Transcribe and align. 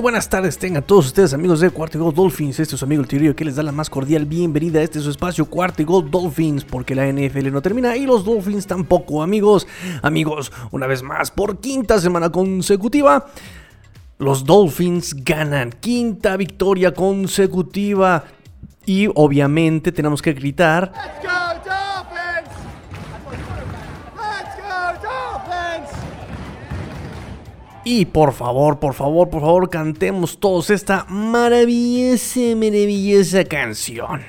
Buenas 0.00 0.30
tardes, 0.30 0.56
tengan 0.56 0.82
todos 0.82 1.06
ustedes 1.06 1.34
amigos 1.34 1.60
de 1.60 1.68
Cuarto 1.68 2.02
Gol 2.02 2.14
Dolphins. 2.14 2.58
Este 2.58 2.74
es 2.74 2.78
su 2.78 2.84
amigo 2.86 3.02
el 3.02 3.08
Tirillo 3.08 3.36
que 3.36 3.44
les 3.44 3.56
da 3.56 3.62
la 3.62 3.70
más 3.70 3.90
cordial 3.90 4.24
bienvenida 4.24 4.80
a 4.80 4.82
este 4.82 4.98
su 4.98 5.10
espacio 5.10 5.44
Cuarto 5.44 5.84
Gol 5.84 6.10
Dolphins, 6.10 6.64
porque 6.64 6.94
la 6.94 7.06
NFL 7.06 7.52
no 7.52 7.60
termina 7.60 7.94
y 7.98 8.06
los 8.06 8.24
Dolphins 8.24 8.66
tampoco, 8.66 9.22
amigos. 9.22 9.66
Amigos, 10.00 10.52
una 10.70 10.86
vez 10.86 11.02
más, 11.02 11.30
por 11.30 11.60
quinta 11.60 12.00
semana 12.00 12.30
consecutiva, 12.30 13.26
los 14.16 14.46
Dolphins 14.46 15.14
ganan 15.22 15.70
quinta 15.70 16.34
victoria 16.38 16.94
consecutiva. 16.94 18.24
Y 18.86 19.06
obviamente 19.14 19.92
tenemos 19.92 20.22
que 20.22 20.32
gritar. 20.32 20.92
Let's 20.94 21.64
go 21.64 21.69
Y 27.84 28.04
por 28.04 28.32
favor, 28.32 28.78
por 28.78 28.94
favor, 28.94 29.30
por 29.30 29.40
favor, 29.40 29.70
cantemos 29.70 30.38
todos 30.38 30.68
esta 30.70 31.06
maravillosa, 31.08 32.54
maravillosa 32.54 33.44
canción. 33.44 34.22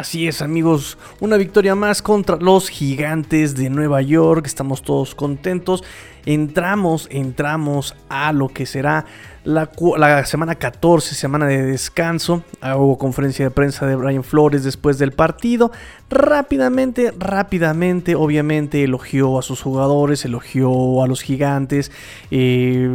Así 0.00 0.26
es, 0.26 0.40
amigos, 0.40 0.96
una 1.20 1.36
victoria 1.36 1.74
más 1.74 2.00
contra 2.00 2.36
los 2.36 2.70
gigantes 2.70 3.54
de 3.54 3.68
Nueva 3.68 4.00
York. 4.00 4.46
Estamos 4.46 4.80
todos 4.80 5.14
contentos. 5.14 5.84
Entramos, 6.26 7.08
entramos 7.10 7.96
a 8.08 8.32
lo 8.32 8.48
que 8.48 8.66
será 8.66 9.06
la, 9.44 9.70
la 9.96 10.24
semana 10.26 10.54
14, 10.54 11.14
semana 11.14 11.46
de 11.46 11.62
descanso. 11.62 12.44
Ah, 12.60 12.76
Hubo 12.76 12.98
conferencia 12.98 13.46
de 13.46 13.50
prensa 13.50 13.86
de 13.86 13.96
Brian 13.96 14.22
Flores 14.22 14.64
después 14.64 14.98
del 14.98 15.12
partido. 15.12 15.72
Rápidamente, 16.10 17.12
rápidamente, 17.18 18.14
obviamente 18.14 18.84
elogió 18.84 19.38
a 19.38 19.42
sus 19.42 19.62
jugadores, 19.62 20.24
elogió 20.24 21.02
a 21.02 21.06
los 21.06 21.22
gigantes. 21.22 21.90
Eh, 22.30 22.90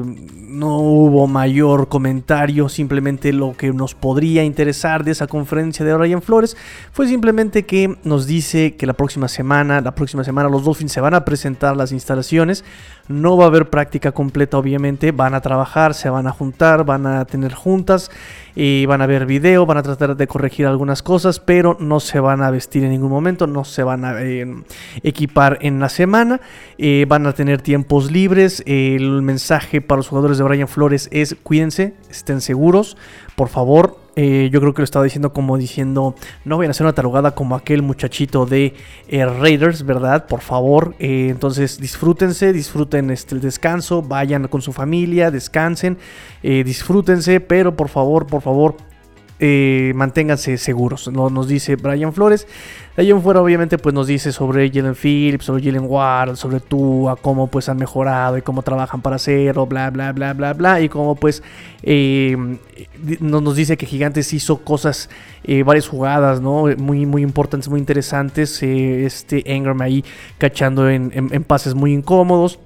no 0.48 0.80
hubo 0.80 1.26
mayor 1.26 1.88
comentario, 1.88 2.70
simplemente 2.70 3.34
lo 3.34 3.56
que 3.58 3.72
nos 3.74 3.96
podría 3.96 4.44
interesar 4.44 5.04
de 5.04 5.12
esa 5.12 5.28
conferencia 5.28 5.86
de 5.86 5.94
Brian 5.96 6.22
Flores 6.22 6.56
fue 6.92 7.08
simplemente 7.08 7.66
que 7.66 7.98
nos 8.04 8.28
dice 8.28 8.76
que 8.76 8.86
la 8.86 8.94
próxima 8.94 9.28
semana, 9.28 9.82
la 9.82 9.96
próxima 9.96 10.24
semana 10.24 10.50
los 10.50 10.64
Dolphins 10.64 10.92
se 10.92 11.02
van 11.02 11.14
a 11.14 11.26
presentar 11.26 11.76
las 11.76 11.92
instalaciones. 11.92 12.64
No 13.16 13.38
va 13.38 13.46
a 13.46 13.48
haber 13.48 13.70
práctica 13.70 14.12
completa, 14.12 14.58
obviamente. 14.58 15.12
Van 15.12 15.34
a 15.34 15.42
trabajar, 15.42 15.94
se 15.94 16.10
van 16.10 16.28
a 16.28 16.32
juntar, 16.32 16.86
van 16.86 17.08
a 17.08 17.26
tener 17.26 17.54
juntas, 17.54 18.12
y 18.56 18.86
van 18.86 19.02
a 19.02 19.06
ver 19.06 19.26
video, 19.26 19.66
van 19.66 19.78
a 19.78 19.84
tratar 19.84 20.16
de 20.16 20.28
corregir 20.28 20.66
algunas 20.66 21.04
cosas, 21.04 21.40
pero 21.40 21.78
no 21.80 22.00
se 22.00 22.20
van 22.20 22.42
a 22.42 22.52
vestir 22.52 22.84
en 22.84 22.92
ningún 22.92 23.10
momento, 23.10 23.48
no 23.48 23.66
se 23.66 23.84
van 23.84 24.06
a 24.06 24.22
eh, 24.22 24.46
equipar 25.04 25.60
en 25.62 25.80
la 25.80 25.90
semana. 25.90 26.42
eh, 26.78 27.06
van 27.08 27.26
a 27.28 27.34
tener 27.34 27.62
tiempos 27.62 28.12
libres. 28.12 28.64
el 28.66 29.22
mensaje 29.22 29.82
para 29.82 29.98
los 29.98 30.08
jugadores 30.08 30.38
de 30.38 30.44
Brian 30.44 30.68
Flores 30.68 31.10
es 31.12 31.36
cuídense, 31.44 31.96
estén 32.10 32.42
seguros, 32.42 32.98
por 33.36 33.50
favor. 33.50 34.05
Eh, 34.16 34.50
yo 34.52 34.62
creo 34.62 34.74
que 34.74 34.82
lo 34.82 34.86
estaba 34.86 35.04
diciendo 35.04 35.34
como 35.34 35.58
diciendo, 35.58 36.16
no 36.46 36.58
vayan 36.58 36.70
a 36.70 36.72
hacer 36.72 36.86
una 36.86 36.94
tarugada 36.94 37.32
como 37.32 37.56
aquel 37.56 37.82
muchachito 37.82 38.46
de 38.46 38.74
eh, 39.08 39.26
Raiders, 39.26 39.86
¿verdad? 39.86 40.26
Por 40.28 40.42
favor. 40.42 40.96
eh, 41.00 41.28
entonces 41.30 41.80
disfrútense, 41.80 42.54
disfruten 42.54 43.12
este, 43.12 43.36
el 43.36 43.42
descanso, 43.42 44.02
vayan 44.02 44.48
con 44.48 44.62
su 44.62 44.72
familia, 44.74 45.32
descansen, 45.32 45.98
disfrútense, 46.42 47.40
pero 47.40 47.76
por 47.76 47.90
favor, 47.90 48.28
por 48.28 48.42
favor, 48.42 48.78
eh, 49.40 49.92
manténganse 49.96 50.58
seguros. 50.58 51.08
Lo- 51.08 51.30
nos 51.30 51.48
dice 51.48 51.76
Brian 51.76 52.14
Flores. 52.14 52.48
De 52.96 53.02
ahí 53.04 53.12
en 53.12 53.22
fuera, 53.22 53.42
obviamente, 53.42 53.78
pues 53.78 53.94
nos 53.94 54.08
dice 54.08 54.32
sobre 54.32 54.72
Jalen 54.72 54.96
Phillips, 54.96 55.44
sobre 55.46 55.62
Jalen 55.64 55.86
Ward, 55.86 56.38
sobre 56.38 56.62
Tua, 56.62 57.18
cómo 57.18 57.48
pues 57.48 57.68
han 57.68 57.76
mejorado 57.78 58.38
y 58.38 58.42
cómo 58.42 58.62
trabajan 58.62 59.02
para 59.02 59.18
hacerlo, 59.18 59.66
bla, 59.66 59.90
bla, 59.90 60.14
bla, 60.14 60.34
bla, 60.34 60.54
bla. 60.54 60.80
Y 60.80 60.88
cómo 60.88 61.16
pues 61.16 61.44
eh, 61.84 62.38
nos, 63.20 63.56
dice 63.56 63.76
que 63.76 63.86
Gigantes 63.86 64.32
hizo 64.34 64.58
cosas, 64.64 65.10
eh, 65.44 65.64
varias 65.64 65.88
jugadas, 65.90 66.40
¿no? 66.40 66.68
Muy, 66.78 67.06
muy 67.06 67.22
importantes, 67.22 67.68
muy 67.70 67.80
interesantes. 67.82 68.64
eh, 68.64 69.06
este 69.06 69.54
Engram 69.54 69.82
ahí 69.82 70.06
cachando 70.38 70.90
en- 70.90 71.12
en 71.14 71.44
pases 71.44 71.76
muy 71.76 71.94
incómodos. 71.94 72.60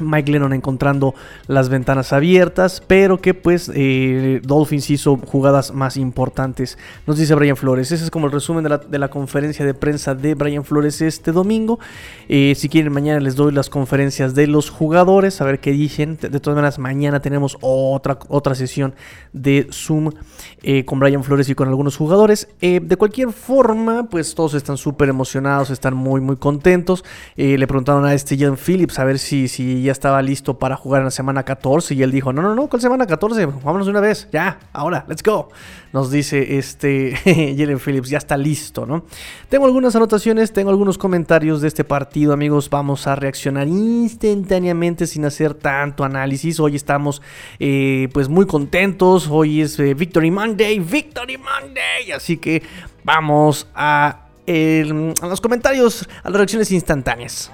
Mike 0.00 0.30
Lennon 0.32 0.52
encontrando 0.52 1.14
las 1.46 1.68
ventanas 1.68 2.12
abiertas, 2.12 2.82
pero 2.86 3.20
que 3.20 3.34
pues 3.34 3.70
eh, 3.74 4.40
Dolphins 4.44 4.90
hizo 4.90 5.16
jugadas 5.16 5.72
más 5.72 5.96
importantes. 5.96 6.78
Nos 7.06 7.18
dice 7.18 7.34
Brian 7.34 7.56
Flores. 7.56 7.92
Ese 7.92 8.04
es 8.04 8.10
como 8.10 8.26
el 8.26 8.32
resumen 8.32 8.64
de 8.64 8.70
la, 8.70 8.78
de 8.78 8.98
la 8.98 9.08
conferencia 9.08 9.64
de 9.64 9.74
prensa 9.74 10.14
de 10.14 10.34
Brian 10.34 10.64
Flores 10.64 11.00
este 11.00 11.32
domingo. 11.32 11.78
Eh, 12.28 12.54
si 12.56 12.68
quieren, 12.68 12.92
mañana 12.92 13.20
les 13.20 13.36
doy 13.36 13.52
las 13.52 13.70
conferencias 13.70 14.34
de 14.34 14.46
los 14.46 14.70
jugadores, 14.70 15.40
a 15.40 15.44
ver 15.44 15.60
qué 15.60 15.72
dicen. 15.72 16.18
De, 16.20 16.40
todas 16.40 16.56
maneras, 16.56 16.78
mañana 16.78 17.20
tenemos 17.20 17.56
otra, 17.60 18.18
otra 18.28 18.54
sesión 18.54 18.94
de 19.32 19.68
Zoom 19.72 20.10
eh, 20.62 20.84
con 20.84 20.98
Brian 20.98 21.24
Flores 21.24 21.48
y 21.48 21.54
con 21.54 21.68
algunos 21.68 21.96
jugadores. 21.96 22.48
De 22.60 22.96
cualquier 22.96 23.32
forma, 23.32 24.08
pues 24.08 24.34
todos 24.34 24.54
están 24.54 24.76
súper 24.76 25.08
emocionados, 25.08 25.70
están 25.70 25.94
muy, 25.94 26.20
muy 26.20 26.36
contentos. 26.36 27.04
Le 27.36 27.66
preguntaron 27.66 28.04
a 28.04 28.14
este 28.14 28.36
Jan 28.36 28.56
Phillips 28.56 28.98
a 28.98 29.04
ver 29.04 29.18
si, 29.18 29.48
si 29.48 29.82
ya 29.82 29.89
estaba 29.92 30.20
listo 30.22 30.58
para 30.58 30.76
jugar 30.76 31.00
en 31.00 31.06
la 31.06 31.10
semana 31.10 31.42
14 31.44 31.94
y 31.94 32.02
él 32.02 32.10
dijo, 32.10 32.32
no, 32.32 32.42
no, 32.42 32.54
no, 32.54 32.66
¿cuál 32.68 32.80
semana 32.82 33.06
14? 33.06 33.46
Vámonos 33.46 33.86
de 33.86 33.90
una 33.90 34.00
vez, 34.00 34.28
ya, 34.32 34.58
ahora, 34.72 35.04
let's 35.08 35.22
go. 35.22 35.48
Nos 35.92 36.10
dice 36.10 36.58
este 36.58 37.14
Jalen 37.58 37.80
Phillips, 37.80 38.08
ya 38.10 38.18
está 38.18 38.36
listo, 38.36 38.86
¿no? 38.86 39.04
Tengo 39.48 39.66
algunas 39.66 39.96
anotaciones, 39.96 40.52
tengo 40.52 40.70
algunos 40.70 40.98
comentarios 40.98 41.60
de 41.60 41.68
este 41.68 41.82
partido, 41.84 42.32
amigos, 42.32 42.70
vamos 42.70 43.06
a 43.08 43.16
reaccionar 43.16 43.66
instantáneamente 43.68 45.06
sin 45.06 45.24
hacer 45.24 45.54
tanto 45.54 46.04
análisis. 46.04 46.60
Hoy 46.60 46.76
estamos 46.76 47.22
eh, 47.58 48.08
pues 48.12 48.28
muy 48.28 48.46
contentos, 48.46 49.28
hoy 49.30 49.62
es 49.62 49.78
eh, 49.80 49.94
Victory 49.94 50.30
Monday, 50.30 50.78
Victory 50.78 51.38
Monday, 51.38 52.12
así 52.14 52.36
que 52.36 52.62
vamos 53.02 53.66
a, 53.74 54.26
el- 54.46 55.14
a 55.20 55.26
los 55.26 55.40
comentarios, 55.40 56.08
a 56.22 56.30
las 56.30 56.36
reacciones 56.38 56.70
instantáneas. 56.70 57.50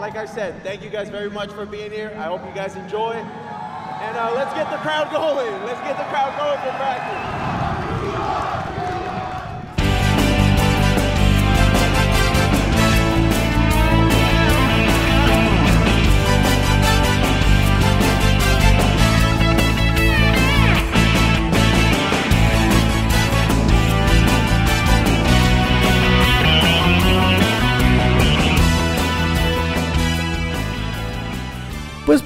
And 0.00 0.14
like 0.14 0.16
I 0.16 0.24
said, 0.24 0.62
thank 0.62 0.82
you 0.82 0.88
guys 0.88 1.10
very 1.10 1.28
much 1.28 1.52
for 1.52 1.66
being 1.66 1.92
here. 1.92 2.10
I 2.16 2.22
hope 2.22 2.42
you 2.46 2.54
guys 2.54 2.74
enjoy. 2.74 3.12
And 3.12 4.16
uh, 4.16 4.32
let's 4.34 4.54
get 4.54 4.70
the 4.70 4.78
crowd 4.78 5.12
going. 5.12 5.52
Let's 5.66 5.80
get 5.82 5.98
the 5.98 6.04
crowd 6.04 6.32
going 6.40 6.56
for 6.64 6.72
practice. 6.78 7.89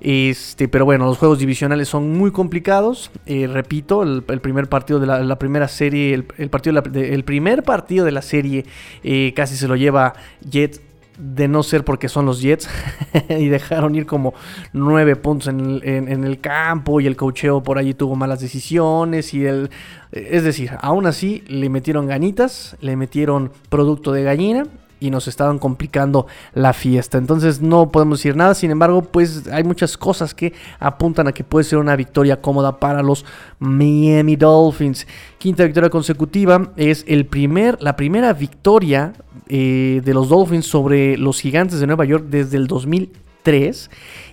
Este, 0.00 0.68
pero 0.68 0.84
bueno, 0.84 1.06
los 1.06 1.18
juegos 1.18 1.38
divisionales 1.38 1.88
son 1.88 2.16
muy 2.16 2.30
complicados. 2.30 3.10
Eh, 3.26 3.48
repito, 3.52 4.02
el, 4.02 4.22
primer 4.22 4.68
partido 4.68 5.00
de 5.00 5.06
la, 5.06 5.38
primera 5.38 5.68
serie, 5.68 6.14
el, 6.14 6.50
partido 6.50 6.82
el 6.94 7.24
primer 7.24 7.62
partido 7.62 8.04
de 8.04 8.12
la 8.12 8.22
serie 8.22 8.64
eh, 9.02 9.32
casi 9.34 9.56
se 9.56 9.66
lo 9.66 9.76
lleva 9.76 10.14
Jets 10.48 10.80
de 11.18 11.48
no 11.48 11.62
ser 11.62 11.84
porque 11.84 12.08
son 12.08 12.26
los 12.26 12.40
Jets 12.40 12.68
y 13.28 13.48
dejaron 13.48 13.94
ir 13.94 14.06
como 14.06 14.34
nueve 14.72 15.16
puntos 15.16 15.48
en 15.48 16.24
el, 16.24 16.40
campo 16.40 17.00
y 17.00 17.06
el 17.06 17.16
cocheo 17.16 17.62
por 17.62 17.78
allí 17.78 17.94
tuvo 17.94 18.14
malas 18.14 18.40
decisiones 18.40 19.34
y 19.34 19.44
el 19.44 19.70
es 20.12 20.42
decir, 20.42 20.70
aún 20.80 21.06
así 21.06 21.44
le 21.48 21.68
metieron 21.68 22.06
ganitas, 22.06 22.76
le 22.80 22.96
metieron 22.96 23.52
producto 23.68 24.12
de 24.12 24.22
gallina 24.22 24.64
y 25.00 25.10
nos 25.10 25.28
estaban 25.28 25.58
complicando 25.58 26.26
la 26.54 26.72
fiesta. 26.72 27.18
Entonces 27.18 27.60
no 27.60 27.90
podemos 27.90 28.18
decir 28.18 28.36
nada. 28.36 28.54
Sin 28.54 28.70
embargo, 28.70 29.02
pues 29.02 29.46
hay 29.48 29.64
muchas 29.64 29.96
cosas 29.96 30.34
que 30.34 30.52
apuntan 30.78 31.28
a 31.28 31.32
que 31.32 31.44
puede 31.44 31.64
ser 31.64 31.78
una 31.78 31.96
victoria 31.96 32.40
cómoda 32.40 32.78
para 32.78 33.02
los 33.02 33.24
Miami 33.58 34.36
Dolphins. 34.36 35.06
Quinta 35.38 35.64
victoria 35.64 35.90
consecutiva 35.90 36.72
es 36.76 37.04
el 37.08 37.26
primer, 37.26 37.80
la 37.82 37.96
primera 37.96 38.32
victoria 38.32 39.12
eh, 39.48 40.00
de 40.04 40.14
los 40.14 40.28
Dolphins 40.28 40.66
sobre 40.66 41.16
los 41.16 41.40
Gigantes 41.40 41.80
de 41.80 41.86
Nueva 41.86 42.04
York 42.04 42.26
desde 42.28 42.56
el 42.56 42.66
2003 42.66 43.90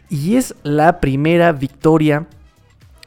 y 0.10 0.36
es 0.36 0.56
la 0.64 1.00
primera 1.00 1.52
victoria 1.52 2.28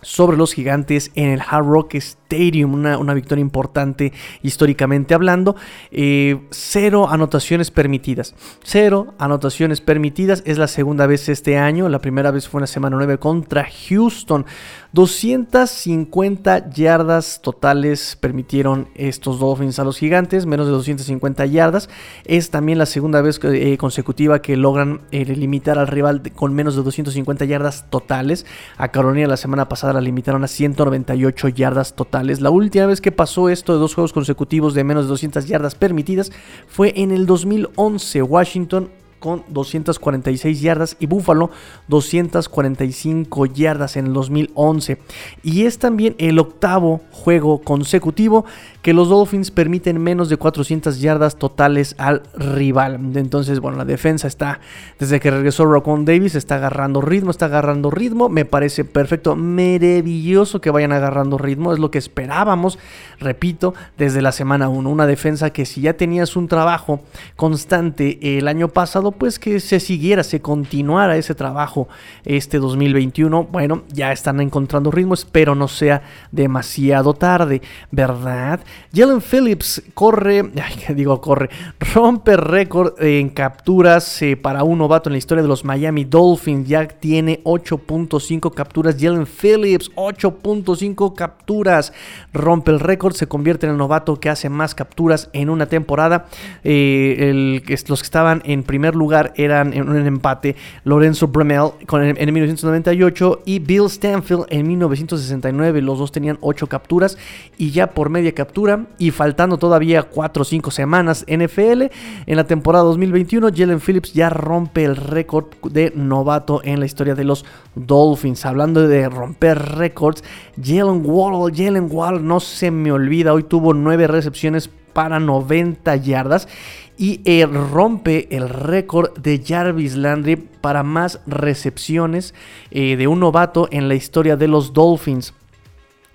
sobre 0.01 0.37
los 0.37 0.53
gigantes 0.53 1.11
en 1.15 1.31
el 1.31 1.41
Hard 1.41 1.67
Rock 1.67 1.95
Stadium, 2.29 2.75
una, 2.75 3.15
victoria 3.15 3.41
importante 3.41 4.13
históricamente 4.43 5.15
hablando. 5.15 5.57
Eh, 5.91 6.47
cero 6.51 7.09
anotaciones 7.09 7.71
permitidas. 7.71 8.35
Cero 8.63 9.15
anotaciones 9.19 9.81
permitidas. 9.81 10.43
Es 10.45 10.59
la 10.59 10.69
segunda 10.69 11.07
vez 11.07 11.31
este 11.31 11.57
año. 11.57 11.89
La 11.89 12.01
primera 12.01 12.31
vez 12.31 12.47
fue 12.47 12.59
en 12.59 12.63
la 12.63 12.67
semana 12.67 12.97
9 12.97 13.19
contra 13.19 13.67
Houston. 13.89 14.45
250 14.93 16.71
yardas 16.71 17.41
totales 17.43 18.17
permitieron 18.21 18.89
estos 18.95 19.39
Dolphins 19.39 19.79
a 19.79 19.85
los 19.85 19.99
gigantes, 19.99 20.47
menos 20.47 20.67
de 20.67 20.73
250 20.73 21.47
yardas. 21.47 21.89
Es 22.25 22.51
también 22.51 22.79
la 22.79 22.87
segunda 22.87 23.23
vez 23.23 23.41
eh, 23.43 23.77
consecutiva 23.79 24.43
que 24.43 24.57
logran 24.57 25.03
eh, 25.13 25.25
limitar 25.25 25.79
al 25.79 25.89
rival 25.89 26.23
con 26.35 26.55
menos 26.55 26.77
de 26.77 26.83
250 26.83 27.47
yardas 27.47 27.89
totales. 27.91 28.45
A 28.77 28.89
Carolina 28.89 29.29
la 29.29 29.37
semana 29.39 29.69
pasada 29.69 29.95
la 29.95 30.01
limitaron 30.03 30.45
a 30.45 30.49
198 30.49 31.49
yardas 31.49 31.95
totales. 31.95 32.18
La 32.23 32.51
última 32.51 32.87
vez 32.87 33.01
que 33.01 33.13
pasó 33.13 33.49
esto 33.49 33.73
de 33.73 33.79
dos 33.79 33.95
juegos 33.95 34.13
consecutivos 34.13 34.75
de 34.75 34.85
menos 34.85 35.05
de 35.05 35.09
200 35.09 35.47
yardas 35.47 35.75
permitidas 35.75 36.33
fue 36.69 36.93
en 36.97 37.11
el 37.11 37.27
2011. 37.27 38.23
Washington 38.23 38.91
con 39.19 39.43
246 39.49 40.61
yardas 40.61 40.97
y 41.01 41.07
Buffalo 41.07 41.51
245 41.89 43.47
yardas 43.47 43.97
en 43.97 44.07
el 44.07 44.13
2011. 44.13 44.99
Y 45.43 45.65
es 45.65 45.79
también 45.79 46.15
el 46.19 46.39
octavo 46.39 47.01
juego 47.11 47.61
consecutivo 47.61 48.45
que 48.83 48.95
los 48.95 49.09
Dolphins 49.09 49.51
permiten 49.51 50.01
menos 50.01 50.29
de 50.29 50.37
400 50.37 51.01
yardas 51.01 51.37
totales 51.37 51.95
al 51.99 52.23
rival. 52.35 52.99
Entonces, 53.17 53.61
bueno, 53.61 53.77
la 53.77 53.85
defensa 53.85 54.29
está, 54.29 54.61
desde 54.99 55.21
que 55.21 55.31
regresó 55.31 55.67
Rocon 55.67 56.05
Davis, 56.05 56.35
está 56.35 56.57
agarrando 56.57 57.01
ritmo, 57.01 57.31
está 57.31 57.47
agarrando 57.47 57.91
ritmo. 57.91 58.29
Me 58.29 58.45
parece 58.45 58.85
perfecto, 58.85 59.37
maravilloso 59.37 60.61
que 60.61 60.71
vayan 60.71 60.93
agarrando 60.93 61.39
ritmo. 61.39 61.73
Es 61.73 61.79
lo 61.79 61.91
que 61.91 61.99
esperábamos, 61.99 62.79
repito, 63.19 63.75
desde 63.97 64.23
la 64.23 64.33
semana 64.33 64.69
1. 64.69 64.89
Una 64.89 65.07
defensa 65.07 65.51
que 65.51 65.67
si 65.67 65.83
ya 65.83 65.95
tenías 65.95 66.37
un 66.37 66.49
trabajo 66.49 67.01
constante 67.37 68.39
el 68.39 68.49
año 68.49 68.69
pasado, 68.69 69.08
pues 69.13 69.39
que 69.39 69.61
se 69.61 69.81
siguiera, 69.81 70.23
se 70.23 70.41
continuara 70.41 71.17
ese 71.17 71.35
trabajo 71.35 71.89
este 72.25 72.59
2021. 72.59 73.45
Bueno, 73.45 73.85
ya 73.93 74.13
están 74.13 74.41
encontrando 74.41 74.91
ritmo, 74.91 75.15
espero 75.15 75.55
no 75.55 75.69
sea 75.69 76.03
demasiado 76.33 77.15
tarde, 77.15 77.63
¿verdad? 77.91 78.61
Jalen 78.95 79.21
Phillips 79.21 79.83
corre, 79.95 80.51
ay, 80.63 80.95
digo 80.95 81.21
corre, 81.21 81.51
rompe 81.95 82.37
récord 82.37 83.01
en 83.03 83.31
capturas 83.31 84.23
eh, 84.23 84.37
para 84.37 84.65
un 84.65 84.79
novato 84.79 85.09
en 85.09 85.13
la 85.13 85.19
historia 85.19 85.43
de 85.43 85.49
los 85.49 85.65
Miami 85.65 86.05
Dolphins. 86.05 86.69
Ya 86.69 86.87
tiene 86.87 87.43
8.5 87.45 88.53
capturas. 88.55 88.97
Jalen 88.99 89.27
Phillips, 89.27 89.91
8.5 89.95 91.15
capturas. 91.15 91.93
Rompe 92.33 92.71
el 92.71 92.81
récord, 92.81 93.15
se 93.15 93.27
convierte 93.27 93.67
en 93.67 93.73
el 93.73 93.79
novato 93.79 94.21
que 94.21 94.31
hace 94.31 94.49
más 94.49 94.75
capturas 94.75 95.31
en 95.33 95.51
una 95.51 95.67
temporada. 95.67 96.27
Eh, 96.65 97.63
los 97.89 98.01
que 98.01 98.07
estaban 98.07 98.43
en 98.45 98.63
primer 98.63 98.95
lugar 98.99 99.33
eran 99.37 99.73
en 99.73 99.89
un 99.89 100.07
empate 100.07 100.57
Lorenzo 100.85 101.29
Bremel 101.29 101.71
con, 101.87 102.03
en, 102.03 102.35
1998 102.35 103.43
y 103.45 103.59
Bill 103.59 103.89
Stanfield 103.89 104.47
en 104.51 104.67
1969. 104.67 105.83
Los 105.83 105.99
dos 105.99 106.13
tenían 106.13 106.39
8 106.41 106.67
capturas 106.67 107.17
y 107.57 107.71
ya 107.71 107.89
por 107.89 108.11
media 108.11 108.33
captura 108.33 108.87
y 108.99 109.11
faltando 109.11 109.59
todavía 109.59 110.03
4 110.03 110.43
o 110.43 110.45
5 110.45 110.71
semanas 110.71 111.25
NFL, 111.29 111.83
en 112.27 112.37
la 112.37 112.45
temporada 112.45 112.85
2021 112.85 113.51
Jalen 113.55 113.81
Phillips 113.81 114.13
ya 114.13 114.31
rompe 114.31 114.85
el 114.85 114.97
récord 114.97 115.47
de 115.63 115.93
novato 115.95 116.61
en 116.65 116.81
la 116.81 116.87
historia 116.87 117.15
de 117.15 117.25
los 117.25 117.45
Dolphins. 117.75 118.45
Hablando 118.45 118.87
de 118.87 119.09
romper 119.09 119.59
récords, 119.59 120.23
Jalen 120.63 121.03
Wall, 121.05 121.53
Jalen 121.55 121.89
Wall 121.91 122.27
no 122.27 122.41
se 122.41 122.71
me 122.71 122.93
olvida, 122.93 123.33
hoy 123.33 123.45
tuvo 123.45 123.75
9 123.75 124.07
recepciones 124.07 124.71
para 124.99 125.21
90 125.21 125.95
yardas 125.95 126.49
y 126.97 127.21
eh, 127.25 127.47
rompe 127.47 128.27
el 128.37 128.49
récord 128.49 129.17
de 129.17 129.41
Jarvis 129.47 129.95
Landry 129.95 130.35
para 130.35 130.83
más 130.83 131.21
recepciones 131.25 132.35
eh, 132.73 132.97
de 132.97 133.07
un 133.07 133.21
novato 133.21 133.69
en 133.71 133.87
la 133.87 133.95
historia 133.95 134.35
de 134.35 134.49
los 134.49 134.73
Dolphins. 134.73 135.35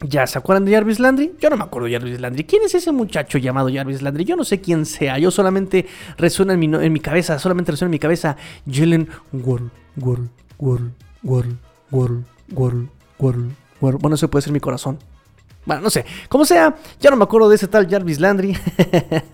¿Ya 0.01 0.27
se 0.27 0.38
acuerdan 0.38 0.65
de 0.65 0.74
Jarvis 0.74 1.00
Landry? 1.00 1.31
Yo 1.40 1.49
no 1.49 1.56
me 1.56 1.63
acuerdo 1.63 1.87
de 1.87 1.94
Jarvis 1.94 2.19
Landry. 2.19 2.44
¿Quién 2.44 2.63
es 2.63 2.75
ese 2.75 2.92
muchacho 2.92 3.37
llamado 3.37 3.69
Jarvis 3.73 4.02
Landry? 4.02 4.25
Yo 4.25 4.35
no 4.35 4.44
sé 4.44 4.59
quién 4.59 4.85
sea. 4.85 5.18
Yo 5.18 5.31
solamente 5.31 5.85
resuena 6.18 6.52
en 6.52 6.59
mi, 6.59 6.66
en 6.66 6.92
mi 6.92 6.99
cabeza, 6.99 7.40
solamente 7.40 7.71
resuena 7.71 7.87
en 7.87 7.92
mi 7.92 7.99
cabeza 7.99 8.35
Jalen 8.69 9.07
Ward, 9.31 9.69
Ward, 9.95 10.28
Ward, 10.59 10.92
Ward, 11.23 11.56
Ward, 11.90 12.23
Ward, 12.52 12.87
Ward, 13.80 13.97
Bueno, 14.02 14.16
ese 14.16 14.28
puede 14.28 14.42
ser 14.42 14.52
mi 14.52 14.59
corazón. 14.59 14.99
Bueno, 15.65 15.81
no 15.81 15.89
sé. 15.89 16.05
Como 16.27 16.43
sea, 16.45 16.75
ya 16.99 17.09
no 17.09 17.15
me 17.15 17.23
acuerdo 17.23 17.47
de 17.47 17.55
ese 17.55 17.67
tal 17.67 17.89
Jarvis 17.89 18.19
Landry. 18.19 18.57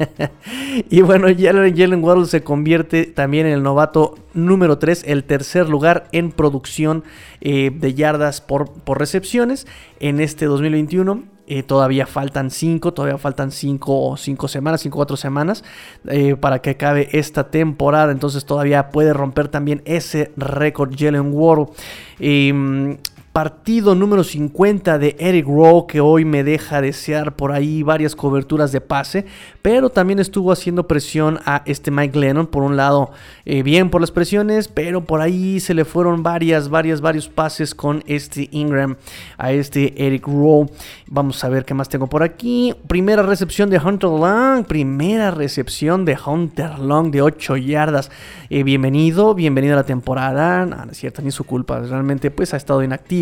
y 0.89 1.01
bueno, 1.01 1.27
Jalen 1.27 2.03
Waddle 2.03 2.25
se 2.25 2.43
convierte 2.43 3.05
también 3.05 3.47
en 3.47 3.53
el 3.53 3.63
novato 3.63 4.15
número 4.33 4.77
3, 4.77 5.05
el 5.07 5.23
tercer 5.23 5.69
lugar 5.69 6.07
en 6.11 6.31
producción 6.31 7.03
eh, 7.41 7.71
de 7.73 7.93
yardas 7.95 8.41
por, 8.41 8.71
por, 8.71 8.99
recepciones 8.99 9.65
en 9.99 10.19
este 10.19 10.45
2021. 10.45 11.23
Eh, 11.51 11.63
todavía 11.63 12.05
faltan 12.05 12.51
5, 12.51 12.93
todavía 12.93 13.17
faltan 13.17 13.51
5 13.51 14.17
cinco 14.17 14.47
semanas, 14.47 14.81
5 14.81 14.95
o 14.95 14.99
4 14.99 15.17
semanas 15.17 15.63
eh, 16.07 16.35
para 16.35 16.61
que 16.61 16.69
acabe 16.69 17.09
esta 17.11 17.49
temporada. 17.49 18.11
Entonces 18.11 18.45
todavía 18.45 18.89
puede 18.91 19.13
romper 19.13 19.47
también 19.47 19.81
ese 19.85 20.31
récord 20.37 20.93
Jalen 20.95 21.33
Waddle. 21.33 21.73
Mm, 22.19 22.97
partido 23.31 23.95
número 23.95 24.23
50 24.23 24.97
de 24.97 25.15
Eric 25.19 25.45
Rowe 25.45 25.85
que 25.87 26.01
hoy 26.01 26.25
me 26.25 26.43
deja 26.43 26.81
desear 26.81 27.35
por 27.35 27.51
ahí 27.51 27.83
varias 27.83 28.15
coberturas 28.15 28.71
de 28.71 28.81
pase, 28.81 29.25
pero 29.61 29.89
también 29.89 30.19
estuvo 30.19 30.51
haciendo 30.51 30.87
presión 30.87 31.39
a 31.45 31.61
este 31.65 31.91
Mike 31.91 32.17
Lennon, 32.17 32.47
por 32.47 32.63
un 32.63 32.75
lado 32.75 33.11
eh, 33.45 33.61
bien 33.63 33.89
por 33.89 34.01
las 34.01 34.11
presiones, 34.11 34.67
pero 34.67 35.05
por 35.05 35.21
ahí 35.21 35.59
se 35.59 35.73
le 35.73 35.85
fueron 35.85 36.23
varias, 36.23 36.69
varias, 36.69 37.01
varios 37.01 37.29
pases 37.29 37.75
con 37.75 38.03
este 38.07 38.49
Ingram 38.51 38.97
a 39.37 39.51
este 39.51 40.05
Eric 40.05 40.25
Rowe. 40.25 40.69
Vamos 41.07 41.43
a 41.43 41.49
ver 41.49 41.65
qué 41.65 41.73
más 41.73 41.89
tengo 41.89 42.07
por 42.07 42.23
aquí. 42.23 42.73
Primera 42.87 43.21
recepción 43.21 43.69
de 43.69 43.77
Hunter 43.77 44.09
Long, 44.09 44.65
primera 44.65 45.31
recepción 45.31 46.03
de 46.03 46.17
Hunter 46.25 46.79
Long 46.79 47.11
de 47.11 47.21
8 47.21 47.57
yardas. 47.57 48.09
Eh, 48.49 48.63
bienvenido, 48.63 49.35
bienvenido 49.35 49.73
a 49.73 49.77
la 49.77 49.85
temporada. 49.85 50.65
No, 50.65 50.85
no 50.85 50.91
es 50.91 50.97
cierto, 50.97 51.21
ni 51.21 51.31
su 51.31 51.43
culpa, 51.43 51.79
realmente 51.79 52.31
pues 52.31 52.53
ha 52.53 52.57
estado 52.57 52.83
inactivo. 52.83 53.18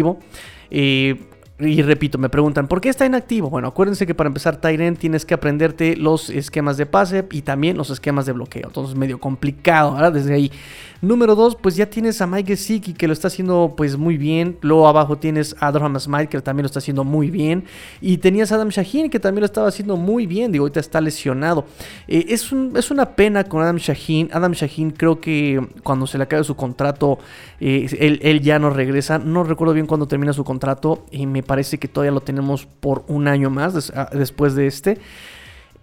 Eh, 0.70 1.16
y 1.60 1.82
repito, 1.82 2.20
me 2.20 2.30
preguntan, 2.30 2.68
¿por 2.68 2.82
qué 2.82 2.90
está 2.90 3.06
inactivo? 3.08 3.50
Bueno, 3.50 3.70
acuérdense 3.70 4.06
que 4.06 4.14
para 4.14 4.28
empezar 4.28 4.62
Tyrant 4.62 5.00
tienes 5.00 5.26
que 5.26 5.34
aprenderte 5.34 5.96
los 5.96 6.30
esquemas 6.30 6.78
de 6.78 6.86
pase 6.86 7.26
y 7.32 7.42
también 7.42 7.78
los 7.78 7.90
esquemas 7.90 8.28
de 8.28 8.34
bloqueo. 8.34 8.68
Entonces, 8.68 8.96
medio 8.96 9.20
complicado, 9.20 9.96
¿verdad? 9.96 10.14
Desde 10.14 10.36
ahí. 10.36 10.52
Número 11.00 11.36
dos, 11.36 11.56
pues 11.56 11.76
ya 11.76 11.88
tienes 11.88 12.22
a 12.22 12.28
Mike 12.28 12.56
Gesicki 12.56 12.94
que 12.94 13.06
lo 13.06 13.14
está 13.14 13.28
haciendo 13.28 13.76
pues 13.78 13.98
muy 13.98 14.18
bien. 14.18 14.58
Luego 14.62 14.88
abajo 14.88 15.18
tienes 15.18 15.56
a 15.60 15.72
Durham 15.72 16.00
Smite 16.00 16.28
que 16.28 16.42
también 16.42 16.64
lo 16.64 16.68
está 16.68 16.80
haciendo 16.80 17.04
muy 17.04 17.30
bien. 17.30 17.66
Y 18.02 18.18
tenías 18.18 18.52
a 18.52 18.56
Adam 18.56 18.70
Shaheen 18.70 19.12
que 19.12 19.20
también 19.20 19.42
lo 19.42 19.46
estaba 19.46 19.68
haciendo 19.68 19.96
muy 19.96 20.26
bien. 20.26 20.52
Digo, 20.52 20.64
ahorita 20.64 20.80
está 20.80 21.00
lesionado. 21.00 21.66
Eh, 22.08 22.26
es, 22.30 22.52
es 22.76 22.92
una 22.92 23.10
pena 23.16 23.44
con 23.44 23.62
Adam 23.62 23.78
Shaheen. 23.78 24.30
Adam 24.34 24.54
Shaheen 24.54 24.90
creo 24.90 25.22
que 25.22 25.68
cuando 25.84 26.08
se 26.08 26.18
le 26.18 26.24
acabe 26.24 26.44
su 26.44 26.56
contrato, 26.56 27.20
eh, 27.60 27.88
él, 28.00 28.20
él 28.24 28.42
ya 28.42 28.58
no 28.58 28.72
regresa. 28.72 29.20
No 29.20 29.44
recuerdo 29.44 29.76
bien 29.76 29.86
cuándo 29.86 30.08
termina 30.08 30.34
su 30.34 30.44
contrato. 30.44 31.06
Y 31.12 31.28
me 31.28 31.44
parece 31.48 31.80
que 31.80 31.88
todavía 31.88 32.12
lo 32.12 32.22
tenemos 32.22 32.66
por 32.66 33.04
un 33.08 33.28
año 33.28 33.50
más 33.50 33.92
ah, 33.96 34.10
después 34.14 34.54
de 34.54 34.68
este. 34.68 35.00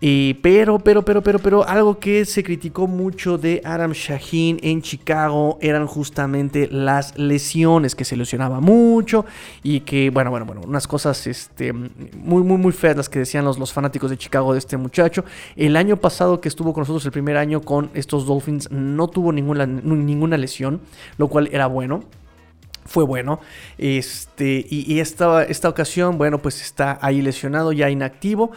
Y, 0.06 0.35
pero, 0.35 0.78
pero, 0.80 1.02
pero, 1.02 1.23
pero, 1.23 1.38
pero, 1.38 1.66
algo 1.66 1.99
que 1.99 2.26
se 2.26 2.42
criticó 2.42 2.87
mucho 2.87 3.38
de 3.38 3.62
Adam 3.64 3.92
Shaheen 3.92 4.59
en 4.62 4.83
Chicago 4.83 5.56
eran 5.62 5.87
justamente 5.87 6.68
las 6.71 7.16
lesiones, 7.16 7.94
que 7.94 8.04
se 8.04 8.14
lesionaba 8.14 8.61
mucho 8.61 9.25
y 9.62 9.80
que, 9.80 10.11
bueno, 10.11 10.30
bueno, 10.30 10.44
bueno, 10.44 10.61
unas 10.66 10.87
cosas 10.87 11.26
este, 11.26 11.73
muy, 11.73 12.42
muy, 12.42 12.59
muy 12.59 12.73
feas 12.73 12.99
las 12.99 13.09
que 13.09 13.21
decían 13.21 13.47
los, 13.47 13.59
los 13.59 13.73
fanáticos 13.73 14.11
de 14.11 14.18
Chicago 14.18 14.52
de 14.52 14.59
este 14.59 14.76
muchacho. 14.76 15.25
El 15.56 15.75
año 15.75 15.97
pasado 15.97 16.38
que 16.38 16.49
estuvo 16.49 16.75
con 16.75 16.83
nosotros, 16.83 17.06
el 17.06 17.12
primer 17.12 17.38
año 17.38 17.62
con 17.62 17.90
estos 17.94 18.26
Dolphins, 18.26 18.71
no 18.71 19.09
tuvo 19.09 19.33
ninguna, 19.33 19.64
ninguna 19.64 20.37
lesión, 20.37 20.83
lo 21.16 21.28
cual 21.28 21.49
era 21.50 21.66
bueno 21.66 22.02
fue 22.84 23.04
bueno. 23.04 23.40
Este, 23.78 24.64
y, 24.68 25.00
esta, 25.00 25.44
esta 25.44 25.68
ocasión, 25.68 26.18
bueno, 26.18 26.38
pues 26.38 26.60
está 26.60 26.98
ahí 27.00 27.22
lesionado, 27.22 27.72
ya 27.72 27.90
inactivo. 27.90 28.52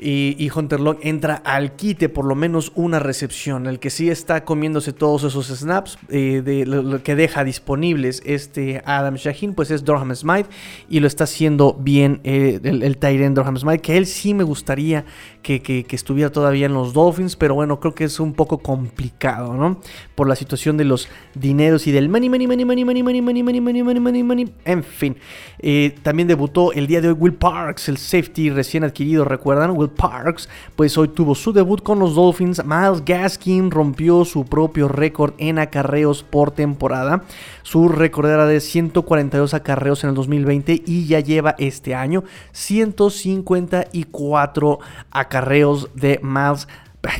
Y, 0.00 0.48
Hunter 0.54 0.78
Long 0.78 0.98
entra 1.02 1.34
al 1.44 1.72
quite 1.72 2.08
por 2.08 2.24
lo 2.24 2.36
menos 2.36 2.70
una 2.76 3.00
recepción. 3.00 3.66
El 3.66 3.80
que 3.80 3.90
sí 3.90 4.10
está 4.10 4.44
comiéndose 4.44 4.92
todos 4.92 5.24
esos 5.24 5.48
snaps 5.48 5.98
eh, 6.08 6.40
de 6.44 6.64
lo, 6.66 7.02
que 7.02 7.16
deja 7.16 7.42
disponibles 7.42 8.22
este 8.24 8.80
Adam 8.84 9.16
Shaheen, 9.16 9.54
pues 9.54 9.72
es 9.72 9.84
Durham 9.84 10.14
Smite. 10.14 10.48
Y 10.88 11.00
lo 11.00 11.08
está 11.08 11.24
haciendo 11.24 11.74
bien 11.74 12.20
eh, 12.22 12.60
el, 12.62 12.84
el 12.84 12.96
Tyrant 12.96 13.36
Durham 13.36 13.56
Smite. 13.56 13.80
Que 13.80 13.96
él 13.96 14.06
sí 14.06 14.34
me 14.34 14.44
gustaría 14.44 15.04
que, 15.42 15.62
que- 15.62 15.86
estuviera 15.90 16.30
todavía 16.30 16.66
en 16.66 16.74
los 16.74 16.92
Dolphins. 16.92 17.36
Pero 17.36 17.54
bueno, 17.54 17.80
creo 17.80 17.94
que 17.94 18.04
es 18.04 18.20
un 18.20 18.34
poco 18.34 18.58
complicado, 18.58 19.54
¿no? 19.54 19.80
Por 20.14 20.28
la 20.28 20.36
situación 20.36 20.76
de 20.76 20.84
los 20.84 21.08
dineros 21.34 21.86
y 21.86 21.92
del 21.92 22.08
money, 22.08 22.28
money, 22.28 22.46
money, 22.46 22.64
money, 22.64 22.84
money, 22.84 23.02
money, 23.02 23.22
money, 23.22 23.42
money, 23.42 23.60
money, 23.62 23.82
money, 23.82 24.00
money, 24.00 24.22
money. 24.22 24.52
En 24.64 24.82
fin. 24.84 25.16
Eh, 25.60 25.96
también 26.02 26.28
debutó 26.28 26.72
el 26.72 26.86
día 26.86 27.00
de 27.00 27.08
hoy 27.08 27.14
Will 27.14 27.34
Parks, 27.34 27.88
el 27.88 27.96
safety 27.98 28.50
recién 28.50 28.84
adquirido, 28.84 29.24
¿recuerdan? 29.24 29.72
Will 29.76 29.90
Parks, 29.90 30.48
pues 30.76 30.96
hoy 30.98 31.08
tuvo 31.08 31.34
su 31.34 31.52
debut 31.52 31.82
con 31.82 31.98
los 31.98 32.14
Dolphins. 32.14 32.62
Miles 32.64 33.04
Gaskin 33.04 33.70
rompió 33.70 34.24
su 34.24 34.44
propio 34.44 34.88
récord 34.88 35.34
en 35.38 35.58
acarreos 35.58 36.22
por 36.22 36.50
temporada. 36.52 37.24
Su 37.62 37.88
récord 37.88 38.26
era 38.30 38.46
de 38.46 38.60
142 38.60 39.54
acarreos 39.54 40.04
en 40.04 40.10
el 40.10 40.16
2020 40.16 40.82
y 40.86 41.06
ya 41.06 41.20
lleva 41.20 41.54
este 41.58 41.94
año 41.94 42.24
154 42.52 44.78
acarreos 45.10 45.37
acarreos 45.38 45.88
de 45.94 46.18
más 46.22 46.68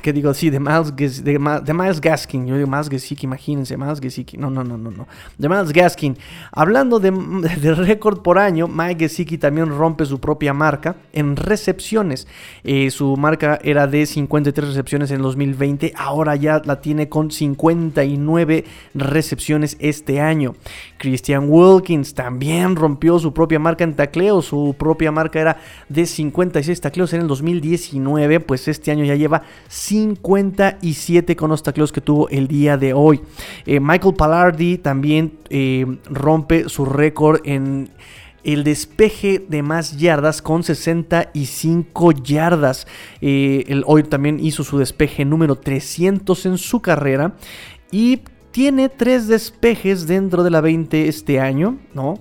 ¿Qué 0.02 0.12
digo? 0.12 0.34
Sí, 0.34 0.50
de 0.50 0.58
Miles, 0.58 1.22
de, 1.22 1.60
de 1.64 1.74
Miles 1.74 2.00
Gaskin. 2.00 2.46
Yo 2.48 2.56
digo 2.56 2.66
Miles 2.68 2.88
Gesicki, 2.88 3.26
imagínense, 3.26 3.76
Miles 3.76 4.00
Gesicki. 4.00 4.36
No, 4.36 4.50
no, 4.50 4.64
no, 4.64 4.76
no, 4.76 4.90
no. 4.90 5.06
De 5.38 5.48
Miles 5.48 5.72
Gaskin. 5.72 6.18
Hablando 6.50 6.98
de, 6.98 7.10
de 7.60 7.74
récord 7.74 8.20
por 8.22 8.40
año, 8.40 8.66
Mike 8.66 9.08
Gesicki 9.08 9.38
también 9.38 9.68
rompe 9.68 10.04
su 10.04 10.18
propia 10.18 10.52
marca 10.52 10.96
en 11.12 11.36
recepciones. 11.36 12.26
Eh, 12.64 12.90
su 12.90 13.16
marca 13.16 13.60
era 13.62 13.86
de 13.86 14.04
53 14.04 14.68
recepciones 14.68 15.12
en 15.12 15.22
2020. 15.22 15.92
Ahora 15.96 16.34
ya 16.34 16.60
la 16.64 16.80
tiene 16.80 17.08
con 17.08 17.30
59 17.30 18.64
recepciones 18.94 19.76
este 19.78 20.20
año. 20.20 20.56
Christian 20.98 21.46
Wilkins 21.48 22.14
también 22.14 22.74
rompió 22.74 23.20
su 23.20 23.32
propia 23.32 23.60
marca 23.60 23.84
en 23.84 23.94
tacleo. 23.94 24.42
Su 24.42 24.74
propia 24.76 25.12
marca 25.12 25.40
era 25.40 25.58
de 25.88 26.04
56 26.04 26.80
tacleos 26.80 27.12
en 27.12 27.20
el 27.20 27.28
2019. 27.28 28.40
Pues 28.40 28.66
este 28.66 28.90
año 28.90 29.04
ya 29.04 29.14
lleva 29.14 29.42
57 29.68 31.36
con 31.36 31.50
los 31.50 31.62
tacleos 31.62 31.92
que 31.92 32.00
tuvo 32.00 32.28
el 32.30 32.48
día 32.48 32.76
de 32.76 32.94
hoy. 32.94 33.20
Eh, 33.66 33.80
Michael 33.80 34.14
Pallardi 34.14 34.78
también 34.78 35.38
eh, 35.50 35.86
rompe 36.10 36.68
su 36.68 36.84
récord 36.84 37.40
en 37.44 37.90
el 38.44 38.64
despeje 38.64 39.44
de 39.46 39.62
más 39.62 39.98
yardas 39.98 40.40
con 40.40 40.62
65 40.62 42.12
yardas. 42.12 42.86
Eh, 43.20 43.64
el, 43.68 43.84
hoy 43.86 44.04
también 44.04 44.40
hizo 44.40 44.64
su 44.64 44.78
despeje 44.78 45.24
número 45.24 45.56
300 45.56 46.46
en 46.46 46.58
su 46.58 46.80
carrera. 46.80 47.34
Y 47.90 48.22
tiene 48.50 48.88
tres 48.88 49.28
despejes 49.28 50.06
dentro 50.06 50.42
de 50.42 50.50
la 50.50 50.60
20 50.60 51.08
este 51.08 51.40
año, 51.40 51.78
¿no? 51.94 52.20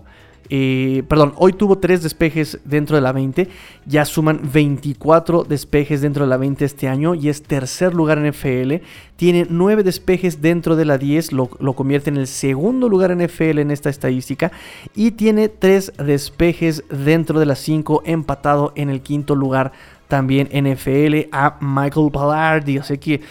Perdón, 0.49 1.33
hoy 1.35 1.53
tuvo 1.53 1.77
tres 1.77 2.03
despejes 2.03 2.59
dentro 2.63 2.95
de 2.95 3.01
la 3.01 3.11
20. 3.11 3.49
Ya 3.85 4.05
suman 4.05 4.39
24 4.53 5.43
despejes 5.43 6.01
dentro 6.01 6.23
de 6.23 6.29
la 6.29 6.37
20 6.37 6.63
este 6.63 6.87
año 6.87 7.15
y 7.15 7.29
es 7.29 7.43
tercer 7.43 7.93
lugar 7.93 8.17
en 8.17 8.27
FL. 8.27 8.81
Tiene 9.15 9.47
9 9.49 9.83
despejes 9.83 10.41
dentro 10.41 10.75
de 10.75 10.85
la 10.85 10.97
10, 10.97 11.31
lo, 11.33 11.47
convierte 11.47 12.09
en 12.09 12.17
el 12.17 12.27
segundo 12.27 12.87
lugar 12.87 13.11
en 13.11 13.21
FL 13.21 13.59
en 13.59 13.71
esta 13.71 13.89
estadística. 13.89 14.51
Y 14.95 15.11
tiene 15.11 15.49
3 15.49 15.93
despejes 15.97 16.83
dentro 16.89 17.39
de 17.39 17.45
la 17.45 17.55
5, 17.55 18.03
empatado 18.05 18.73
en 18.75 18.89
el 18.89 19.01
quinto 19.01 19.35
lugar 19.35 19.71
también 20.07 20.47
NFL 20.47 21.29
a 21.31 21.57
Michael 21.59 22.11
Pallardi. 22.11 22.77
Así 22.77 22.97
que, 22.97 23.21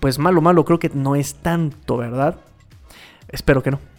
pues 0.00 0.18
malo, 0.18 0.40
malo, 0.40 0.64
creo 0.64 0.78
que 0.78 0.90
no 0.92 1.14
es 1.14 1.34
tanto, 1.34 1.96
¿verdad? 1.96 2.36
Espero 3.28 3.62
que 3.62 3.70
no. 3.70 3.93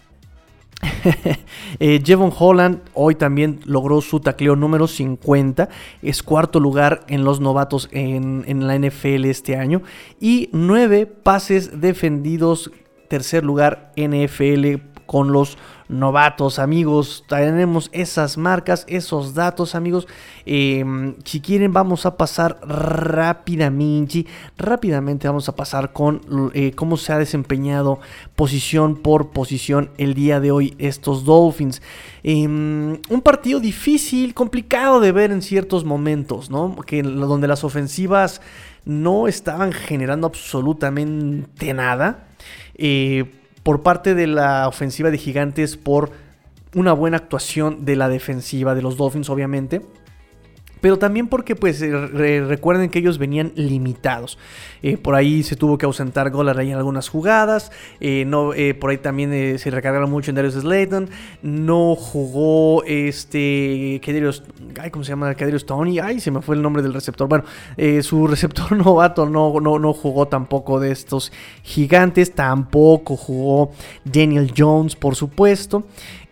eh, 1.80 2.02
Jevon 2.04 2.32
Holland 2.38 2.82
hoy 2.94 3.16
también 3.16 3.60
logró 3.66 4.02
su 4.02 4.20
tacleo 4.20 4.56
número 4.56 4.88
50. 4.88 5.70
Es 6.02 6.24
cuarto 6.24 6.60
lugar 6.60 7.06
en 7.08 7.24
los 7.24 7.40
novatos 7.40 7.90
en, 7.92 8.44
en 8.48 8.68
la 8.68 8.78
NFL 8.78 9.26
este 9.26 9.58
año. 9.58 9.82
Y 10.20 10.50
nueve 10.52 11.06
pases 11.06 11.82
defendidos. 11.82 12.72
Tercer 13.08 13.44
lugar 13.44 13.92
NFL 13.96 14.82
con 15.06 15.32
los 15.32 15.58
novatos, 15.88 16.60
amigos. 16.60 17.24
Tenemos 17.28 17.90
esas 17.94 18.38
marcas, 18.38 18.86
esos 18.88 19.34
datos, 19.34 19.76
amigos. 19.76 20.08
Eh, 20.46 20.84
si 21.24 21.42
quieren, 21.42 21.74
vamos 21.74 22.06
a 22.06 22.18
pasar 22.18 22.60
rápidamente. 22.62 24.26
Rápidamente 24.58 25.28
vamos 25.28 25.50
a 25.50 25.56
pasar 25.56 25.94
con 25.94 26.22
eh, 26.54 26.72
cómo 26.76 26.98
se 26.98 27.14
ha 27.14 27.18
desempeñado 27.18 28.00
posición 28.36 28.96
por 28.96 29.30
posición 29.30 29.92
el 29.98 30.14
día 30.14 30.40
de 30.40 30.52
hoy 30.52 30.76
estos 30.78 31.26
Dolphins. 31.26 31.82
Eh, 32.24 32.48
un 32.48 33.22
partido 33.24 33.60
difícil, 33.60 34.34
complicado 34.34 35.00
de 35.00 35.12
ver 35.12 35.32
en 35.32 35.42
ciertos 35.42 35.86
momentos, 35.86 36.50
¿no? 36.50 36.76
Que 36.86 37.04
donde 37.04 37.48
las 37.48 37.64
ofensivas 37.64 38.42
no 38.86 39.28
estaban 39.28 39.74
generando 39.74 40.28
absolutamente 40.28 41.74
nada. 41.74 42.28
Eh, 42.76 43.26
por 43.66 43.82
parte 43.82 44.14
de 44.14 44.28
la 44.28 44.68
ofensiva 44.68 45.10
de 45.10 45.18
Gigantes 45.18 45.76
por 45.76 46.12
una 46.76 46.94
buena 46.94 47.18
actuación 47.18 47.84
de 47.84 47.96
la 47.96 48.10
defensiva 48.10 48.76
de 48.76 48.84
los 48.84 48.96
Dolphins, 48.96 49.28
obviamente. 49.28 49.82
Pero 50.82 50.98
también 50.98 51.28
porque, 51.28 51.56
pues, 51.56 51.82
re 51.82 52.46
recuerden 52.46 52.90
que 52.90 53.00
ellos 53.00 53.18
venían 53.18 53.52
limitados. 53.56 54.38
Eh, 54.84 54.98
por 54.98 55.16
ahí 55.16 55.42
se 55.42 55.56
tuvo 55.56 55.78
que 55.78 55.86
ausentar 55.86 56.30
Golar 56.30 56.60
en 56.62 56.74
algunas 56.74 57.10
jugadas. 57.10 57.72
Eh, 58.00 58.24
no, 58.28 58.54
eh, 58.54 58.74
por 58.74 58.92
ahí 58.92 58.98
también 58.98 59.34
eh, 59.34 59.58
se 59.58 59.72
recargaron 59.72 60.10
mucho 60.10 60.32
en 60.32 60.36
Darius 60.36 60.56
Slayton. 60.56 61.10
No 61.42 61.96
jugó 61.96 62.84
este. 62.84 64.00
Kedarius, 64.04 64.44
ay, 64.80 64.92
¿Cómo 64.92 65.04
se 65.04 65.10
llama? 65.10 65.34
Kedarius 65.34 65.66
Tony. 65.66 66.00
Ay, 66.00 66.20
se 66.20 66.32
me 66.32 66.42
fue 66.42 66.56
el 66.56 66.62
nombre 66.62 66.84
del 66.84 66.94
receptor. 66.94 67.28
Bueno, 67.28 67.46
eh, 67.78 68.04
su 68.04 68.28
receptor 68.36 68.72
novato 68.74 69.28
no, 69.28 69.60
no, 69.60 69.80
no 69.80 69.94
jugó 69.94 70.28
tampoco 70.28 70.80
de 70.80 70.92
estos 70.92 71.32
gigantes. 71.64 72.34
Tampoco 72.34 73.18
jugó 73.18 73.72
Daniel 74.04 74.54
Jones, 74.56 74.96
por 74.96 75.16
supuesto. 75.16 75.84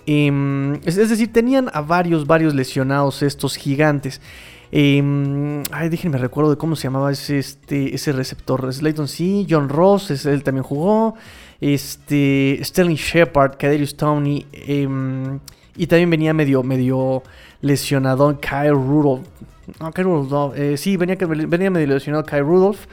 Eh, 0.05 0.79
es, 0.85 0.95
decir, 0.95 1.31
tenían 1.31 1.69
a 1.73 1.81
varios, 1.81 2.27
varios 2.27 2.53
lesionados 2.53 3.21
estos 3.21 3.55
gigantes. 3.55 4.21
Eh, 4.75 5.63
ay, 5.71 5.89
déjenme 5.89 6.17
recuerdo 6.17 6.49
de 6.49 6.57
cómo 6.57 6.75
se 6.75 6.83
llamaba 6.83 7.11
ese, 7.11 7.37
este, 7.37 7.93
ese 7.93 8.11
receptor. 8.11 8.73
Slayton 8.73 9.07
sí, 9.07 9.45
John 9.47 9.69
Ross, 9.69 10.09
es, 10.09 10.25
él 10.25 10.43
también 10.43 10.63
jugó. 10.63 11.13
Este, 11.61 12.59
Sterling 12.63 12.95
Shepard, 12.95 13.57
Kaderius 13.57 13.95
Tony. 13.95 14.45
Eh, 14.51 14.87
y 15.75 15.87
también 15.87 16.09
venía 16.09 16.33
medio, 16.33 16.63
medio 16.63 17.23
lesionado 17.61 18.39
Kyle 18.39 18.71
Rudolph. 18.71 19.27
No, 19.79 19.91
Kyle 19.91 20.05
Rudolph. 20.05 20.57
Eh, 20.57 20.77
sí, 20.77 20.97
venía, 20.97 21.15
venía 21.15 21.71
medio 21.71 21.87
lesionado 21.87 22.25
Kyle 22.25 22.41
Rudolph. 22.41 22.85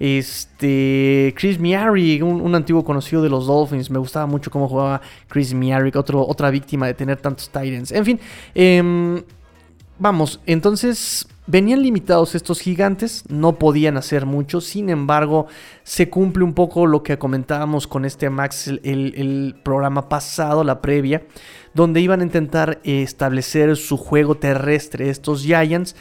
Este, 0.00 1.34
Chris 1.36 1.58
Miary, 1.58 2.22
un, 2.22 2.54
antiguo 2.54 2.84
conocido 2.84 3.22
de 3.22 3.28
los 3.28 3.46
Dolphins. 3.46 3.90
Me 3.90 3.98
gustaba 3.98 4.26
mucho 4.26 4.50
cómo 4.50 4.68
jugaba 4.68 5.00
Chris 5.28 5.54
Miary, 5.54 5.90
otro, 5.94 6.26
otra 6.26 6.50
víctima 6.50 6.86
de 6.86 6.94
tener 6.94 7.20
tantos 7.20 7.48
Titans. 7.48 7.92
En 7.92 8.04
fin, 8.04 8.20
eh, 8.54 9.22
vamos, 9.98 10.40
entonces 10.46 11.26
venían 11.46 11.82
limitados 11.82 12.34
estos 12.34 12.60
gigantes, 12.60 13.24
no 13.28 13.58
podían 13.58 13.96
hacer 13.96 14.26
mucho, 14.26 14.60
sin 14.60 14.90
embargo, 14.90 15.46
se 15.82 16.10
cumple 16.10 16.44
un 16.44 16.52
poco 16.52 16.86
lo 16.86 17.02
que 17.02 17.18
comentábamos 17.18 17.86
con 17.86 18.04
este 18.04 18.30
Max 18.30 18.68
el, 18.68 18.80
el 18.84 19.56
programa 19.62 20.08
pasado, 20.08 20.62
la 20.62 20.80
previa, 20.80 21.22
donde 21.74 22.00
iban 22.00 22.20
a 22.20 22.24
intentar 22.24 22.80
establecer 22.84 23.76
su 23.76 23.96
juego 23.96 24.36
terrestre 24.36 25.08
estos 25.08 25.42
Giants 25.42 25.96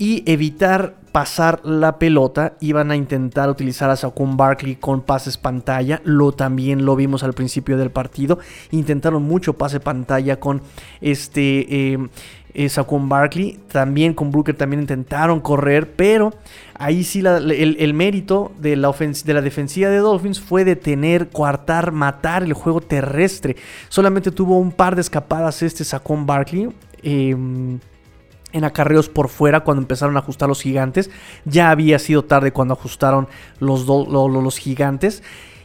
y 0.00 0.22
evitar 0.24 0.96
pasar 1.12 1.60
la 1.62 1.98
pelota. 1.98 2.54
Iban 2.60 2.90
a 2.90 2.96
intentar 2.96 3.50
utilizar 3.50 3.90
a 3.90 3.96
Saquon 3.96 4.38
Barkley 4.38 4.76
con 4.76 5.02
pases 5.02 5.36
pantalla. 5.36 6.00
Lo 6.04 6.32
también 6.32 6.86
lo 6.86 6.96
vimos 6.96 7.22
al 7.22 7.34
principio 7.34 7.76
del 7.76 7.90
partido. 7.90 8.38
Intentaron 8.70 9.22
mucho 9.22 9.58
pase 9.58 9.78
pantalla 9.78 10.40
con 10.40 10.62
este 11.02 11.92
eh, 11.92 11.98
eh, 12.54 12.70
Barkley. 12.88 13.60
También 13.70 14.14
con 14.14 14.30
Brooker 14.30 14.56
también 14.56 14.80
intentaron 14.80 15.40
correr. 15.40 15.92
Pero 15.96 16.32
ahí 16.78 17.04
sí 17.04 17.20
el, 17.20 17.92
mérito 17.92 18.52
de 18.58 18.76
la, 18.76 18.90
de 18.92 19.34
la 19.34 19.42
defensiva 19.42 19.90
de 19.90 19.98
Dolphins 19.98 20.40
fue 20.40 20.64
detener, 20.64 21.28
coartar, 21.28 21.92
matar 21.92 22.42
el 22.42 22.54
juego 22.54 22.80
terrestre. 22.80 23.54
Solamente 23.90 24.30
tuvo 24.30 24.58
un 24.58 24.72
par 24.72 24.94
de 24.94 25.02
escapadas 25.02 25.62
este 25.62 25.84
Saquon 25.84 26.24
Barkley. 26.24 26.70
Eh, 27.02 27.36
en 28.52 28.64
acarreos 28.64 29.08
por 29.08 29.28
fuera 29.28 29.60
cuando 29.60 29.82
empezaron 29.82 30.16
a 30.16 30.20
ajustar 30.20 30.48
los 30.48 30.62
gigantes. 30.62 31.10
Ya 31.44 31.70
había 31.70 31.98
sido 31.98 32.24
tarde 32.24 32.52
cuando 32.52 32.74
ajustaron 32.74 33.28
los, 33.58 33.86
los 33.86 34.58
gigantes. 34.58 35.22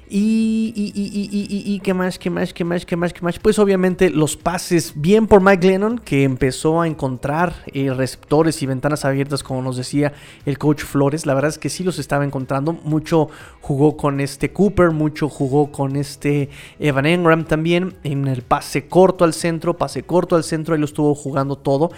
Y, 0.07 0.71
y, 0.75 0.91
y, 0.93 1.73
y, 1.73 1.79
qué 1.79 1.95
más, 1.95 2.19
qué 2.19 2.29
más, 2.29 2.53
qué 2.53 2.63
más, 2.63 2.85
qué 2.85 2.95
más, 2.95 3.11
qué 3.11 3.21
más. 3.21 3.39
Pues 3.39 3.57
obviamente 3.57 4.11
los 4.11 4.37
pases, 4.37 4.93
bien 4.95 5.25
por 5.25 5.41
Mike 5.41 5.65
Lennon, 5.65 5.97
que 5.97 6.23
empezó 6.23 6.79
a 6.79 6.87
encontrar 6.87 7.55
eh, 7.73 7.91
receptores 7.91 8.61
y 8.61 8.67
ventanas 8.67 9.03
abiertas, 9.03 9.41
como 9.41 9.63
nos 9.63 9.77
decía 9.77 10.13
el 10.45 10.59
coach 10.59 10.83
Flores. 10.83 11.25
La 11.25 11.33
verdad 11.33 11.49
es 11.49 11.57
que 11.57 11.69
sí 11.69 11.83
los 11.83 11.97
estaba 11.97 12.23
encontrando. 12.23 12.73
Mucho 12.73 13.29
jugó 13.61 13.97
con 13.97 14.19
este 14.19 14.51
Cooper, 14.51 14.91
mucho 14.91 15.27
jugó 15.27 15.71
con 15.71 15.95
este 15.95 16.49
Evan 16.79 17.07
Engram 17.07 17.45
también. 17.45 17.95
En 18.03 18.27
el 18.27 18.43
pase 18.43 18.87
corto 18.87 19.23
al 19.23 19.33
centro, 19.33 19.75
pase 19.75 20.03
corto 20.03 20.35
al 20.35 20.43
centro, 20.43 20.75
ahí 20.75 20.79
lo 20.79 20.85
estuvo 20.85 21.15
jugando 21.15 21.55
todo. 21.55 21.89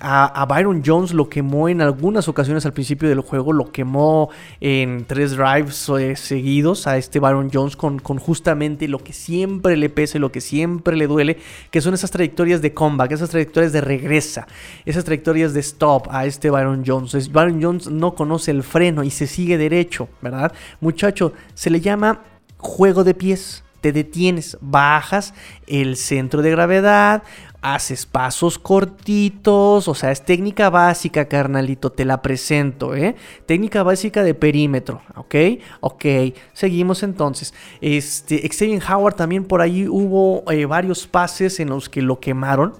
A, 0.00 0.46
Byron 0.48 0.82
Jones 0.84 1.12
lo 1.12 1.28
quemó 1.28 1.68
en 1.68 1.80
algunas 1.80 2.28
ocasiones 2.28 2.66
al 2.66 2.72
principio 2.72 3.08
del 3.08 3.20
juego, 3.20 3.52
lo 3.52 3.70
quemó 3.70 4.30
en 4.60 5.04
tres 5.06 5.36
drives 5.36 5.88
eh, 5.88 6.16
seguidos 6.16 6.86
a 6.86 6.96
este 6.96 7.20
Byron 7.20 7.50
Jones 7.52 7.76
con, 7.76 7.98
con, 7.98 8.18
justamente 8.18 8.88
lo 8.88 8.98
que 8.98 9.12
siempre 9.12 9.76
le 9.76 9.88
pese, 9.88 10.18
lo 10.18 10.32
que 10.32 10.40
siempre 10.40 10.96
le 10.96 11.06
duele, 11.06 11.38
que 11.70 11.80
son 11.80 11.94
esas 11.94 12.10
trayectorias 12.10 12.60
de 12.60 12.74
comeback, 12.74 13.12
esas 13.12 13.30
trayectorias 13.30 13.72
de 13.72 13.80
regresa, 13.80 14.46
esas 14.84 15.04
trayectorias 15.04 15.54
de 15.54 15.60
stop 15.60 16.08
a 16.10 16.26
este 16.26 16.50
Byron 16.50 16.82
Jones. 16.86 17.30
Byron 17.32 17.62
Jones 17.62 17.88
no 17.88 18.14
conoce 18.14 18.50
el 18.50 18.62
freno 18.62 19.04
y 19.04 19.10
se 19.10 19.26
sigue 19.26 19.58
derecho, 19.58 20.08
¿verdad? 20.20 20.52
Muchacho, 20.80 21.32
se 21.54 21.70
le 21.70 21.80
llama 21.80 22.22
juego 22.58 23.04
de 23.04 23.14
pies 23.14 23.64
te 23.84 23.92
detienes, 23.92 24.56
bajas 24.62 25.34
el 25.66 25.98
centro 25.98 26.40
de 26.40 26.50
gravedad, 26.50 27.22
haces 27.64 28.04
pasos 28.04 28.58
cortitos, 28.58 29.88
o 29.88 29.94
sea, 29.94 30.10
es 30.10 30.22
técnica 30.22 30.68
básica, 30.68 31.24
carnalito, 31.24 31.90
te 31.90 32.04
la 32.04 32.20
presento, 32.20 32.94
¿eh? 32.94 33.16
Técnica 33.46 33.82
básica 33.82 34.22
de 34.22 34.34
perímetro, 34.34 35.00
¿ok? 35.16 35.34
Ok, 35.80 36.04
seguimos 36.52 37.02
entonces. 37.02 37.54
Este, 37.80 38.46
Xavier 38.46 38.82
Howard 38.86 39.14
también 39.14 39.46
por 39.46 39.62
ahí 39.62 39.88
hubo 39.88 40.44
eh, 40.52 40.66
varios 40.66 41.06
pases 41.06 41.58
en 41.58 41.70
los 41.70 41.88
que 41.88 42.02
lo 42.02 42.20
quemaron, 42.20 42.74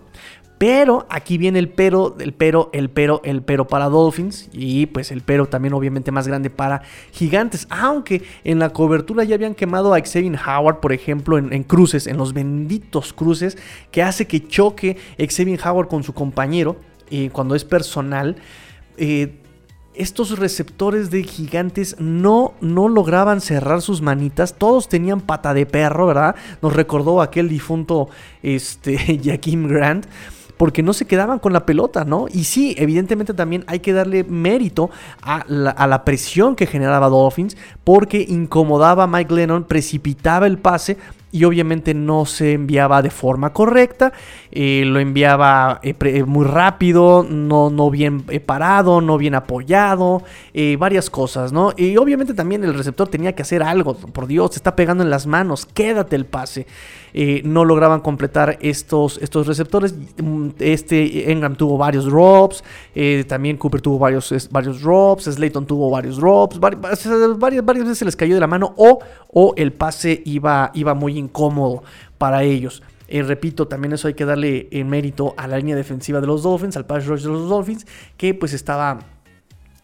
pero 0.59 1.05
aquí 1.11 1.37
viene 1.37 1.59
el 1.59 1.69
pero, 1.69 2.17
el 2.21 2.33
pero, 2.33 2.71
el 2.73 2.89
pero, 2.89 3.21
el 3.25 3.43
pero 3.43 3.67
para 3.67 3.89
Dolphins. 3.89 4.49
Y 4.53 4.87
pues 4.87 5.11
el 5.11 5.21
pero 5.23 5.47
también 5.47 5.75
obviamente 5.75 6.13
más 6.13 6.29
grande 6.29 6.49
para 6.49 6.83
Gigantes. 7.13 7.67
Aunque 7.71 8.23
en 8.45 8.61
la 8.61 8.71
cobertura 8.71 9.25
ya 9.25 9.35
habían 9.35 9.55
quemado 9.55 9.95
a 9.95 10.01
Xavier 10.01 10.39
Howard, 10.47 10.81
por 10.81 10.93
ejemplo, 10.93 11.39
en, 11.39 11.63
cruces, 11.65 12.07
en 12.07 12.17
los 12.17 12.33
benditos 12.33 13.13
cruces, 13.13 13.59
que 13.91 14.03
hace 14.03 14.27
que 14.27 14.47
choque 14.47 14.97
Xavier 15.19 15.61
Howard 15.67 15.89
con 15.89 16.05
su 16.05 16.15
compañero 16.15 16.77
eh, 17.11 17.31
cuando 17.33 17.55
es 17.55 17.65
personal. 17.65 18.37
Eh, 18.97 19.41
estos 19.95 20.39
receptores 20.39 21.11
de 21.11 21.23
gigantes 21.23 21.97
no, 22.01 22.55
no 22.61 22.89
lograban 22.89 23.41
cerrar 23.41 23.81
sus 23.81 24.03
manitas. 24.03 24.55
Todos 24.55 24.89
tenían 24.89 25.21
pata 25.21 25.55
de 25.55 25.67
perro, 25.67 26.07
¿verdad? 26.07 26.35
Nos 26.63 26.73
recordó 26.73 27.23
aquel 27.23 27.49
difunto 27.49 28.09
este, 28.43 29.21
Jaquim 29.25 29.69
Grant 29.69 30.07
porque 30.65 30.83
no 30.83 30.95
se 30.95 31.05
quedaban 31.05 31.41
con 31.41 31.53
la 31.53 31.67
pelota, 31.67 32.07
¿no? 32.07 32.25
Y 32.33 32.45
sí, 32.45 32.75
evidentemente 32.79 33.35
también 33.35 33.65
hay 33.67 33.81
que 33.81 33.93
darle 33.93 34.25
mérito 34.25 34.89
a 35.21 35.45
la, 35.47 36.05
presión 36.05 36.57
que 36.57 36.67
generaba 36.67 37.11
Dolphins, 37.11 37.55
porque 37.85 38.25
incomodaba 38.27 39.05
a 39.05 39.07
Mike 39.07 39.35
Lennon, 39.35 39.65
precipitaba 39.65 40.47
el 40.47 40.57
pase 40.57 40.97
y 41.35 41.43
obviamente 41.43 41.95
no 41.95 42.27
se 42.27 42.53
enviaba 42.53 43.03
de 43.03 43.11
forma 43.11 43.53
correcta, 43.53 44.13
eh, 44.53 44.85
lo 44.87 45.01
enviaba 45.01 45.81
eh, 45.83 45.93
eh, 46.01 46.23
muy 46.23 46.47
rápido, 46.47 47.27
no, 47.29 47.71
no 47.71 47.91
bien 47.91 48.21
parado, 48.47 49.01
no 49.01 49.19
bien 49.19 49.35
apoyado, 49.35 50.23
varias 50.79 51.11
cosas, 51.11 51.53
¿no? 51.53 51.73
Y 51.77 51.97
obviamente 51.97 52.35
también 52.35 52.63
el 52.63 52.73
receptor 52.73 53.09
tenía 53.09 53.35
que 53.35 53.43
hacer 53.43 53.65
algo, 53.65 53.97
por 53.97 54.29
Dios, 54.29 54.53
se 54.53 54.61
está 54.61 54.77
pegando 54.77 55.03
en 55.03 55.11
las 55.11 55.27
manos, 55.27 55.67
quédate 55.67 56.15
el 56.15 56.25
pase. 56.25 56.69
no 57.43 57.65
lograban 57.65 58.01
completar 58.01 58.59
estos, 58.61 59.19
estos 59.19 59.47
receptores. 59.47 59.95
Mm, 60.23 60.51
este 60.61 61.33
Engram 61.33 61.57
tuvo 61.57 61.77
varios 61.79 62.05
drops, 62.05 62.63
también 63.27 63.57
Cooper 63.57 63.81
tuvo 63.81 63.99
varios, 63.99 64.33
varios 64.53 64.81
drops, 64.83 65.25
Slayton 65.25 65.67
tuvo 65.67 65.91
varios 65.91 66.17
drops, 66.17 66.61
varias, 66.61 67.37
varias, 67.39 67.67
veces 67.67 67.99
se 67.99 68.05
les 68.05 68.15
cayó 68.15 68.35
de 68.35 68.41
la 68.41 68.47
mano 68.47 68.73
o, 68.77 69.01
o 69.33 69.55
el 69.57 69.73
pase 69.73 70.23
iba, 70.25 70.71
iba 70.75 70.95
muy 70.95 71.24
incómodo 71.25 71.83
para 72.19 72.43
ellos. 72.43 72.83
Eh, 73.09 73.23
repito, 73.23 73.69
también 73.69 73.93
eso 73.93 74.09
hay 74.09 74.15
que 74.15 74.25
darle 74.25 74.69
en 74.71 74.89
mérito 74.89 75.35
a 75.37 75.47
la 75.47 75.59
línea 75.59 75.77
defensiva 75.77 76.21
de 76.21 76.27
los 76.27 76.43
Dolphins, 76.43 76.77
al 76.77 76.87
pass 76.87 77.07
rush 77.07 77.23
de 77.23 77.29
los 77.29 77.49
Dolphins, 77.49 77.87
que 78.17 78.35
pues 78.35 78.53
estaba 78.53 79.01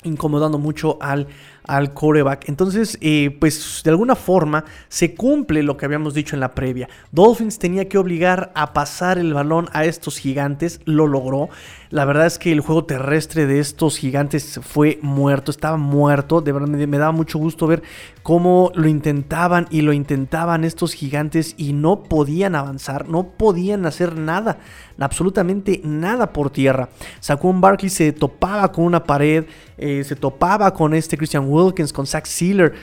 incomodando 0.03 0.59
mucho 0.59 0.99
al 1.01 1.27
al 1.67 1.95
coreback. 1.95 2.49
Entonces, 2.49 2.99
eh, 3.01 3.37
pues 3.39 3.83
de 3.85 3.91
alguna 3.91 4.17
forma 4.17 4.65
se 4.89 5.15
cumple 5.15 5.63
lo 5.63 5.77
que 5.77 5.87
habíamos 5.87 6.15
dicho 6.15 6.37
en 6.37 6.41
la 6.41 6.55
previa. 6.55 6.89
Dolphins 7.13 7.59
tenía 7.59 7.89
que 7.89 7.99
obligar 7.99 8.53
a 8.55 8.73
pasar 8.73 9.19
el 9.19 9.35
balón 9.35 9.69
a 9.73 9.85
estos 9.85 10.19
gigantes, 10.19 10.81
lo 10.85 11.07
logró. 11.07 11.49
La 11.91 12.05
verdad 12.05 12.27
es 12.27 12.39
que 12.39 12.53
el 12.53 12.61
juego 12.61 12.85
terrestre 12.85 13.47
de 13.47 13.59
estos 13.59 13.97
gigantes 13.97 14.61
fue 14.63 15.01
muerto, 15.03 15.51
estaba 15.51 15.77
muerto. 15.77 16.41
De 16.41 16.53
verdad 16.53 16.69
me, 16.69 16.99
daba 16.99 17.11
mucho 17.11 17.39
gusto 17.39 17.67
ver 17.67 17.83
cómo 18.23 18.71
lo 18.75 18.87
intentaban 18.87 19.67
y 19.71 19.81
lo 19.81 19.93
intentaban 19.93 20.65
estos 20.65 20.93
gigantes 20.93 21.55
y 21.57 21.73
no 21.73 22.05
podían 22.05 22.55
avanzar, 22.55 23.09
no 23.09 23.31
podían 23.31 23.87
hacer 23.87 24.17
nada, 24.17 24.59
absolutamente 25.01 25.81
nada 25.83 26.33
por 26.33 26.51
tierra. 26.51 26.91
Saquon 27.19 27.61
Barkley 27.61 27.91
se 27.91 28.13
topaba 28.13 28.71
con 28.71 28.85
una 28.85 29.03
pared, 29.03 29.47
eh, 29.77 30.05
se 30.05 30.15
topaba 30.15 30.73
con 30.73 30.95
este 30.95 31.17
Christian 31.17 31.50
Wilkins, 31.51 31.93
con 31.93 32.07
Zach 32.07 32.27
Sealer. 32.27 32.75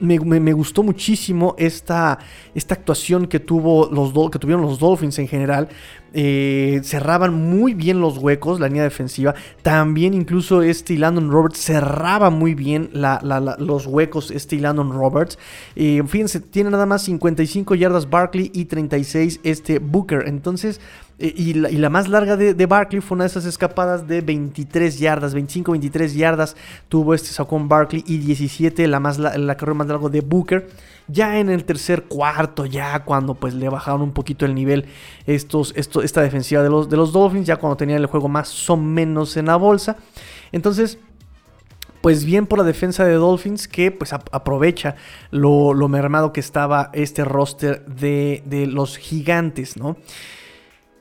Me, 0.00 0.52
gustó 0.52 0.82
muchísimo 0.82 1.54
esta, 1.56 2.18
esta 2.54 2.74
actuación 2.74 3.26
que, 3.26 3.40
tuvo 3.40 3.88
los 3.90 4.12
que 4.30 4.38
tuvieron 4.38 4.62
los 4.62 4.78
Dolphins 4.78 5.18
en 5.18 5.28
general. 5.28 5.68
Eh, 6.16 6.80
cerraban 6.84 7.34
muy 7.34 7.74
bien 7.74 8.00
los 8.00 8.18
huecos, 8.18 8.60
la 8.60 8.68
línea 8.68 8.84
defensiva. 8.84 9.34
También 9.62 10.14
incluso 10.14 10.62
este 10.62 10.96
Landon 10.96 11.30
Roberts 11.30 11.58
cerraba 11.58 12.30
muy 12.30 12.54
bien 12.54 12.90
los 12.92 13.86
huecos, 13.86 14.30
este 14.30 14.56
Landon 14.58 14.92
Roberts. 14.92 15.38
Eh, 15.74 16.02
fíjense, 16.06 16.40
tiene 16.40 16.70
nada 16.70 16.86
más 16.86 17.02
55 17.02 17.74
yardas 17.74 18.08
Barkley 18.08 18.50
y 18.54 18.66
36 18.66 19.40
este 19.42 19.80
Booker. 19.80 20.24
Entonces 20.26 20.80
eh, 21.18 21.32
y 21.36 21.54
la, 21.54 21.90
más 21.90 22.08
larga 22.08 22.36
de, 22.36 22.66
Barkley 22.66 23.00
fue 23.00 23.14
una 23.14 23.24
de 23.24 23.28
esas 23.28 23.44
escapadas 23.44 24.08
de 24.08 24.20
23 24.20 24.98
yardas, 24.98 25.32
25, 25.32 25.70
23 25.70 26.14
yardas 26.14 26.56
tuvo 26.88 27.14
este 27.14 27.28
Saquon 27.28 27.68
Barkley 27.68 28.02
y 28.04 28.18
17 28.18 28.88
la, 28.88 28.98
más, 28.98 29.18
la, 29.18 29.56
carrera 29.56 29.74
más 29.74 29.86
larga 29.86 30.08
de 30.08 30.20
Booker. 30.22 30.68
Ya 31.06 31.38
en 31.38 31.50
el 31.50 31.64
tercer 31.64 32.04
cuarto, 32.04 32.43
ya 32.66 33.04
cuando 33.04 33.34
pues 33.34 33.54
le 33.54 33.68
bajaron 33.68 34.02
un 34.02 34.12
poquito 34.12 34.44
el 34.44 34.54
nivel 34.54 34.86
estos, 35.26 35.72
esto, 35.76 36.02
esta 36.02 36.22
defensiva 36.22 36.62
de 36.62 36.70
los, 36.70 36.88
de 36.88 36.96
los 36.96 37.12
Dolphins, 37.12 37.46
ya 37.46 37.56
cuando 37.56 37.76
tenían 37.76 38.00
el 38.00 38.06
juego 38.06 38.28
más 38.28 38.68
o 38.70 38.76
menos 38.76 39.36
en 39.36 39.46
la 39.46 39.56
bolsa. 39.56 39.96
Entonces, 40.52 40.98
pues 42.00 42.24
bien 42.24 42.46
por 42.46 42.58
la 42.58 42.64
defensa 42.64 43.04
de 43.04 43.14
Dolphins 43.14 43.66
que 43.66 43.90
pues 43.90 44.12
aprovecha 44.12 44.96
lo, 45.30 45.72
lo 45.72 45.88
mermado 45.88 46.32
que 46.32 46.40
estaba 46.40 46.90
este 46.92 47.24
roster 47.24 47.84
de, 47.86 48.42
de 48.44 48.66
los 48.66 48.98
gigantes, 48.98 49.76
¿no? 49.76 49.96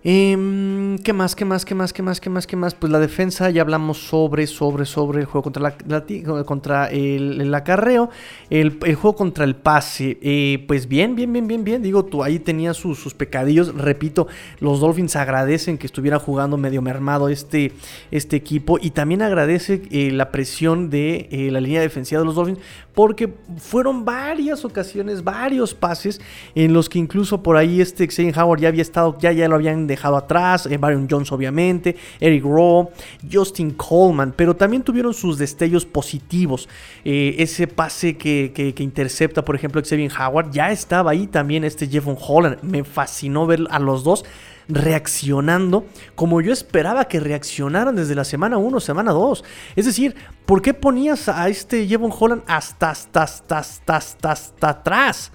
Em, 0.06 0.98
¿Qué 0.98 1.14
más? 1.14 1.34
¿Qué 1.34 1.46
más? 1.46 1.64
¿Qué 1.64 1.76
más? 1.76 1.94
¿Qué 1.94 2.04
más? 2.04 2.20
¿Qué 2.20 2.30
más? 2.30 2.46
¿Qué 2.46 2.56
más? 2.58 2.76
Pues 2.76 2.92
la 2.92 3.00
defensa, 3.00 3.50
ya 3.50 3.62
hablamos 3.62 4.00
sobre, 4.00 4.48
sobre, 4.48 4.86
sobre 4.86 5.22
el 5.22 5.26
juego 5.26 5.44
contra, 5.44 5.62
la, 5.88 6.44
contra 6.44 6.88
el, 6.88 7.54
acarreo, 7.56 8.10
el, 8.50 8.80
el 8.86 8.96
juego 8.96 9.16
contra 9.16 9.46
el 9.46 9.56
pase. 9.56 10.18
Eh, 10.22 10.66
pues 10.68 10.90
bien, 10.90 11.16
bien, 11.16 11.32
bien, 11.32 11.48
bien, 11.48 11.64
bien. 11.64 11.82
Digo, 11.82 12.04
tú 12.04 12.22
ahí 12.22 12.40
tenías 12.40 12.76
sus, 12.76 13.00
sus 13.00 13.14
pecadillos. 13.14 13.74
Repito, 13.76 14.28
los 14.60 14.82
Dolphins 14.82 15.16
agradecen 15.16 15.78
que 15.78 15.88
estuviera 15.88 16.20
jugando 16.20 16.58
medio 16.58 16.82
mermado 16.82 17.30
este, 17.30 17.72
este 18.12 18.36
equipo 18.36 18.78
y 18.82 18.90
también 18.92 19.22
agradece 19.22 19.84
eh, 19.90 20.12
la 20.12 20.32
presión 20.32 20.90
de 20.90 21.30
eh, 21.32 21.50
la 21.50 21.62
línea 21.62 21.80
defensiva 21.80 22.20
de 22.20 22.26
los 22.26 22.36
Dolphins 22.36 22.60
porque 22.94 23.34
fueron 23.58 24.06
varias 24.06 24.66
ocasiones, 24.66 25.24
varios 25.24 25.74
pases 25.74 26.22
en 26.56 26.74
los 26.74 26.90
que 26.90 27.00
incluso 27.00 27.42
por 27.42 27.58
ahí 27.58 27.82
este 27.82 28.08
Xavier 28.08 28.38
Howard 28.40 28.62
ya 28.62 28.68
había 28.68 28.82
estado, 28.82 29.18
ya, 29.20 29.32
ya 29.32 29.48
lo 29.48 29.56
habían 29.56 29.88
dejado 29.96 30.18
atrás, 30.18 30.66
eh, 30.66 30.78
Byron 30.78 31.08
Jones 31.10 31.32
obviamente, 31.32 31.96
Eric 32.20 32.44
Rowe, 32.44 32.90
Justin 33.32 33.72
Coleman, 33.72 34.34
pero 34.36 34.56
también 34.56 34.84
tuvieron 34.84 35.14
sus 35.14 35.38
destellos 35.38 35.86
positivos. 35.86 36.68
Eh, 37.06 37.36
ese 37.40 37.68
pase 37.68 38.18
que, 38.18 38.52
que- 38.54 38.84
intercepta, 38.84 39.44
por 39.46 39.56
ejemplo, 39.56 39.82
Xavier 39.84 40.12
Howard, 40.20 40.52
ya 40.52 40.72
estaba 40.72 41.12
ahí 41.12 41.26
también 41.28 41.64
este 41.64 41.88
Jeffon 41.88 42.18
Holland. 42.20 42.58
Me 42.62 42.84
fascinó 42.84 43.48
ver 43.48 43.62
a 43.70 43.80
los 43.80 44.04
dos 44.04 44.26
reaccionando 44.68 45.86
como 46.16 46.42
yo 46.42 46.54
esperaba 46.54 47.06
que 47.06 47.20
reaccionaran 47.20 47.96
desde 47.96 48.16
la 48.16 48.24
semana 48.24 48.58
1, 48.58 48.80
semana 48.80 49.12
2. 49.12 49.44
Es 49.76 49.86
decir, 49.86 50.16
¿por 50.46 50.62
qué 50.62 50.74
ponías 50.74 51.28
a 51.30 51.48
este 51.50 51.88
Jevon 51.88 52.14
Holland 52.18 52.44
hasta, 52.48 52.92
hasta, 52.92 53.24
hasta, 53.24 53.58
hasta, 53.60 54.32
hasta 54.32 54.70
atrás? 54.70 55.32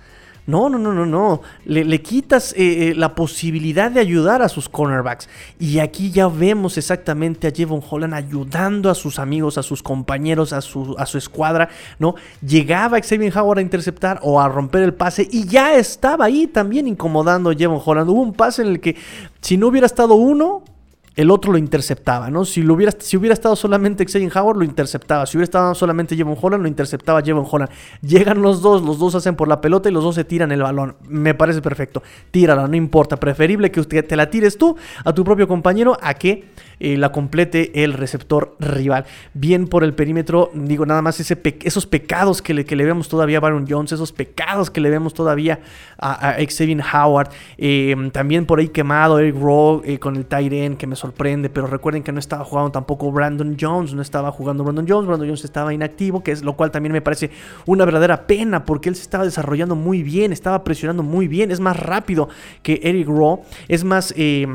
No, 0.49 0.71
no, 0.71 0.79
no, 0.79 0.95
no, 0.95 1.05
no. 1.05 1.43
Le, 1.67 1.85
le 1.85 2.01
quitas 2.01 2.55
eh, 2.55 2.89
eh, 2.89 2.95
la 2.95 3.15
posibilidad 3.15 3.91
de 3.91 4.01
ayudar 4.01 4.41
a 4.41 4.49
sus 4.49 4.67
cornerbacks. 4.67 5.29
Y 5.61 5.79
aquí 5.79 6.11
ya 6.11 6.27
vemos 6.29 6.79
exactamente 6.79 7.47
a 7.47 7.51
Jevon 7.51 7.83
Holland 7.87 8.15
ayudando 8.15 8.89
a 8.89 8.95
sus 8.95 9.19
amigos, 9.19 9.59
a 9.59 9.63
sus 9.63 9.83
compañeros, 9.83 10.55
a 10.55 10.63
su, 10.63 10.97
a 10.99 11.05
su 11.05 11.19
escuadra, 11.19 11.69
¿no? 11.99 12.15
Llegaba 12.41 12.99
Xavier 12.99 13.37
Howard 13.37 13.59
a 13.59 13.61
interceptar 13.61 14.21
o 14.23 14.41
a 14.41 14.49
romper 14.49 14.85
el 14.85 14.95
pase 14.95 15.29
y 15.31 15.47
ya 15.47 15.75
estaba 15.75 16.25
ahí 16.25 16.47
también 16.47 16.89
incomodando 16.89 17.51
a 17.51 17.55
Jevon 17.55 17.83
Holland. 17.85 18.09
Hubo 18.09 18.23
un 18.23 18.33
pase 18.33 18.63
en 18.63 18.69
el 18.69 18.81
que 18.81 18.97
si 19.43 19.59
no 19.59 19.67
hubiera 19.67 19.85
estado 19.85 20.15
uno, 20.15 20.63
el 21.19 21.33
otro 21.33 21.51
lo 21.51 21.59
interceptaba, 21.59 22.31
¿no? 22.31 22.45
Si, 22.45 22.63
lo 22.63 22.75
hubiera, 22.75 22.93
si 22.97 23.17
hubiera 23.17 23.35
estado 23.35 23.57
solamente 23.57 24.07
Xavier 24.07 24.31
Howard, 24.39 24.59
lo 24.59 24.65
interceptaba. 24.65 25.27
Si 25.27 25.37
hubiera 25.37 25.47
estado 25.47 25.75
solamente 25.75 26.15
Jevon 26.15 26.39
Holland, 26.41 26.63
lo 26.63 26.69
interceptaba 26.69 27.23
Jevon 27.23 27.45
Holland. 27.51 27.73
Llegan 28.03 28.41
los 28.41 28.63
dos, 28.63 28.83
los 28.83 29.01
dos 29.01 29.17
hacen 29.17 29.35
por 29.35 29.49
la 29.49 29.61
pelota 29.61 29.89
y 29.89 29.93
los 29.93 30.05
dos 30.05 30.15
se 30.15 30.23
tiran 30.23 30.53
el 30.53 30.63
balón. 30.63 30.95
Me 31.09 31.35
parece 31.35 31.61
perfecto. 31.61 32.05
Tírala, 32.31 32.69
no 32.69 32.77
importa. 32.77 33.17
Preferible 33.17 33.73
que 33.73 33.81
usted 33.81 34.07
te 34.07 34.15
la 34.15 34.31
tires 34.31 34.57
tú 34.57 34.77
a 35.05 35.13
tu 35.13 35.25
propio 35.25 35.49
compañero 35.49 35.99
a 36.01 36.15
que 36.15 36.51
eh, 36.81 36.97
la 36.97 37.13
complete 37.13 37.85
el 37.85 37.93
receptor 37.93 38.57
rival. 38.59 39.05
Bien 39.35 39.67
por 39.67 39.85
el 39.85 39.95
perímetro, 39.95 40.51
digo 40.55 40.87
nada 40.87 41.03
más 41.03 41.21
ese 41.21 41.39
esos 41.65 41.87
pecados 41.87 42.43
que 42.43 42.55
le, 42.55 42.65
que 42.65 42.77
le 42.77 42.85
vemos 42.85 43.09
todavía 43.09 43.39
a 43.39 43.41
Baron 43.41 43.67
Jones, 43.69 43.93
esos 43.93 44.13
pecados 44.13 44.71
que 44.71 44.81
le 44.81 44.91
vemos 44.91 45.15
todavía 45.15 45.61
a, 45.99 46.31
a 46.31 46.35
Xavier 46.35 46.83
Howard. 46.93 47.31
Eh, 47.57 47.95
también 48.13 48.47
por 48.47 48.59
ahí 48.59 48.69
quemado 48.69 49.19
Eric 49.19 49.37
Rowe 49.37 49.83
eh, 49.85 49.99
con 49.99 50.17
el 50.17 50.27
end 50.53 50.77
que 50.77 50.87
me 50.87 50.97
sorprende, 50.97 51.49
pero 51.51 51.67
recuerden 51.67 52.03
que 52.03 52.13
no 52.13 52.19
estaba 52.19 52.45
jugando 52.45 52.71
tampoco 52.71 53.11
Brandon 53.11 53.57
Jones, 53.59 53.95
no 53.95 54.03
estaba 54.03 54.31
jugando 54.31 54.65
Brandon 54.65 54.87
Jones, 54.89 55.07
Brandon 55.07 55.29
Jones 55.29 55.45
estaba 55.45 55.73
inactivo, 55.73 56.23
que 56.23 56.33
es 56.33 56.43
lo 56.43 56.55
cual 56.55 56.71
también 56.71 56.93
me 56.93 57.01
parece 57.01 57.31
una 57.67 57.85
verdadera 57.85 58.27
pena 58.27 58.65
porque 58.65 58.89
él 58.89 58.97
se 58.97 59.03
estaba 59.03 59.25
desarrollando 59.25 59.75
muy 59.75 60.03
bien, 60.03 60.33
estaba 60.33 60.65
presionando 60.65 61.03
muy 61.03 61.29
bien, 61.29 61.51
es 61.51 61.61
más 61.61 61.77
rápido 61.79 62.29
que 62.63 62.81
Eric 62.83 63.09
Rowe, 63.09 63.41
es 63.69 63.85
más... 63.85 64.15
eh, 64.17 64.47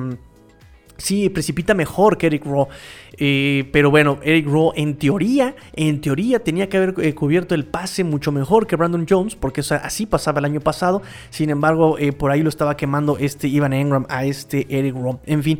Sí, 1.03 1.27
precipita 1.27 1.73
mejor 1.73 2.17
que 2.17 2.27
Eric 2.27 2.45
Rowe. 2.45 2.69
Eh, 3.17 3.67
pero 3.73 3.91
bueno, 3.91 4.19
Eric 4.23 4.47
Rowe 4.47 4.71
en 4.77 4.95
teoría, 4.95 5.53
en 5.73 5.99
teoría 5.99 6.39
tenía 6.39 6.69
que 6.69 6.77
haber 6.77 6.95
eh, 6.99 7.13
cubierto 7.13 7.55
el 7.55 7.65
pase 7.65 8.05
mucho 8.05 8.31
mejor 8.31 8.67
que 8.67 8.77
Brandon 8.77 9.05
Jones, 9.07 9.35
porque 9.35 9.59
así 9.59 10.05
pasaba 10.05 10.39
el 10.39 10.45
año 10.45 10.61
pasado. 10.61 11.01
Sin 11.29 11.49
embargo, 11.49 11.97
eh, 11.99 12.13
por 12.13 12.31
ahí 12.31 12.41
lo 12.41 12.47
estaba 12.47 12.77
quemando 12.77 13.17
este 13.17 13.49
Ivan 13.49 13.73
Engram 13.73 14.05
a 14.07 14.23
este 14.23 14.65
Eric 14.69 14.95
Rowe. 14.95 15.19
En 15.25 15.43
fin, 15.43 15.59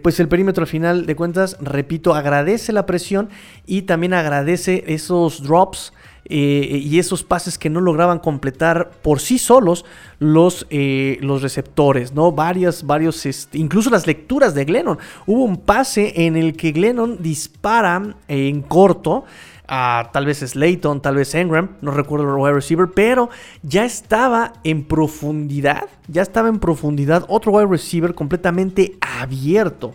pues 0.00 0.20
el 0.20 0.28
perímetro 0.28 0.62
al 0.62 0.68
final 0.68 1.06
de 1.06 1.16
cuentas, 1.16 1.56
repito, 1.60 2.14
agradece 2.14 2.72
la 2.72 2.86
presión 2.86 3.30
y 3.66 3.82
también 3.82 4.14
agradece 4.14 4.84
esos 4.86 5.42
drops 5.42 5.92
eh, 6.28 6.80
y 6.82 6.98
esos 6.98 7.22
pases 7.22 7.56
que 7.56 7.70
no 7.70 7.80
lograban 7.80 8.18
completar 8.18 8.90
por 9.02 9.20
sí 9.20 9.38
solos 9.38 9.84
los, 10.18 10.66
eh, 10.70 11.18
los 11.20 11.42
receptores, 11.42 12.14
¿no? 12.14 12.32
Varias, 12.32 12.84
varios, 12.84 13.24
incluso 13.52 13.90
las 13.90 14.06
lecturas 14.06 14.54
de 14.54 14.64
Glennon. 14.64 14.98
Hubo 15.26 15.44
un 15.44 15.56
pase 15.56 16.26
en 16.26 16.36
el 16.36 16.56
que 16.56 16.72
Glennon 16.72 17.22
dispara 17.22 18.16
eh, 18.26 18.48
en 18.48 18.62
corto 18.62 19.24
a 19.68 20.10
tal 20.12 20.26
vez 20.26 20.38
Slayton, 20.38 21.00
tal 21.00 21.16
vez 21.16 21.34
Engram, 21.34 21.76
no 21.80 21.92
recuerdo 21.92 22.28
el 22.28 22.40
wide 22.40 22.54
receiver, 22.54 22.88
pero 22.92 23.30
ya 23.62 23.84
estaba 23.84 24.52
en 24.64 24.84
profundidad, 24.84 25.84
ya 26.08 26.22
estaba 26.22 26.48
en 26.48 26.58
profundidad 26.58 27.24
otro 27.28 27.52
wide 27.52 27.66
receiver 27.66 28.14
completamente 28.14 28.96
abierto. 29.00 29.94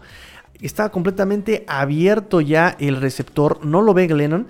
Estaba 0.62 0.90
completamente 0.90 1.66
abierto 1.68 2.40
ya 2.40 2.76
el 2.80 3.02
receptor, 3.02 3.66
no 3.66 3.82
lo 3.82 3.94
ve 3.94 4.08
Glennon, 4.08 4.48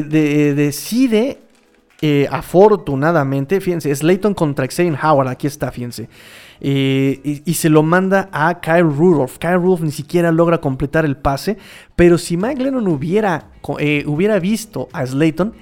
de- 0.00 0.02
de- 0.02 0.54
decide 0.54 1.38
eh, 2.04 2.26
afortunadamente, 2.32 3.60
fíjense, 3.60 3.94
Slayton 3.94 4.34
contra 4.34 4.66
Xavier 4.66 4.98
Howard, 5.04 5.28
aquí 5.28 5.46
está, 5.46 5.70
fíjense. 5.70 6.08
Eh, 6.60 7.42
y, 7.44 7.54
se 7.54 7.68
lo 7.68 7.84
manda 7.84 8.28
a 8.32 8.60
Kyle 8.60 8.82
Rudolph. 8.82 9.38
Kyle 9.38 9.54
Rudolph 9.56 9.82
ni 9.82 9.92
siquiera 9.92 10.32
logra 10.32 10.58
completar 10.58 11.04
el 11.04 11.16
pase, 11.16 11.58
pero 11.94 12.18
si 12.18 12.36
Mike 12.36 12.62
Lennon 12.62 12.88
hubiera, 12.88 13.50
eh, 13.78 14.02
hubiera 14.06 14.40
visto 14.40 14.88
a 14.92 15.06
Slayton 15.06 15.54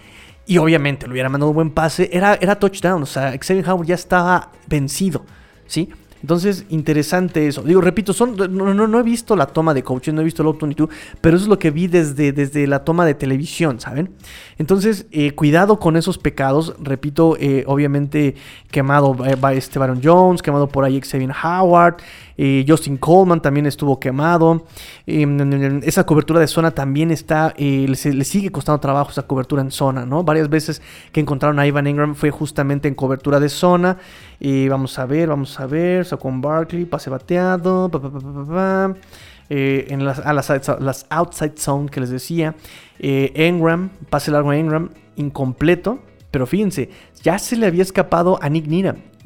y 0.46 0.56
obviamente 0.56 1.06
le 1.06 1.12
hubiera 1.12 1.28
mandado 1.28 1.50
un 1.50 1.54
buen 1.56 1.70
pase, 1.70 2.08
era, 2.12 2.34
era 2.40 2.58
touchdown, 2.58 3.02
o 3.02 3.06
sea, 3.06 3.36
Xavier 3.38 3.68
Howard 3.68 3.86
ya 3.86 3.94
estaba 3.94 4.50
vencido, 4.66 5.24
¿sí? 5.66 5.90
Entonces, 6.22 6.64
interesante 6.68 7.46
eso. 7.46 7.62
Digo, 7.62 7.80
repito, 7.80 8.12
son, 8.12 8.37
no, 8.37 8.74
no, 8.74 8.87
no 8.87 8.98
he 8.98 9.02
visto 9.02 9.37
la 9.37 9.46
toma 9.46 9.74
de 9.74 9.83
coaching, 9.83 10.12
no 10.12 10.20
he 10.20 10.24
visto 10.24 10.42
el 10.42 10.56
22, 10.56 10.88
pero 11.20 11.37
eso 11.37 11.44
es 11.44 11.48
lo 11.48 11.59
que 11.59 11.70
vi 11.70 11.87
desde, 11.87 12.33
desde 12.33 12.66
la 12.66 12.85
toma 12.85 13.04
de 13.06 13.14
televisión, 13.14 13.80
¿saben? 13.80 14.11
Entonces, 14.59 15.06
eh, 15.11 15.33
cuidado 15.33 15.78
con 15.78 15.96
esos 15.96 16.18
pecados. 16.18 16.74
Repito, 16.78 17.37
eh, 17.38 17.64
obviamente 17.66 18.35
quemado 18.70 19.16
eh, 19.26 19.35
va 19.35 19.52
este 19.52 19.78
Baron 19.78 20.00
Jones, 20.02 20.42
quemado 20.42 20.68
por 20.68 20.85
ahí 20.85 21.00
Xavier 21.00 21.33
Howard, 21.42 21.96
Justin 22.66 22.96
Coleman 22.96 23.42
también 23.42 23.66
estuvo 23.66 24.00
quemado. 24.00 24.64
Eh, 25.06 25.80
esa 25.83 26.04
cobertura 26.04 26.40
de 26.40 26.46
zona 26.46 26.70
también 26.70 27.11
está, 27.11 27.54
le 27.59 28.24
sigue 28.24 28.50
costando 28.50 28.80
trabajo 28.80 29.11
esa 29.11 29.22
cobertura 29.22 29.61
en 29.61 29.70
zona, 29.70 30.06
¿no? 30.06 30.24
Varias 30.24 30.48
veces 30.48 30.80
que 31.12 31.20
encontraron 31.20 31.59
a 31.59 31.66
Ivan 31.66 31.87
Ingram 31.87 32.14
fue 32.14 32.30
justamente 32.30 32.88
en 32.88 32.94
cobertura 32.94 33.40
de 33.40 33.48
zona. 33.48 33.98
Y 34.40 34.68
vamos 34.68 34.98
a 34.98 35.05
ver, 35.05 35.29
vamos 35.29 35.61
a 35.61 35.66
ver, 35.66 36.07
Saquon 36.07 36.40
Barkley, 36.40 36.87
pase 36.87 37.11
bateado. 37.11 37.90
Eh, 39.53 39.87
en 39.88 40.05
las, 40.05 40.18
las, 40.24 41.07
outside 41.11 41.59
zone 41.59 41.90
que 41.90 42.00
les 42.00 42.09
decía. 42.09 42.55
Eh, 42.98 43.33
Engram, 43.35 43.90
pase 44.09 44.31
largo 44.31 44.50
a 44.50 44.57
Engram, 44.57 44.90
incompleto. 45.16 46.00
Pero 46.31 46.46
fíjense, 46.46 46.90
ya 47.22 47.38
se 47.38 47.57
le 47.57 47.66
había 47.66 47.83
escapado 47.83 48.38
a 48.40 48.48
Nick. 48.48 48.66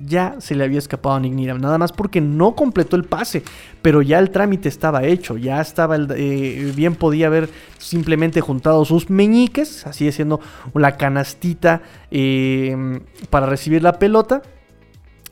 Ya 0.05 0.35
se 0.39 0.57
le 0.57 0.65
había 0.65 0.79
escapado 0.79 1.15
a 1.15 1.21
Nick. 1.21 1.35
Nada 1.35 1.79
más 1.79 1.93
porque 1.93 2.21
no 2.21 2.57
completó 2.57 2.97
el 2.97 3.05
pase. 3.05 3.43
Pero 3.83 4.03
ya 4.03 4.19
el 4.19 4.31
trámite 4.31 4.69
estaba 4.69 5.05
hecho. 5.05 5.37
Ya 5.37 5.61
estaba. 5.61 5.97
eh, 5.97 6.73
bien 6.75 6.97
podía 6.97 7.27
haber 7.27 7.51
simplemente 7.79 8.41
juntado 8.41 8.85
sus 8.85 9.11
meñiques. 9.11 9.87
Así 9.87 10.09
haciendo 10.09 10.41
la 10.73 10.97
canastita 10.97 11.83
eh, 12.11 13.01
para 13.31 13.47
recibir 13.47 13.83
la 13.83 13.99
pelota. 13.99 14.43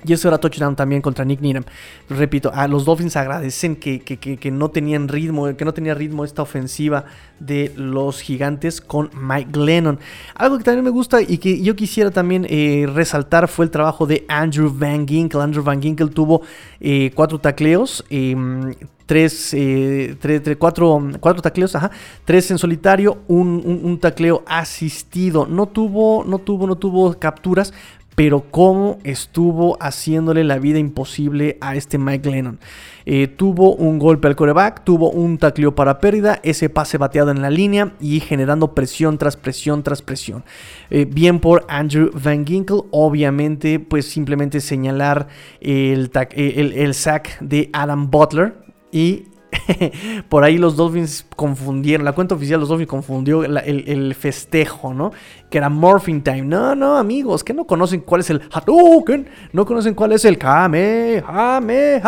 Y 0.04 0.12
eso 0.12 0.28
era 0.28 0.38
touchdown 0.38 0.74
también 0.76 1.00
contra 1.02 1.24
Nick 1.24 1.40
Needham. 1.40 1.64
Repito, 2.08 2.50
a 2.54 2.66
los 2.68 2.84
Dolphins 2.84 3.16
agradecen 3.16 3.76
que, 3.76 4.00
que- 4.00 4.18
que- 4.18 4.50
no 4.50 4.68
tenían 4.70 5.08
ritmo, 5.08 5.56
que 5.56 5.64
no 5.64 5.72
tenía 5.72 5.94
ritmo 5.94 6.24
esta 6.24 6.42
ofensiva 6.42 7.04
de 7.38 7.72
los 7.76 8.20
gigantes 8.20 8.80
con 8.80 9.10
Mike 9.14 9.50
Glennon. 9.52 9.98
Algo 10.34 10.58
que 10.58 10.64
también 10.64 10.84
me 10.84 10.90
gusta 10.90 11.22
y 11.22 11.38
que 11.38 11.62
yo 11.62 11.74
quisiera 11.76 12.10
también 12.10 12.46
eh, 12.48 12.86
resaltar 12.92 13.48
fue 13.48 13.64
el 13.64 13.70
trabajo 13.70 14.06
de 14.06 14.24
Andrew 14.28 14.72
Van 14.74 15.06
Ginkel. 15.06 15.40
Andrew 15.40 15.62
Van 15.64 15.80
Ginkel 15.80 16.10
tuvo 16.10 16.42
eh, 16.80 17.10
cuatro 17.14 17.38
tacleos. 17.38 18.04
em, 18.10 18.74
Tres, 19.04 19.52
eh, 19.52 20.16
tres- 20.20 20.42
tres- 20.42 20.56
cuatro, 20.56 20.98
cuatro 21.20 21.42
tacleos, 21.42 21.74
ajá, 21.74 21.90
tres 22.24 22.50
en 22.50 22.56
solitario, 22.56 23.18
un, 23.28 23.60
un- 23.62 23.80
un 23.82 23.98
tacleo 23.98 24.42
asistido. 24.46 25.44
No 25.44 25.66
tuvo, 25.66 26.24
no 26.24 26.38
tuvo, 26.38 26.66
no 26.66 26.76
tuvo 26.76 27.12
capturas, 27.18 27.74
pero 28.22 28.44
cómo 28.52 29.00
estuvo 29.02 29.76
haciéndole 29.80 30.44
la 30.44 30.60
vida 30.60 30.78
imposible 30.78 31.58
a 31.60 31.74
este 31.74 31.98
Mike 31.98 32.30
Lennon. 32.30 32.60
Eh, 33.04 33.26
tuvo 33.26 33.74
un 33.74 33.98
golpe 33.98 34.28
al 34.28 34.36
coreback, 34.36 34.84
tuvo 34.84 35.10
un 35.10 35.38
tacleo 35.38 35.74
para 35.74 35.98
pérdida, 35.98 36.38
ese 36.44 36.68
pase 36.68 36.98
bateado 36.98 37.32
en 37.32 37.42
la 37.42 37.50
línea 37.50 37.94
y 37.98 38.20
generando 38.20 38.76
presión 38.76 39.18
tras 39.18 39.36
presión 39.36 39.82
tras 39.82 40.02
presión. 40.02 40.44
Eh, 40.88 41.04
bien 41.04 41.40
por 41.40 41.66
Andrew 41.68 42.12
Van 42.14 42.46
Ginkel, 42.46 42.82
obviamente, 42.92 43.80
pues 43.80 44.06
simplemente 44.06 44.60
señalar 44.60 45.26
eh, 45.60 45.92
el, 45.92 46.72
el 46.74 46.94
sack 46.94 47.40
de 47.40 47.70
Adam 47.72 48.08
Butler 48.08 48.54
y 48.92 49.24
por 50.28 50.44
ahí 50.44 50.58
los 50.58 50.76
Dolphins 50.76 51.26
confundieron, 51.36 52.04
la 52.04 52.12
cuenta 52.12 52.34
oficial 52.34 52.58
de 52.58 52.62
los 52.62 52.68
Dolphins 52.68 52.88
confundió 52.88 53.44
el, 53.44 54.14
festejo, 54.14 54.94
¿no? 54.94 55.12
Que 55.50 55.58
era 55.58 55.68
Morphing 55.68 56.22
Time. 56.22 56.42
No, 56.42 56.74
no, 56.74 56.96
amigos, 56.96 57.44
que 57.44 57.52
no 57.52 57.66
conocen 57.66 58.00
cuál 58.00 58.22
es 58.22 58.30
el 58.30 58.40
Hadouken, 58.50 59.28
no 59.52 59.66
conocen 59.66 59.94
cuál 59.94 60.12
es 60.12 60.24
el 60.24 60.38
Kamehameha, 60.38 62.00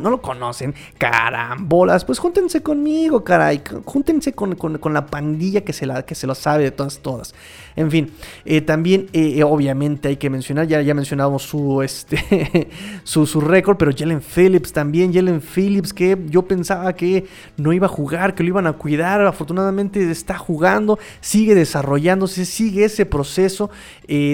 no 0.00 0.10
lo 0.10 0.22
conocen, 0.22 0.74
carambolas. 0.96 2.04
Pues 2.04 2.18
júntense 2.18 2.62
conmigo, 2.62 3.24
caray, 3.24 3.60
júntense 3.84 4.32
con, 4.32 4.54
con- 4.54 4.78
con 4.78 4.94
la 4.94 5.06
pandilla 5.06 5.62
que 5.62 5.72
se, 5.72 5.86
la, 5.86 6.04
que 6.04 6.14
se 6.14 6.26
lo 6.26 6.34
sabe 6.34 6.64
de 6.64 6.70
todas, 6.70 6.98
todas. 7.00 7.34
En 7.76 7.90
fin, 7.90 8.10
eh, 8.44 8.60
también, 8.60 9.08
eh, 9.12 9.34
eh, 9.36 9.44
obviamente, 9.44 10.08
hay 10.08 10.16
que 10.16 10.30
mencionar, 10.30 10.66
ya, 10.66 10.82
ya 10.82 10.94
mencionamos 10.94 11.42
su, 11.42 11.82
este, 11.82 12.68
su, 13.04 13.26
su 13.26 13.40
récord, 13.40 13.76
pero 13.76 13.92
Jalen 13.96 14.20
Phillips 14.20 14.72
también, 14.72 15.12
Jalen 15.12 15.40
Phillips, 15.40 15.92
que 15.92 16.18
yo 16.28 16.42
pensaba 16.42 16.92
que 16.94 17.26
no 17.56 17.72
iba 17.72 17.86
a 17.86 17.90
jugar, 17.90 18.34
que 18.34 18.42
lo 18.42 18.48
iban 18.48 18.66
a 18.66 18.72
cuidar, 18.72 19.20
afortunadamente 19.26 20.10
está 20.10 20.38
jugando, 20.38 20.98
sigue 21.20 21.54
desarrollándose, 21.54 22.44
sigue 22.44 22.84
ese 22.84 23.06
proceso, 23.06 23.70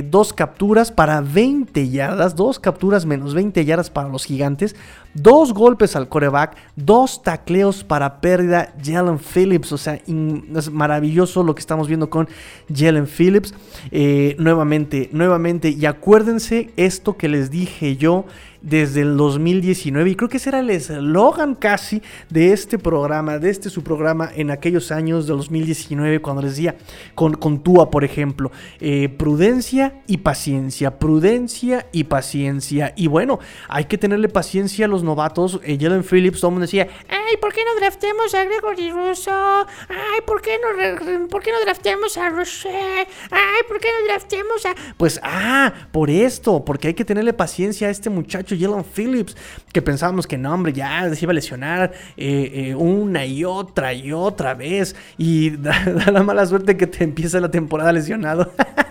dos 0.05 0.33
capturas 0.33 0.92
para 0.92 1.20
20 1.20 1.88
yardas, 1.90 2.37
dos 2.37 2.59
capturas 2.59 3.05
menos 3.07 3.35
20 3.35 3.64
yardas 3.64 3.90
para 3.90 4.09
los 4.09 4.25
gigantes, 4.25 4.77
dos 5.14 5.55
golpes 5.55 5.96
al 5.96 6.09
coreback, 6.09 6.57
dos 6.77 7.22
tacleos 7.22 7.85
para 7.85 8.20
pérdida, 8.20 8.74
Jalen 8.83 9.18
Phillips, 9.18 9.72
o 9.72 9.79
sea, 9.79 9.94
es 9.94 10.70
maravilloso 10.70 11.42
lo 11.42 11.55
que 11.55 11.61
estamos 11.61 11.88
viendo 11.88 12.11
con 12.11 12.29
Jalen 12.72 13.07
Phillips. 13.07 13.55
Eh, 13.90 14.37
nuevamente, 14.38 15.09
nuevamente, 15.12 15.70
y 15.70 15.87
acuérdense 15.87 16.70
esto 16.77 17.16
que 17.16 17.29
les 17.29 17.50
dije 17.50 17.96
yo 17.96 18.24
desde 18.64 19.03
el 19.03 19.16
2019 19.16 20.11
y 20.11 20.16
creo 20.16 20.29
que 20.29 20.38
ese 20.38 20.48
era 20.48 20.61
el 20.61 20.70
eslogan 20.70 21.55
casi 21.55 22.03
de 22.31 22.53
este 22.53 22.79
programa, 22.79 23.38
de 23.38 23.50
este 23.50 23.68
su 23.68 23.83
programa 23.83 24.31
en 24.35 24.50
aquellos 24.50 24.90
años 24.90 25.27
de 25.27 25.35
2019 25.35 26.20
cuando 26.20 26.42
decía 26.42 26.74
con, 27.14 27.35
con 27.35 27.62
por 27.62 28.05
ejemplo, 28.05 28.50
eh, 28.81 29.09
prudencia 29.09 30.03
y 30.07 30.18
paciencia, 30.18 30.98
prudencia 30.98 31.87
y 31.92 32.05
paciencia. 32.05 32.92
Y 32.96 33.07
bueno, 33.07 33.38
hay 33.68 33.85
que 33.85 33.98
tenerle 33.98 34.29
paciencia 34.29 34.87
a 34.87 34.88
los 34.88 35.03
novatos, 35.03 35.61
eh, 35.64 35.79
Jalen 35.81 36.05
Phillips, 36.05 36.40
todo 36.40 36.50
el 36.50 36.53
mundo 36.55 36.66
decía, 36.66 36.88
Ay, 37.27 37.37
¿por 37.39 37.53
qué 37.53 37.63
no 37.65 37.75
draftemos 37.81 38.35
a 38.35 38.45
Gregory 38.45 38.91
Russo? 38.91 39.31
Ay, 39.31 40.21
¿por 40.27 40.43
qué 40.43 40.59
no, 40.59 41.29
¿por 41.29 41.43
qué 41.43 41.53
no 41.53 41.61
draftemos 41.61 42.17
a 42.19 42.29
Roche? 42.29 42.69
Ay, 42.69 43.63
¿por 43.67 43.81
qué 43.81 43.89
no 43.99 44.07
draftemos 44.09 44.67
a... 44.67 44.75
Pues, 44.97 45.21
ah, 45.23 45.73
por 45.91 46.11
esto, 46.11 46.65
porque 46.65 46.89
hay 46.89 46.95
que 46.95 47.05
tenerle 47.05 47.33
paciencia 47.33 47.89
a 47.89 47.91
este 47.91 48.11
muchacho 48.11 48.55
Jalen 48.59 48.85
Phillips, 48.85 49.37
que 49.73 49.81
pensábamos 49.81 50.27
que 50.27 50.37
no, 50.37 50.53
hombre, 50.53 50.73
ya 50.73 51.15
se 51.15 51.25
iba 51.25 51.31
a 51.31 51.35
lesionar 51.35 51.93
eh, 52.17 52.51
eh, 52.55 52.75
una 52.75 53.25
y 53.25 53.45
otra 53.45 53.95
y 53.95 54.13
otra 54.13 54.55
vez, 54.55 54.95
y 55.17 55.51
da 55.57 56.11
la 56.13 56.23
mala 56.23 56.45
suerte 56.47 56.77
que 56.77 56.87
te 56.87 57.05
empieza 57.05 57.41
la 57.41 57.51
temporada 57.51 57.93
lesionado. 57.93 58.53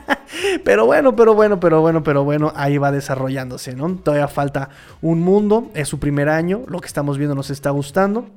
Pero 0.63 0.85
bueno, 0.85 1.15
pero 1.15 1.33
bueno, 1.33 1.59
pero 1.59 1.81
bueno, 1.81 2.03
pero 2.03 2.23
bueno, 2.23 2.51
ahí 2.55 2.77
va 2.77 2.91
desarrollándose, 2.91 3.75
¿no? 3.75 3.95
Todavía 3.95 4.27
falta 4.27 4.69
un 5.01 5.21
mundo, 5.21 5.69
es 5.73 5.87
su 5.87 5.99
primer 5.99 6.29
año, 6.29 6.61
lo 6.67 6.79
que 6.79 6.87
estamos 6.87 7.17
viendo 7.17 7.35
nos 7.35 7.49
está 7.49 7.69
gustando. 7.69 8.27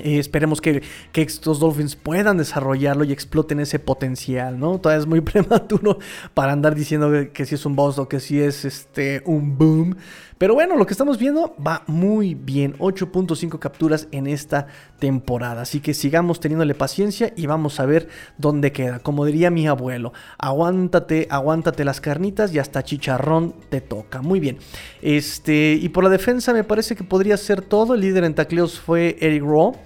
Eh, 0.00 0.18
esperemos 0.18 0.60
que, 0.60 0.82
estos 1.14 1.60
Dolphins 1.60 1.96
puedan 1.96 2.38
desarrollarlo 2.38 3.04
y 3.04 3.12
exploten 3.12 3.60
ese 3.60 3.78
potencial, 3.78 4.58
¿no? 4.58 4.78
Todavía 4.78 5.00
es 5.00 5.06
muy 5.06 5.20
prematuro 5.22 5.98
para 6.34 6.52
andar 6.52 6.74
diciendo 6.74 7.10
que, 7.10 7.30
que 7.30 7.44
si 7.44 7.56
es 7.56 7.66
un 7.66 7.76
boss 7.76 7.98
o 7.98 8.08
que 8.08 8.20
si 8.20 8.40
es 8.40 8.64
este, 8.64 9.22
un 9.24 9.58
boom. 9.58 9.96
Pero 10.38 10.54
bueno, 10.54 10.76
lo 10.76 10.86
que 10.86 10.94
estamos 10.94 11.18
viendo 11.18 11.56
va 11.64 11.82
muy 11.88 12.34
bien. 12.34 12.76
8.5 12.78 13.58
capturas 13.58 14.06
en 14.12 14.28
esta 14.28 14.68
temporada. 15.00 15.62
Así 15.62 15.80
que 15.80 15.94
sigamos 15.94 16.38
teniéndole 16.38 16.74
paciencia 16.74 17.32
y 17.36 17.46
vamos 17.46 17.80
a 17.80 17.86
ver 17.86 18.08
dónde 18.38 18.70
queda. 18.70 19.00
Como 19.00 19.24
diría 19.24 19.50
mi 19.50 19.66
abuelo, 19.66 20.12
aguántate, 20.38 21.26
aguántate 21.28 21.84
las 21.84 22.00
carnitas 22.00 22.54
y 22.54 22.60
hasta 22.60 22.84
chicharrón 22.84 23.52
te 23.68 23.80
toca. 23.80 24.22
Muy 24.22 24.38
bien. 24.38 24.58
Este, 25.02 25.76
y 25.80 25.88
por 25.88 26.04
la 26.04 26.10
defensa 26.10 26.52
me 26.52 26.62
parece 26.62 26.94
que 26.94 27.02
podría 27.02 27.36
ser 27.36 27.60
todo. 27.60 27.94
El 27.94 28.02
líder 28.02 28.22
en 28.22 28.34
tacleos 28.34 28.78
fue 28.78 29.16
Eric 29.20 29.42
Rowe. 29.42 29.76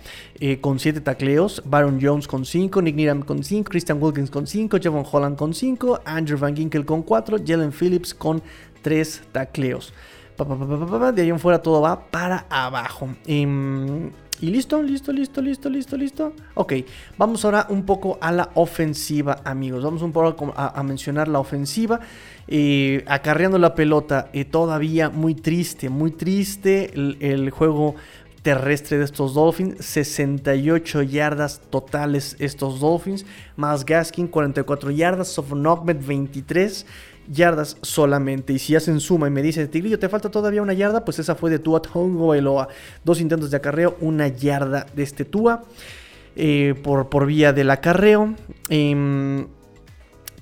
eh, 0.41 0.61
con 0.61 0.81
7 0.81 1.01
tacleos, 1.01 1.63
Baron 1.65 2.01
Jones 2.03 2.27
con 2.27 2.45
5, 2.45 2.83
Nick 2.83 2.97
Needham 2.97 3.23
con 3.23 3.45
5, 3.45 3.71
Christian 3.71 4.03
Wilkins 4.03 4.29
con 4.29 4.49
5, 4.49 4.79
Javon 4.83 5.05
Holland 5.11 5.37
con 5.37 5.55
5, 5.55 6.01
Andrew 6.05 6.37
Van 6.37 6.57
Ginkel 6.57 6.85
con 6.85 7.03
4, 7.03 7.39
Jalen 7.47 7.71
Phillips 7.71 8.13
con 8.13 8.43
3 8.83 9.23
tacleos. 9.31 9.95
De 11.15 11.23
ahí 11.23 11.29
en 11.29 11.39
fuera 11.39 11.61
todo 11.61 11.81
va 11.81 12.11
para 12.11 12.47
abajo. 12.49 13.09
Y 14.43 14.51
listo, 14.51 14.83
listo, 14.83 15.13
listo, 15.13 15.41
listo, 15.41 15.71
listo, 15.71 15.97
listo. 15.97 16.33
Ok, 16.55 16.73
vamos 17.17 17.45
ahora 17.45 17.67
un 17.71 17.85
poco 17.85 18.19
a 18.21 18.33
la 18.33 18.51
ofensiva, 18.55 19.41
amigos. 19.45 19.85
Vamos 19.85 20.03
un 20.03 20.11
poco 20.11 20.53
a, 20.57 20.83
mencionar 20.83 21.29
la 21.29 21.39
ofensiva. 21.39 22.01
Acarreando 23.07 23.59
la 23.59 23.77
pelota, 23.77 24.31
eh, 24.33 24.45
todavía 24.45 25.11
muy 25.11 25.37
triste, 25.37 25.89
muy 25.91 26.11
triste 26.11 26.91
el, 26.93 27.19
el 27.21 27.51
juego 27.51 27.95
terrestre 28.43 28.99
de 28.99 29.05
estos 29.05 29.35
Dolphins. 29.35 29.85
68 29.85 31.03
yardas 31.03 31.61
totales 31.71 32.37
estos 32.39 32.81
Dolphins. 32.81 33.25
Más 33.57 33.87
Gaskin 33.87 34.27
44 34.27 34.91
yardas. 34.91 35.29
Sofnogmet 35.29 36.05
23 36.05 36.85
yardas 37.33 37.77
solamente. 37.83 38.53
Y 38.53 38.59
si 38.59 38.77
hacen 38.77 39.01
suma 39.01 39.29
y 39.29 39.31
me 39.31 39.43
dice, 39.43 39.67
Tigrillo, 39.67 39.99
te 39.99 40.09
falta 40.09 40.31
todavía 40.31 40.63
una 40.63 40.75
yarda, 40.75 41.05
pues 41.05 41.19
esa 41.19 41.35
fue 41.35 41.51
de 41.51 41.59
Tua 41.59 41.83
Tongo 41.83 42.29
Bailoa. 42.29 42.69
Dos 43.05 43.21
intentos 43.21 43.51
de 43.51 43.57
acarreo, 43.57 43.97
una 44.01 44.29
yarda 44.29 44.87
de 44.95 45.03
este 45.03 45.25
Tua 45.25 45.65
eh, 46.37 46.75
por, 46.83 47.09
por 47.09 47.27
vía 47.27 47.53
del 47.53 47.71
acarreo. 47.71 48.35
Em, 48.69 49.47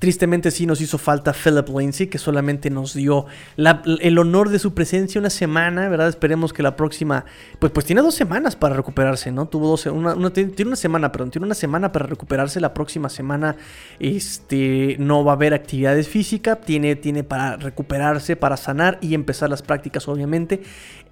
Tristemente 0.00 0.50
sí 0.50 0.64
nos 0.64 0.80
hizo 0.80 0.96
falta 0.96 1.34
Philip 1.34 1.68
Lindsay, 1.68 2.06
que 2.06 2.16
solamente 2.16 2.70
nos 2.70 2.94
dio 2.94 3.26
el 3.58 4.18
honor 4.18 4.48
de 4.48 4.58
su 4.58 4.72
presencia 4.72 5.18
una 5.18 5.28
semana, 5.28 5.90
¿verdad? 5.90 6.08
Esperemos 6.08 6.54
que 6.54 6.62
la 6.62 6.74
próxima, 6.74 7.26
pues, 7.58 7.70
pues 7.70 7.84
tiene 7.84 8.00
dos 8.00 8.14
semanas 8.14 8.56
para 8.56 8.74
recuperarse, 8.74 9.30
¿no? 9.30 9.46
Tuvo 9.46 9.68
dos, 9.68 9.84
una, 9.84 10.30
tiene 10.30 10.54
una 10.64 10.76
semana, 10.76 11.12
perdón, 11.12 11.32
tiene 11.32 11.44
una 11.44 11.54
semana 11.54 11.92
para 11.92 12.06
recuperarse. 12.06 12.60
La 12.60 12.72
próxima 12.72 13.10
semana, 13.10 13.56
este, 13.98 14.96
no 14.98 15.22
va 15.22 15.32
a 15.32 15.34
haber 15.34 15.52
actividades 15.52 16.08
físicas, 16.08 16.62
tiene, 16.62 16.96
tiene 16.96 17.22
para 17.22 17.58
recuperarse, 17.58 18.36
para 18.36 18.56
sanar 18.56 18.96
y 19.02 19.12
empezar 19.12 19.50
las 19.50 19.60
prácticas, 19.60 20.08
obviamente, 20.08 20.62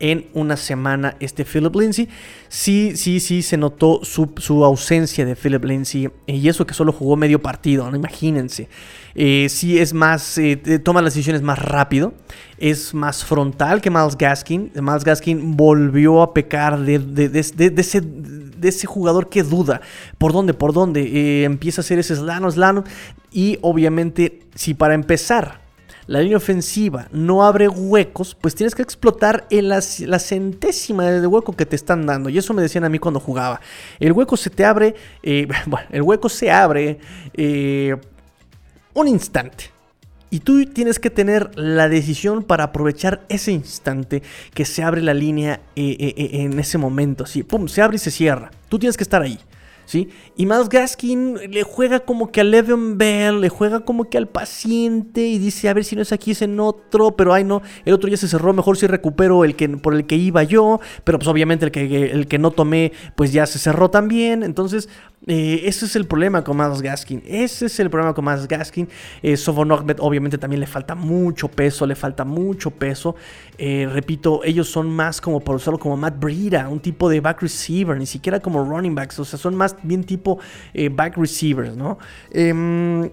en 0.01 0.27
una 0.35 0.57
semana 0.57 1.17
este 1.21 1.45
Philip 1.45 1.75
Lindsay. 1.75 2.09
Sí, 2.49 2.93
sí, 2.97 3.21
sí, 3.21 3.43
se 3.43 3.57
notó 3.57 4.01
su, 4.05 4.31
su 4.37 4.65
ausencia 4.65 5.25
de 5.27 5.37
Philip 5.37 5.65
Lindsay 5.65 6.09
y 6.27 6.49
eso 6.49 6.67
que 6.67 6.75
solo 6.75 6.93
jugó 6.93 7.17
medio 7.17 7.41
partido, 7.43 7.91
¿no? 7.91 7.97
Imagínense. 7.97 8.69
Eh, 9.15 9.49
sí 9.49 9.79
es 9.79 9.93
más, 9.95 10.39
eh, 10.39 10.57
toma 10.83 11.03
las 11.03 11.15
decisiones 11.15 11.43
más 11.43 11.59
rápido, 11.59 12.15
es 12.59 12.95
más 12.95 13.25
frontal 13.25 13.81
que 13.81 13.91
Miles 13.91 14.17
Gaskin. 14.17 14.71
Miles 14.81 15.05
Gaskin 15.05 15.57
volvió 15.57 16.23
a 16.23 16.33
pecar 16.33 16.79
de, 16.79 16.99
de- 17.01 17.29
de- 17.29 17.71
de- 17.71 18.69
ese, 18.69 18.87
jugador 18.87 19.29
que 19.29 19.43
duda. 19.43 19.81
¿Por 20.19 20.33
dónde? 20.33 20.55
¿Por 20.55 20.73
dónde? 20.73 21.03
Eh, 21.03 21.45
empieza 21.45 21.81
a 21.81 21.83
hacer 21.83 21.99
ese 21.99 22.15
slalom, 22.17 22.51
slalom. 22.51 22.85
Y 23.33 23.59
obviamente, 23.63 24.41
si 24.55 24.75
para 24.75 24.95
empezar 24.95 25.68
la 26.09 26.23
línea 26.23 26.39
ofensiva 26.39 27.07
no 27.13 27.45
abre 27.45 27.69
huecos, 27.69 28.35
pues 28.35 28.55
tienes 28.55 28.75
que 28.75 28.81
explotar 28.83 29.47
en 29.51 29.69
la, 29.69 29.81
la 30.07 30.19
centésima 30.19 31.05
de 31.05 31.27
hueco 31.27 31.53
que 31.53 31.67
te 31.67 31.77
están 31.77 32.07
dando. 32.07 32.31
Y 32.31 32.39
eso 32.39 32.55
me 32.55 32.63
decían 32.63 32.85
a 32.85 32.89
mí 32.89 32.99
cuando 32.99 33.21
jugaba. 33.21 33.61
El 34.01 34.13
hueco 34.13 34.37
se 34.37 34.49
te 34.49 34.65
abre, 34.65 34.95
eh, 35.23 35.47
bueno, 35.67 35.87
el 35.91 36.03
hueco 36.03 36.31
se 36.31 36.51
abre 36.51 36.99
eh, 37.35 37.95
un 38.95 39.07
instante. 39.07 39.71
Y 40.31 40.41
tú 40.41 40.65
tienes 40.65 40.99
que 40.99 41.11
tener 41.11 41.51
la 41.59 41.89
decisión 41.89 42.43
para 42.43 42.65
aprovechar 42.65 43.25
ese 43.29 43.53
instante 43.53 44.23
que 44.53 44.65
se 44.65 44.83
abre 44.83 45.03
la 45.03 45.15
línea 45.15 45.61
eh, 45.77 46.15
en 46.17 46.59
ese 46.59 46.79
momento. 46.79 47.25
Así, 47.25 47.43
pum, 47.43 47.69
se 47.69 47.83
abre 47.83 47.97
y 47.97 47.99
se 47.99 48.11
cierra. 48.11 48.51
Tú 48.69 48.79
tienes 48.79 48.97
que 48.97 49.05
estar 49.05 49.21
ahí. 49.21 49.39
¿Sí? 49.89 50.11
Y 50.37 50.45
Miles 50.45 50.69
Gaskin 50.69 51.39
le 51.51 51.63
juega 51.63 52.01
como 52.01 52.31
que 52.31 52.43
a 52.43 52.45
Le'Veon 52.45 52.99
Bell, 52.99 53.41
le 53.41 53.49
juega 53.49 53.81
como 53.81 54.05
que 54.05 54.19
al 54.19 54.29
paciente 54.29 55.23
y 55.23 55.39
dice, 55.39 55.67
a 55.71 55.73
ver 55.73 55.83
si 55.83 55.97
no 55.97 56.03
es 56.03 56.13
aquí, 56.13 56.33
es 56.33 56.43
en 56.43 56.61
otro, 56.61 57.13
pero 57.13 57.33
ay 57.33 57.43
no, 57.43 57.63
el 57.87 57.95
otro 57.95 58.11
ya 58.11 58.19
se 58.19 58.29
cerró, 58.29 58.53
mejor 58.53 58.77
si 58.77 58.87
recupero 58.87 59.47
el 59.47 59.57
que, 59.57 59.67
por 59.67 59.95
el 59.95 60.05
que 60.05 60.17
iba 60.17 60.43
yo, 60.43 60.79
pero 61.05 61.19
pues 61.19 61.27
obviamente 61.27 61.65
el 61.65 61.71
que, 61.71 62.11
el 62.11 62.27
que 62.27 62.39
no 62.39 62.51
tomé, 62.51 62.93
pues 63.17 63.33
ya 63.33 63.47
se 63.47 63.59
cerró 63.59 63.89
también. 63.91 64.43
Entonces, 64.43 64.91
Eh, 65.31 65.69
ese 65.69 65.85
es 65.85 65.95
el 65.95 66.07
problema 66.07 66.43
con 66.43 66.57
Miles 66.57 66.81
Gaskin. 66.81 67.23
Ese 67.27 67.67
es 67.67 67.79
el 67.81 67.91
problema 67.91 68.15
con 68.15 68.25
Miles 68.25 68.49
Gaskin. 68.49 68.89
Eh, 69.23 69.37
obviamente 69.99 70.39
también 70.39 70.61
le 70.61 70.67
falta 70.67 70.95
mucho 70.95 71.49
peso, 71.49 71.87
le 71.87 71.95
falta 71.95 72.25
mucho 72.25 72.71
peso. 72.71 73.15
Eh, 73.59 73.87
repito, 73.93 74.43
ellos 74.43 74.71
son 74.71 74.89
más 74.89 75.21
como 75.21 75.41
por 75.41 75.57
usarlo 75.57 75.79
como 75.79 75.99
Matt 75.99 76.19
Breida, 76.19 76.69
un 76.71 76.81
tipo 76.81 77.11
de 77.11 77.21
back 77.21 77.43
receiver, 77.43 77.99
ni 77.99 78.07
siquiera 78.07 78.41
como 78.41 78.65
running 78.65 78.95
backs. 78.95 79.19
O 79.19 79.25
sea, 79.27 79.39
son 79.39 79.55
más 79.55 79.77
bien 79.83 80.03
tipo 80.03 80.39
eh, 80.73 80.89
back 80.89 81.19
receivers, 81.19 81.77
¿no? 81.77 81.99
Em, 82.31 83.11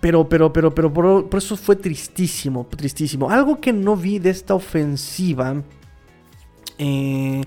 pero, 0.00 0.28
pero, 0.28 0.52
pero, 0.52 0.72
pero 0.72 0.92
por, 0.92 1.28
por 1.28 1.38
eso 1.38 1.56
fue 1.56 1.74
tristísimo, 1.74 2.68
tristísimo. 2.70 3.28
Algo 3.30 3.60
que 3.60 3.72
no 3.72 3.96
vi 3.96 4.20
de 4.20 4.30
esta 4.30 4.54
ofensiva. 4.54 5.60
eh, 6.78 7.42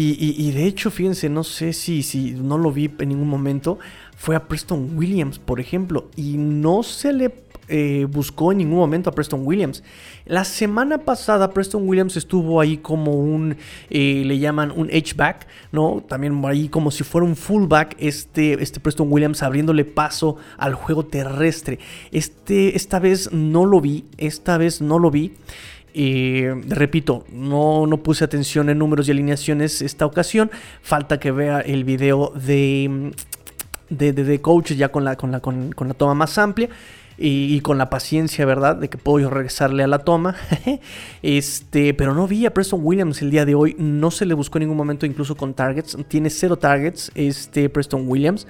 y, 0.00 0.52
de 0.52 0.64
hecho, 0.64 0.92
fíjense, 0.92 1.28
no 1.28 1.42
sé 1.42 1.72
si, 1.72 2.04
si 2.04 2.30
no 2.30 2.56
lo 2.56 2.70
vi 2.70 2.88
en 2.98 3.08
ningún 3.08 3.28
momento. 3.28 3.78
Fue 4.16 4.36
a 4.36 4.46
Preston 4.46 4.96
Williams, 4.96 5.40
por 5.40 5.58
ejemplo. 5.58 6.08
Y 6.14 6.36
no 6.36 6.84
se 6.84 7.12
le 7.12 7.32
eh, 7.70 8.06
buscó 8.08 8.52
en 8.52 8.58
ningún 8.58 8.78
momento 8.78 9.10
a 9.10 9.12
Preston 9.12 9.42
Williams. 9.44 9.82
La 10.24 10.44
semana 10.44 10.98
pasada 10.98 11.50
Preston 11.52 11.86
Williams 11.86 12.16
estuvo 12.16 12.60
ahí 12.60 12.78
como 12.78 13.16
un, 13.16 13.56
eh, 13.90 14.22
le 14.24 14.38
llaman 14.38 14.72
un 14.74 14.88
H-back, 14.88 15.46
¿no? 15.70 16.02
También 16.08 16.42
ahí 16.46 16.68
como 16.68 16.90
si 16.90 17.04
fuera 17.04 17.26
un 17.26 17.36
fullback, 17.36 17.96
este, 17.98 18.62
este 18.62 18.80
Preston 18.80 19.12
Williams 19.12 19.42
abriéndole 19.42 19.84
paso 19.84 20.36
al 20.56 20.74
juego 20.74 21.04
terrestre. 21.04 21.78
Este, 22.10 22.74
esta 22.74 23.00
vez 23.00 23.32
no 23.32 23.66
lo 23.66 23.80
vi, 23.80 24.06
esta 24.16 24.56
vez 24.58 24.80
no 24.80 24.98
lo 24.98 25.10
vi. 25.10 25.34
Eh, 25.94 26.54
repito, 26.68 27.24
no, 27.32 27.86
no 27.86 27.98
puse 27.98 28.24
atención 28.24 28.68
en 28.70 28.78
números 28.78 29.08
y 29.08 29.12
alineaciones 29.12 29.82
esta 29.82 30.06
ocasión. 30.06 30.50
Falta 30.82 31.18
que 31.18 31.30
vea 31.30 31.60
el 31.60 31.84
video 31.84 32.32
de, 32.34 33.12
de, 33.90 34.12
de, 34.12 34.40
coaches 34.40 34.76
ya 34.76 34.90
con 34.90 35.04
la, 35.04 35.16
con, 35.16 35.32
la, 35.32 35.40
con, 35.40 35.74
la 35.76 35.94
toma 35.94 36.14
más 36.14 36.38
amplia. 36.38 36.68
Y, 37.20 37.56
y 37.56 37.60
con 37.62 37.78
la 37.78 37.90
paciencia, 37.90 38.46
¿verdad? 38.46 38.76
De 38.76 38.88
que 38.88 38.96
puedo 38.96 39.18
yo 39.18 39.30
regresarle 39.30 39.82
a 39.82 39.88
la 39.88 39.98
toma. 39.98 40.36
este, 41.22 41.92
pero 41.92 42.14
no 42.14 42.28
vi 42.28 42.46
a 42.46 42.54
Preston 42.54 42.80
Williams 42.80 43.20
el 43.22 43.32
día 43.32 43.44
de 43.44 43.56
hoy. 43.56 43.74
No 43.76 44.12
se 44.12 44.24
le 44.24 44.34
buscó 44.34 44.58
en 44.58 44.60
ningún 44.60 44.76
momento, 44.76 45.04
incluso 45.04 45.34
con 45.34 45.52
targets. 45.52 45.96
Tiene 46.06 46.30
cero 46.30 46.56
targets, 46.56 47.10
este 47.16 47.68
Preston 47.70 48.04
Williams. 48.06 48.46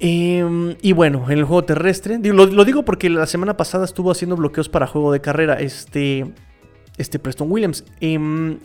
Eh, 0.00 0.76
y 0.82 0.92
bueno, 0.92 1.24
en 1.30 1.38
el 1.38 1.44
juego 1.44 1.64
terrestre, 1.64 2.18
lo, 2.18 2.64
digo 2.64 2.84
porque 2.84 3.08
la 3.10 3.26
semana 3.26 3.56
pasada 3.56 3.84
estuvo 3.84 4.10
haciendo 4.10 4.36
bloqueos 4.36 4.68
para 4.68 4.86
juego 4.86 5.12
de 5.12 5.20
carrera 5.20 5.54
este, 5.54 6.32
este 6.98 7.18
Preston 7.18 7.50
Williams. 7.50 7.84
Eh, 8.00 8.58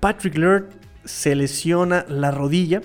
Patrick 0.00 0.36
Laird 0.36 0.70
se 1.04 1.34
lesiona 1.34 2.04
la 2.08 2.30
rodilla, 2.30 2.80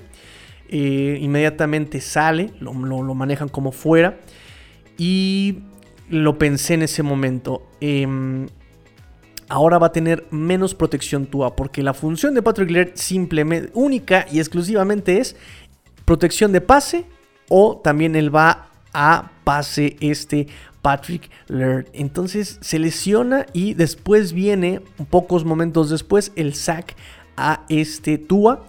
eh, 0.67 1.17
inmediatamente 1.21 2.01
sale, 2.01 2.51
lo, 2.59 2.73
lo, 2.73 3.13
manejan 3.13 3.49
como 3.49 3.71
fuera 3.71 4.17
y 4.97 5.59
lo 6.09 6.37
pensé 6.37 6.73
en 6.75 6.83
ese 6.83 7.03
momento. 7.03 7.67
Eh, 7.81 8.47
ahora 9.47 9.77
va 9.77 9.87
a 9.87 9.91
tener 9.91 10.25
menos 10.31 10.75
protección 10.75 11.25
Tua 11.27 11.55
porque 11.55 11.83
la 11.83 11.93
función 11.93 12.33
de 12.33 12.41
Patrick 12.41 12.71
Laird 12.71 12.91
simplemente, 12.95 13.71
única 13.73 14.25
y 14.31 14.39
exclusivamente 14.39 15.19
es 15.19 15.35
protección 16.03 16.51
de 16.51 16.61
pase 16.61 17.05
o 17.49 17.77
también 17.83 18.15
él 18.15 18.33
va 18.35 18.67
a 18.93 19.31
pase 19.43 19.97
este 19.99 20.47
Patrick 20.81 21.29
Laird. 21.47 21.87
Entonces 21.93 22.59
se 22.61 22.79
lesiona 22.79 23.45
y 23.53 23.73
después 23.73 24.33
viene, 24.33 24.81
pocos 25.09 25.45
momentos 25.45 25.89
después, 25.89 26.31
el 26.35 26.53
sack 26.53 26.95
a 27.37 27.61
este 27.69 28.17
Tua. 28.17 28.63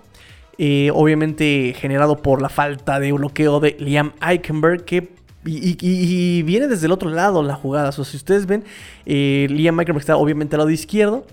Eh, 0.59 0.91
obviamente 0.95 1.75
generado 1.79 2.23
por 2.23 2.41
la 2.41 2.49
falta 2.49 2.99
de 2.99 3.13
bloqueo 3.13 3.61
de 3.61 3.77
Liam 3.79 4.15
Eichenberg 4.27 4.87
que 4.87 5.11
y, 5.45 6.43
viene 6.45 6.67
desde 6.67 6.87
el 6.87 6.93
otro 6.93 7.11
lado 7.11 7.43
la 7.43 7.55
jugada. 7.55 7.91
O 7.91 8.05
si 8.05 8.17
ustedes 8.17 8.47
ven, 8.47 8.65
eh, 9.05 9.47
Liam 9.51 9.79
Eichenberg 9.79 10.03
está 10.03 10.17
obviamente 10.17 10.57
al 10.57 10.61
lado 10.61 10.71
izquierdo. 10.71 11.27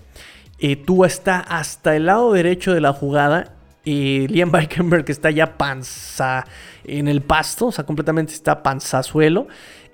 Eh, 0.60 0.76
Tua 0.76 1.08
está 1.08 1.40
hasta 1.40 1.96
el 1.96 2.06
lado 2.08 2.34
derecho 2.34 2.74
de 2.74 2.82
la 2.82 2.94
jugada. 2.94 3.54
Eh, 3.86 4.28
Liam 4.30 4.54
Eichenberg 4.56 5.06
está 5.10 5.30
ya 5.30 5.58
panza 5.58 6.46
en 6.86 7.08
el 7.08 7.22
pasto, 7.22 7.68
o 7.68 7.72
sea, 7.72 7.86
completamente 7.86 8.34
está 8.34 8.64
panzazuelo. 8.64 9.48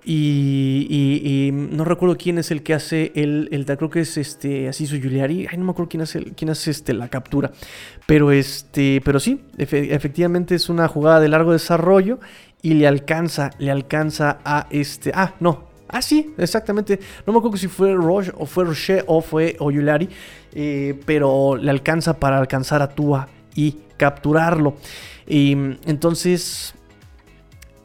Y, 0.05 0.87
y, 0.89 1.47
y, 1.47 1.51
no 1.51 1.83
recuerdo 1.83 2.15
quién 2.17 2.37
es 2.37 2.51
el 2.51 2.63
que 2.63 2.73
hace 2.73 3.11
el, 3.15 3.49
el 3.51 3.65
creo 3.65 3.89
que 3.89 3.99
es 3.99 4.17
este 4.17 4.69
así 4.69 4.87
su 4.87 4.97
Giuliari. 4.97 5.47
Ay, 5.51 5.57
no 5.57 5.65
me 5.65 5.71
acuerdo 5.71 5.89
quién 5.89 6.01
hace, 6.01 6.23
quién 6.35 6.49
hace 6.49 6.71
este, 6.71 6.93
la 6.93 7.09
captura. 7.09 7.51
Pero 8.05 8.31
este, 8.31 9.01
pero 9.03 9.19
sí, 9.19 9.41
efe, 9.57 9.93
efectivamente 9.93 10.55
es 10.55 10.69
una 10.69 10.87
jugada 10.87 11.19
de 11.19 11.27
largo 11.27 11.51
desarrollo 11.51 12.19
y 12.61 12.75
le 12.75 12.87
alcanza, 12.87 13.51
le 13.59 13.71
alcanza 13.71 14.39
a 14.45 14.67
este. 14.71 15.11
Ah, 15.13 15.35
no. 15.39 15.67
Ah, 15.89 16.01
sí, 16.01 16.33
exactamente. 16.37 16.99
No 17.25 17.33
me 17.33 17.39
acuerdo 17.39 17.57
si 17.57 17.67
fue 17.67 17.93
Roche 17.93 18.31
o 18.37 18.45
fue 18.45 18.63
Roche 18.63 19.03
o 19.05 19.21
fue 19.21 19.57
Oyulari. 19.59 20.07
Eh, 20.53 20.99
pero 21.05 21.57
le 21.57 21.69
alcanza 21.69 22.19
para 22.19 22.37
alcanzar 22.39 22.81
a 22.81 22.89
Tua 22.89 23.27
y 23.55 23.77
capturarlo. 23.97 24.75
Y 25.27 25.53
entonces 25.85 26.73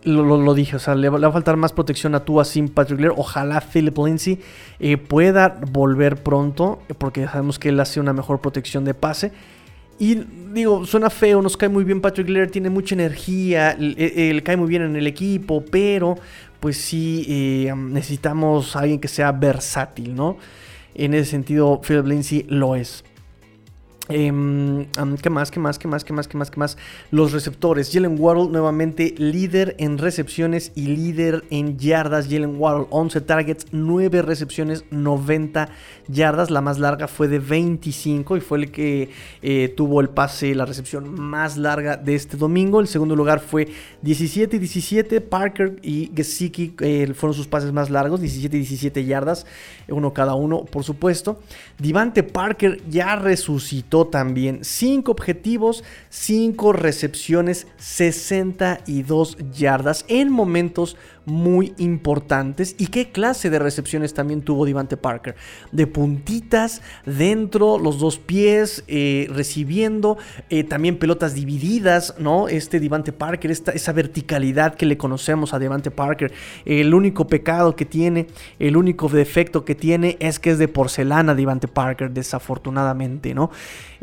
lo, 0.05 0.23
lo, 0.37 0.55
dije, 0.55 0.77
o 0.77 0.79
sea, 0.79 0.95
le 0.95 1.09
va, 1.09 1.19
le 1.19 1.27
a 1.27 1.33
faltar 1.33 1.57
más 1.57 1.73
protección 1.73 2.15
a 2.15 2.25
Tua 2.25 2.45
sin 2.45 2.69
Patrick 2.69 3.01
Laird. 3.01 3.15
Ojalá 3.17 3.61
Philip 3.61 3.97
Lindsay 3.99 4.39
eh, 4.79 4.97
pueda 4.97 5.61
volver 5.71 6.23
pronto, 6.23 6.81
porque 6.99 7.27
sabemos 7.27 7.59
que 7.59 7.71
él 7.71 7.81
hace 7.81 8.01
una 8.01 8.13
mejor 8.13 8.41
protección 8.41 8.85
de 8.85 8.95
pase. 8.95 9.33
Y 9.99 10.17
digo, 10.53 10.85
suena 10.87 11.09
feo, 11.09 11.41
nos 11.41 11.57
cae 11.57 11.69
muy 11.69 11.85
bien 11.85 12.01
Patrick 12.01 12.29
Laird, 12.29 12.51
tiene 12.51 12.69
mucha 12.69 12.95
energía, 12.95 13.73
él 13.73 14.43
cae 14.43 14.57
muy 14.57 14.69
bien 14.69 14.83
en 14.83 14.97
el 14.97 15.07
equipo, 15.07 15.65
pero 15.71 16.17
pues 16.59 16.79
sí 16.79 17.25
eh, 17.29 17.73
necesitamos 17.77 18.75
a 18.75 18.81
alguien 18.81 18.99
que 18.99 19.07
sea 19.07 19.31
versátil, 19.31 20.15
¿no? 20.15 20.37
En 20.95 21.15
ese 21.15 21.31
sentido, 21.31 21.81
Philip 21.81 22.07
Lindsay 22.07 22.47
lo 22.49 22.75
es. 22.75 23.05
Um, 24.07 24.85
¿Qué 25.23 25.31
más? 25.31 25.51
¿Qué 25.51 25.59
más? 25.59 25.79
¿Qué 25.79 25.89
más? 25.89 26.05
¿Qué 26.05 26.13
más? 26.13 26.29
¿Qué 26.29 26.37
más? 26.37 26.51
¿Qué 26.51 26.61
más? 26.61 26.77
Los 27.11 27.33
receptores. 27.33 27.91
Jalen 27.91 28.17
Waddle 28.21 28.51
nuevamente 28.51 29.15
líder 29.17 29.77
en 29.79 29.97
recepciones 29.97 30.73
y 30.75 30.89
líder 30.89 31.45
en 31.49 31.79
yardas. 31.79 32.27
Jalen 32.27 32.61
Waddle 32.61 32.87
11 32.91 33.23
targets, 33.23 33.67
9 33.73 34.21
recepciones, 34.21 34.85
90 34.91 35.71
yardas. 36.09 36.51
La 36.51 36.61
más 36.61 36.79
larga 36.79 37.09
fue 37.09 37.29
de 37.29 37.39
25 37.39 38.37
y 38.37 38.41
fue 38.41 38.59
el 38.59 38.71
que 38.71 39.09
eh, 39.41 39.73
tuvo 39.75 40.03
el 40.03 40.11
pase, 40.11 40.55
la 40.55 40.67
recepción 40.67 41.19
más 41.19 41.57
larga 41.57 41.97
de 41.97 42.15
este 42.15 42.37
domingo. 42.37 42.81
El 42.81 42.89
segundo 42.89 43.17
lugar 43.17 43.41
fue 43.41 43.69
17 44.03 44.57
y 44.57 44.59
17. 44.59 45.23
Parker 45.23 45.77
y 45.81 46.11
Gesicki 46.15 46.75
eh, 46.81 47.11
fueron 47.15 47.35
sus 47.35 47.47
pases 47.47 47.73
más 47.73 47.89
largos, 47.89 48.21
17 48.21 48.55
y 48.55 48.61
17 48.61 49.05
yardas, 49.07 49.47
uno 49.89 50.13
cada 50.13 50.35
uno, 50.35 50.67
por 50.67 50.85
supuesto. 50.85 51.41
Divante 51.79 52.23
Parker 52.23 52.83
ya 52.91 53.17
resucitó 53.17 53.94
también. 54.03 54.65
5 54.65 55.11
objetivos, 55.11 55.85
5 56.11 56.73
recepciones, 56.73 57.67
62 57.79 59.37
yardas 59.53 60.05
en 60.09 60.31
momentos 60.31 60.97
muy 61.27 61.75
importantes. 61.79 62.75
¿Y 62.79 62.89
qué 62.89 63.11
clase 63.11 63.51
de 63.51 63.59
recepciones 63.59 64.15
también 64.15 64.43
tuvo 64.43 64.65
Divante 64.65 64.97
Parker? 64.97 65.37
De 65.73 65.87
puntitas, 65.87 66.83
dentro, 67.07 67.79
los 67.79 67.99
dos 67.99 68.19
pies, 68.19 68.85
eh, 68.89 69.29
recibiendo, 69.31 70.19
eh, 70.51 70.65
también 70.65 70.99
pelotas 70.99 71.35
divididas, 71.35 72.15
¿no? 72.19 72.49
Este 72.49 72.81
Divante 72.81 73.13
Parker, 73.13 73.51
esta, 73.51 73.73
esa 73.73 73.93
verticalidad 73.93 74.75
que 74.75 74.87
le 74.87 74.97
conocemos 74.97 75.55
a 75.55 75.59
Divante 75.59 75.91
Parker. 75.91 76.33
El 76.65 76.95
único 76.95 77.27
pecado 77.27 77.77
que 77.77 77.85
tiene, 77.85 78.27
el 78.59 78.77
único 78.77 79.09
defecto 79.09 79.65
que 79.65 79.75
tiene 79.75 80.17
es 80.21 80.39
que 80.39 80.51
es 80.51 80.59
de 80.59 80.69
porcelana 80.69 81.35
Divante 81.35 81.69
Parker, 81.69 82.11
desafortunadamente, 82.11 83.35
¿no? 83.35 83.51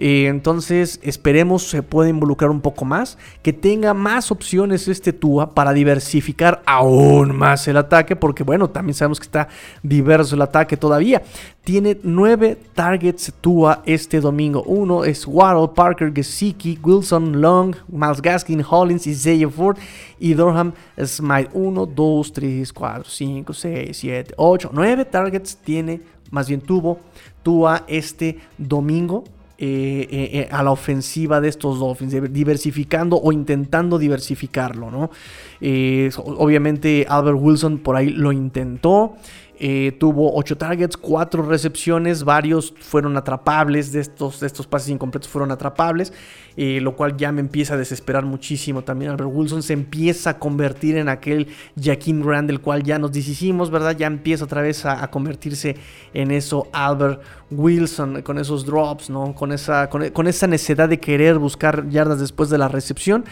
Eh, 0.04 0.26
entonces, 0.26 1.00
esperemos 1.04 1.62
se 1.62 1.84
pueda 1.84 2.10
involucrar 2.10 2.50
un 2.50 2.60
poco 2.60 2.86
más, 2.86 3.20
que 3.44 3.54
tenga 3.54 3.94
más 3.94 4.32
opciones 4.32 4.88
este 4.88 5.14
Tua 5.14 5.52
para 5.54 5.74
diversificar 5.74 6.64
aún 6.66 7.38
más 7.38 7.68
el 7.68 7.78
ataque, 7.78 8.16
porque 8.16 8.42
bueno, 8.42 8.68
también 8.68 8.96
sabemos 8.96 9.20
que 9.20 9.26
está 9.26 9.48
diverso 9.84 10.34
el 10.34 10.42
ataque 10.42 10.76
todavía. 10.76 11.22
Tiene 11.64 12.00
nueve 12.02 12.58
targets 12.74 13.32
Tua 13.42 13.84
este 13.86 14.22
domingo. 14.22 14.64
Uno 14.64 15.04
es 15.04 15.28
Waddle, 15.28 15.70
Parker, 15.76 16.12
Gesicki, 16.12 16.80
Wilson, 16.82 17.40
Long, 17.40 17.76
Miles 17.88 18.24
Gaskin, 18.24 18.66
Hollins, 18.68 19.06
Isaiah 19.06 19.52
Ford 19.52 19.78
y 20.20 20.34
Durham 20.34 20.74
Smite. 21.06 21.52
1, 21.54 21.86
2, 21.86 22.34
3, 22.34 22.74
4, 22.74 23.04
5, 23.08 23.54
6, 23.54 23.96
7, 23.96 24.34
8, 24.36 24.72
9 24.74 25.06
targets 25.06 25.58
tiene, 25.58 26.02
más 26.32 26.48
bien 26.48 26.60
tuvo 26.60 26.98
Tua 27.44 27.84
este 27.88 28.40
domingo. 28.58 29.26
Eh, 29.64 30.08
eh, 30.12 30.48
a 30.50 30.64
la 30.64 30.72
ofensiva 30.72 31.40
de 31.40 31.48
estos 31.48 31.78
Dolphins, 31.78 32.34
diversificando 32.34 33.22
o 33.22 33.32
intentando 33.32 34.00
diversificarlo, 34.00 34.90
¿no? 34.90 35.12
Eh, 35.60 36.10
obviamente 36.18 37.06
Albert 37.08 37.38
Wilson 37.40 37.78
por 37.78 37.96
ahí 37.96 38.10
lo 38.10 38.32
intentó. 38.32 39.18
Eh, 39.64 39.92
tuvo 40.00 40.34
8 40.34 40.58
targets, 40.58 40.98
4 40.98 41.44
recepciones, 41.44 42.24
varios 42.24 42.74
fueron 42.80 43.16
atrapables, 43.16 43.92
de 43.92 44.00
estos, 44.00 44.40
de 44.40 44.48
estos 44.48 44.66
pases 44.66 44.90
incompletos 44.90 45.30
fueron 45.30 45.52
atrapables, 45.52 46.12
eh, 46.58 46.80
lo 46.82 46.96
cual 46.96 47.16
ya 47.16 47.32
me 47.32 47.42
empieza 47.42 47.76
a 47.76 47.78
desesperar 47.78 48.26
muchísimo 48.26 48.84
también. 48.84 49.12
Albert 49.12 49.30
Wilson 49.32 49.62
se 49.62 49.74
empieza 49.74 50.32
a 50.32 50.40
convertir 50.40 50.98
en 50.98 51.10
aquel 51.10 51.48
Jaquim 51.80 52.24
Rand 52.24 52.48
del 52.48 52.60
cual 52.60 52.82
ya 52.82 52.98
nos 52.98 53.12
deshicimos, 53.12 53.70
¿verdad? 53.70 53.96
Ya 53.96 54.08
empieza 54.08 54.46
otra 54.46 54.64
vez 54.64 54.84
a, 54.84 55.08
convertirse 55.12 55.76
en 56.16 56.32
eso 56.32 56.68
Albert 56.74 57.22
Wilson, 57.52 58.24
con 58.24 58.40
esos 58.40 58.66
drops, 58.66 59.12
¿no? 59.12 59.36
Con 59.36 59.52
esa, 59.52 59.92
con, 59.92 60.10
con 60.10 60.26
esa 60.26 60.48
necesidad 60.48 60.90
de 60.90 61.00
querer 61.00 61.38
buscar 61.38 61.88
yardas 61.88 62.20
después 62.20 62.50
de 62.50 62.58
la 62.58 62.68
recepción 62.68 63.26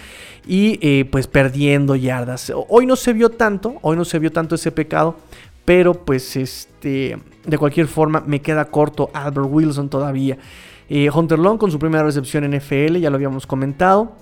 y 0.47 0.79
eh, 0.81 1.05
pues 1.05 1.27
perdiendo 1.27 1.95
yardas. 1.95 2.51
Hoy 2.67 2.85
no 2.85 2.95
se 2.95 3.13
vio 3.13 3.29
tanto, 3.29 3.75
hoy 3.81 3.97
no 3.97 4.05
se 4.05 4.19
vio 4.19 4.31
tanto 4.31 4.55
ese 4.55 4.71
pecado, 4.71 5.17
pero 5.69 5.93
pues 5.93 6.35
este, 6.35 7.15
de 7.45 7.57
cualquier 7.59 7.85
forma 7.85 8.23
me 8.25 8.41
queda 8.41 8.65
corto 8.65 9.11
Albert 9.13 9.49
Wilson 9.51 9.87
todavía. 9.87 10.35
Eh, 10.89 11.11
Hunter 11.13 11.37
Long 11.37 11.59
con 11.59 11.69
su 11.69 11.77
primera 11.77 12.03
recepción 12.03 12.43
en 12.43 12.55
FL, 12.55 12.99
ya 12.99 13.11
lo 13.11 13.17
habíamos 13.17 13.45
comentado. 13.45 14.13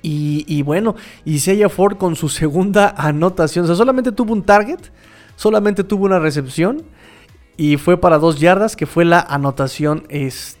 Y, 0.00 0.44
y 0.46 0.62
bueno, 0.62 0.94
Ford 1.68 1.96
con 1.96 2.14
su 2.14 2.28
segunda 2.28 2.94
anotación. 2.96 3.64
O 3.64 3.66
sea, 3.66 3.74
solamente 3.74 4.12
tuvo 4.12 4.32
un 4.32 4.44
target, 4.44 4.78
solamente 5.34 5.82
tuvo 5.82 6.04
una 6.04 6.20
recepción. 6.20 6.84
Y 7.56 7.76
fue 7.76 7.96
para 7.96 8.18
dos 8.18 8.38
yardas, 8.38 8.76
que 8.76 8.86
fue 8.86 9.04
la 9.04 9.18
anotación 9.18 10.04
este, 10.08 10.60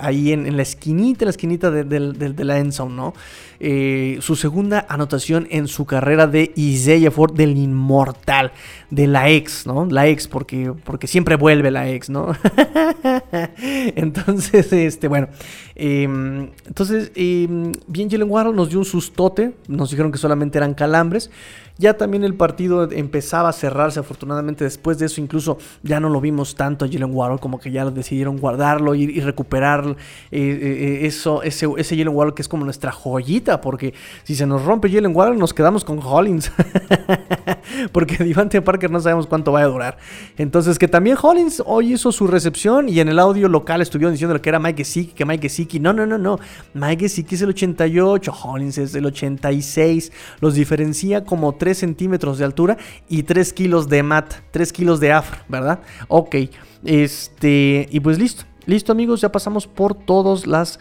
ahí 0.00 0.32
en, 0.32 0.56
la 0.56 0.62
esquinita, 0.62 1.24
la 1.24 1.30
esquinita 1.30 1.70
de, 1.70 1.84
de- 1.84 2.12
de- 2.12 2.32
de 2.32 2.44
la 2.44 2.58
end 2.58 2.72
zone, 2.72 2.94
¿no? 2.94 3.14
Eh, 3.62 4.18
su 4.20 4.36
segunda 4.36 4.86
anotación 4.88 5.46
en 5.50 5.68
su 5.68 5.84
carrera 5.84 6.26
de 6.26 6.52
Isaiah 6.56 7.10
Ford, 7.10 7.34
del 7.34 7.56
inmortal, 7.58 8.52
de 8.90 9.06
la 9.06 9.28
ex, 9.28 9.66
¿no? 9.66 9.84
La 9.86 10.06
ex, 10.06 10.28
porque, 10.28 10.72
porque 10.84 11.06
siempre 11.06 11.36
vuelve 11.36 11.70
la 11.70 11.88
ex, 11.90 12.08
¿no? 12.08 12.28
entonces, 13.96 14.72
este, 14.72 15.08
bueno. 15.08 15.28
eh, 15.76 16.04
entonces, 16.66 17.12
eh, 17.14 17.46
bien, 17.86 18.10
Jalen 18.10 18.30
Waddle 18.30 18.54
nos 18.54 18.70
dio 18.70 18.78
un 18.78 18.84
sustote. 18.84 19.52
Nos 19.68 19.90
dijeron 19.90 20.12
que 20.12 20.18
solamente 20.18 20.58
eran 20.58 20.74
calambres. 20.74 21.30
Ya 21.78 21.94
también 21.96 22.24
el 22.24 22.34
partido 22.34 22.90
empezaba 22.92 23.48
a 23.48 23.52
cerrarse, 23.54 24.00
afortunadamente 24.00 24.64
después 24.64 24.98
de 24.98 25.06
eso 25.06 25.18
incluso 25.22 25.56
ya 25.82 25.98
no 25.98 26.10
lo 26.10 26.20
vimos 26.20 26.54
tanto 26.54 26.84
a 26.84 26.88
Jalen 26.88 27.14
Waddle, 27.14 27.38
como 27.38 27.58
que 27.58 27.70
ya 27.70 27.88
decidieron 27.90 28.36
guardarlo 28.36 28.94
y, 28.94 29.04
y 29.04 29.20
recuperar 29.50 29.96
eh, 30.30 30.38
eh, 30.40 31.06
eso, 31.06 31.42
ese, 31.42 31.66
ese 31.76 31.96
Jalen 31.96 32.14
Waddle 32.14 32.34
que 32.34 32.42
es 32.42 32.48
como 32.48 32.64
nuestra 32.64 32.92
joyita, 32.92 33.60
porque 33.60 33.94
si 34.22 34.36
se 34.36 34.46
nos 34.46 34.64
rompe 34.64 34.88
Jalen 34.88 35.14
Waddle 35.14 35.36
nos 35.36 35.52
quedamos 35.52 35.84
con 35.84 35.98
Hollins, 35.98 36.52
porque 37.92 38.16
Devante 38.16 38.62
Parker 38.62 38.90
no 38.90 39.00
sabemos 39.00 39.26
cuánto 39.26 39.52
va 39.52 39.60
a 39.60 39.66
durar. 39.66 39.98
Entonces 40.38 40.78
que 40.78 40.86
también 40.86 41.16
Hollins 41.20 41.62
hoy 41.66 41.94
hizo 41.94 42.12
su 42.12 42.28
recepción 42.28 42.88
y 42.88 43.00
en 43.00 43.08
el 43.08 43.18
audio 43.18 43.48
local 43.48 43.82
estuvieron 43.82 44.12
diciendo 44.12 44.40
que 44.40 44.48
era 44.48 44.60
Mike 44.60 44.84
Gesicki, 44.84 45.12
que 45.14 45.24
Mike 45.24 45.48
Gesicki, 45.48 45.80
no, 45.80 45.92
no, 45.92 46.06
no, 46.06 46.16
no, 46.16 46.38
Mike 46.74 47.08
Gesicki 47.08 47.34
es 47.34 47.42
el 47.42 47.50
88, 47.50 48.32
Hollins 48.44 48.78
es 48.78 48.94
el 48.94 49.06
86, 49.06 50.12
los 50.40 50.54
diferencia 50.54 51.24
como 51.24 51.54
3 51.54 51.76
centímetros 51.76 52.38
de 52.38 52.44
altura 52.44 52.76
y 53.08 53.24
3 53.24 53.52
kilos 53.52 53.88
de 53.88 54.02
mat, 54.02 54.32
3 54.52 54.72
kilos 54.72 55.00
de 55.00 55.12
afro, 55.12 55.40
¿verdad? 55.48 55.80
Ok, 56.08 56.36
este, 56.84 57.88
y 57.90 58.00
pues 58.00 58.18
listo. 58.18 58.49
Listo 58.70 58.92
amigos, 58.92 59.20
ya 59.20 59.32
pasamos 59.32 59.66
por 59.66 59.96
todas 59.96 60.46
las, 60.46 60.78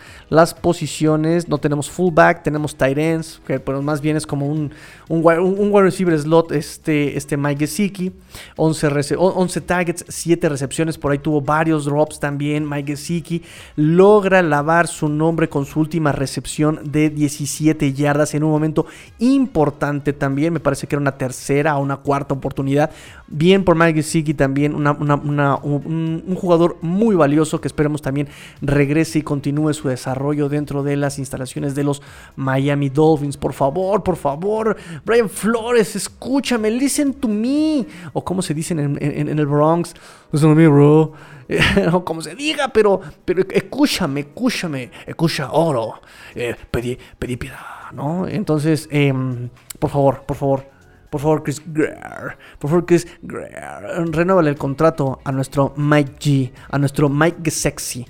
posiciones. 0.61 1.49
No 1.49 1.57
tenemos 1.57 1.89
fullback, 1.89 2.43
tenemos 2.43 2.75
tight 2.75 2.99
ends, 2.99 3.41
que 3.47 3.59
pero 3.59 3.81
más 3.81 3.99
bien 3.99 4.15
es 4.15 4.27
como 4.27 4.45
un, 4.45 4.71
un, 5.09 5.21
wide- 5.23 5.81
receiver 5.81 6.17
slot, 6.17 6.51
este, 6.53 7.17
este 7.17 7.35
Mike 7.35 7.67
Gesicki. 7.67 8.13
11, 8.55 8.89
rece- 8.89 9.15
o- 9.17 9.33
11 9.35 9.59
targets, 9.61 10.05
7 10.07 10.47
recepciones, 10.47 10.97
por 10.97 11.11
ahí 11.11 11.17
tuvo 11.17 11.41
varios 11.41 11.85
drops 11.85 12.19
también. 12.19 12.67
Mike 12.69 12.95
Gesicki 12.95 13.43
logra 13.75 14.41
lavar 14.41 14.87
su 14.87 15.09
nombre 15.09 15.49
con 15.49 15.65
su 15.65 15.79
última 15.79 16.11
recepción 16.11 16.79
de 16.85 17.09
17 17.09 17.91
yardas 17.93 18.33
en 18.35 18.43
un 18.43 18.51
momento 18.51 18.85
importante 19.17 20.13
también. 20.13 20.53
Me 20.53 20.59
parece 20.59 20.87
que 20.87 20.95
era 20.95 21.01
una 21.01 21.17
tercera 21.17 21.77
o 21.77 21.81
una 21.81 21.97
cuarta 21.97 22.33
oportunidad. 22.33 22.91
Bien 23.27 23.63
por 23.63 23.75
Mike 23.75 23.95
Gesicki 24.03 24.33
también, 24.33 24.73
un 24.75 26.35
jugador 26.35 26.77
muy 26.81 27.15
valioso 27.15 27.59
que 27.61 27.67
esperemos 27.67 28.01
también 28.01 28.27
regrese 28.61 29.19
y 29.19 29.21
continúe 29.21 29.73
su 29.73 29.87
desarrollo 29.87 30.49
dentro 30.49 30.83
de 30.83 30.95
las 30.95 31.19
instalaciones 31.19 31.75
de 31.75 31.83
los 31.83 32.01
Miami 32.35 32.89
Dolphins. 32.89 33.37
Por 33.37 33.53
favor, 33.53 34.03
por 34.03 34.15
favor, 34.15 34.77
Brian 35.05 35.29
Flores, 35.29 35.95
escúchame, 35.95 36.69
listen 36.71 37.13
to 37.13 37.27
me. 37.27 37.85
O 38.13 38.23
como 38.23 38.41
se 38.41 38.53
dicen 38.53 38.79
en, 38.79 38.97
en- 39.01 39.29
en 39.29 39.39
el 39.39 39.45
Bronx, 39.45 39.93
listen 40.31 40.49
to 40.51 40.55
me, 40.55 40.67
bro. 40.67 41.13
o 41.93 42.05
como 42.05 42.21
se 42.21 42.35
diga, 42.35 42.67
pero, 42.67 43.01
pero 43.25 43.43
escúchame, 43.49 44.19
escúchame, 44.21 44.91
escucha 45.07 45.51
oro. 45.51 46.01
Eh, 46.35 46.55
pedí, 46.69 46.97
pedí 47.17 47.37
piedad, 47.37 47.91
¿no? 47.93 48.27
Entonces, 48.27 48.87
em, 48.91 49.49
por 49.79 49.89
favor, 49.89 50.21
por 50.25 50.37
favor. 50.37 50.79
Por 51.09 51.19
favor, 51.19 51.41
Chris 51.41 51.59
Greer. 51.65 52.37
Por 52.59 52.69
favor, 52.69 52.85
Chris 52.85 53.07
Greer. 53.23 53.81
Renuévale 54.11 54.51
el 54.51 54.57
contrato 54.57 55.19
a 55.23 55.31
nuestro 55.31 55.73
Mike 55.75 56.11
G. 56.19 56.51
A 56.69 56.77
nuestro 56.77 57.09
Mike 57.09 57.49
Sexy. 57.49 58.05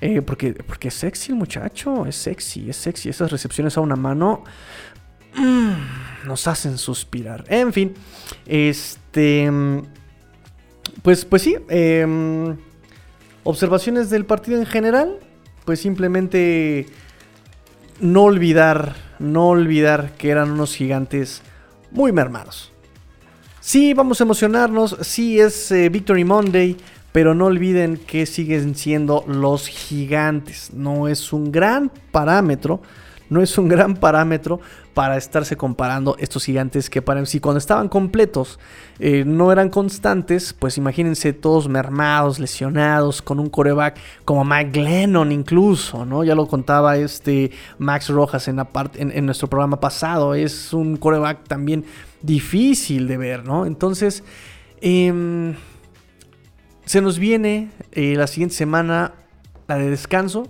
Eh, 0.00 0.22
porque, 0.22 0.54
porque 0.54 0.88
es 0.88 0.94
sexy 0.94 1.32
el 1.32 1.36
muchacho. 1.36 2.06
Es 2.06 2.16
sexy, 2.16 2.70
es 2.70 2.76
sexy. 2.76 3.10
Esas 3.10 3.30
recepciones 3.30 3.76
a 3.76 3.82
una 3.82 3.96
mano 3.96 4.44
nos 6.24 6.46
hacen 6.46 6.78
suspirar. 6.78 7.44
En 7.48 7.72
fin. 7.72 7.94
Este. 8.46 9.50
Pues, 11.02 11.24
pues 11.24 11.42
sí. 11.42 11.56
em, 11.68 12.56
observaciones 13.44 14.10
del 14.10 14.24
partido 14.24 14.58
en 14.58 14.66
general. 14.66 15.18
Pues 15.64 15.80
simplemente 15.80 16.86
no 18.00 18.24
olvidar, 18.24 18.94
no 19.18 19.48
olvidar 19.48 20.12
que 20.16 20.30
eran 20.30 20.50
unos 20.52 20.74
gigantes 20.74 21.42
muy 21.90 22.12
mermados. 22.12 22.72
Sí, 23.60 23.92
vamos 23.92 24.20
a 24.20 24.24
emocionarnos, 24.24 24.96
sí 25.02 25.40
es 25.40 25.70
eh, 25.72 25.88
Victory 25.88 26.24
Monday, 26.24 26.76
pero 27.12 27.34
no 27.34 27.46
olviden 27.46 27.98
que 27.98 28.24
siguen 28.24 28.74
siendo 28.74 29.24
los 29.26 29.66
gigantes. 29.68 30.72
No 30.72 31.08
es 31.08 31.32
un 31.32 31.50
gran 31.50 31.90
parámetro, 32.12 32.80
no 33.28 33.42
es 33.42 33.58
un 33.58 33.68
gran 33.68 33.96
parámetro 33.96 34.60
para 34.98 35.16
estarse 35.16 35.56
comparando 35.56 36.16
estos 36.18 36.44
gigantes 36.44 36.90
que 36.90 37.02
para 37.02 37.24
si 37.24 37.38
cuando 37.38 37.58
estaban 37.58 37.88
completos 37.88 38.58
eh, 38.98 39.22
no 39.24 39.52
eran 39.52 39.68
constantes, 39.68 40.52
pues 40.52 40.76
imagínense 40.76 41.32
todos 41.32 41.68
mermados, 41.68 42.40
lesionados, 42.40 43.22
con 43.22 43.38
un 43.38 43.48
coreback 43.48 43.96
como 44.24 44.44
Mike 44.44 44.72
Glennon 44.72 45.30
incluso, 45.30 46.04
¿no? 46.04 46.24
Ya 46.24 46.34
lo 46.34 46.48
contaba 46.48 46.96
este 46.96 47.52
Max 47.78 48.08
Rojas 48.08 48.48
en, 48.48 48.56
la 48.56 48.68
en 48.96 49.24
nuestro 49.24 49.46
programa 49.46 49.78
pasado, 49.78 50.34
es 50.34 50.72
un 50.72 50.96
coreback 50.96 51.46
también 51.46 51.84
difícil 52.20 53.06
de 53.06 53.18
ver, 53.18 53.44
¿no? 53.44 53.66
Entonces, 53.66 54.24
em, 54.80 55.54
se 56.86 57.00
nos 57.00 57.20
viene 57.20 57.70
eh, 57.92 58.16
la 58.16 58.26
siguiente 58.26 58.56
semana 58.56 59.12
la 59.68 59.78
de 59.78 59.90
descanso. 59.90 60.48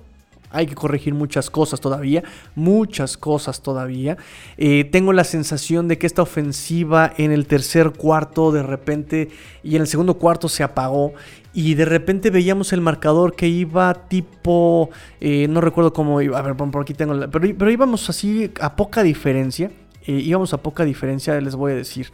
Hay 0.50 0.66
que 0.66 0.74
corregir 0.74 1.14
muchas 1.14 1.50
cosas 1.50 1.80
todavía, 1.80 2.22
muchas 2.54 3.16
cosas 3.16 3.60
todavía. 3.62 4.16
Eh, 4.56 4.84
tengo 4.84 5.12
la 5.12 5.24
sensación 5.24 5.88
de 5.88 5.98
que 5.98 6.06
esta 6.06 6.22
ofensiva 6.22 7.12
en 7.18 7.32
el 7.32 7.46
tercer 7.46 7.90
cuarto 7.92 8.50
de 8.52 8.62
repente 8.62 9.28
y 9.62 9.76
en 9.76 9.82
el 9.82 9.88
segundo 9.88 10.14
cuarto 10.14 10.48
se 10.48 10.62
apagó 10.62 11.12
y 11.52 11.74
de 11.74 11.84
repente 11.84 12.30
veíamos 12.30 12.72
el 12.72 12.80
marcador 12.80 13.34
que 13.34 13.48
iba 13.48 13.92
tipo, 14.08 14.90
eh, 15.20 15.46
no 15.48 15.60
recuerdo 15.60 15.92
cómo 15.92 16.20
iba, 16.22 16.38
a 16.38 16.42
ver, 16.42 16.54
por 16.56 16.82
aquí 16.82 16.94
tengo, 16.94 17.14
la- 17.14 17.28
pero, 17.28 17.48
pero 17.58 17.70
íbamos 17.70 18.08
así 18.08 18.50
a 18.60 18.76
poca 18.76 19.02
diferencia, 19.02 19.70
eh, 20.06 20.12
íbamos 20.12 20.52
a 20.54 20.58
poca 20.62 20.84
diferencia, 20.84 21.38
les 21.40 21.54
voy 21.56 21.72
a 21.72 21.74
decir. 21.74 22.12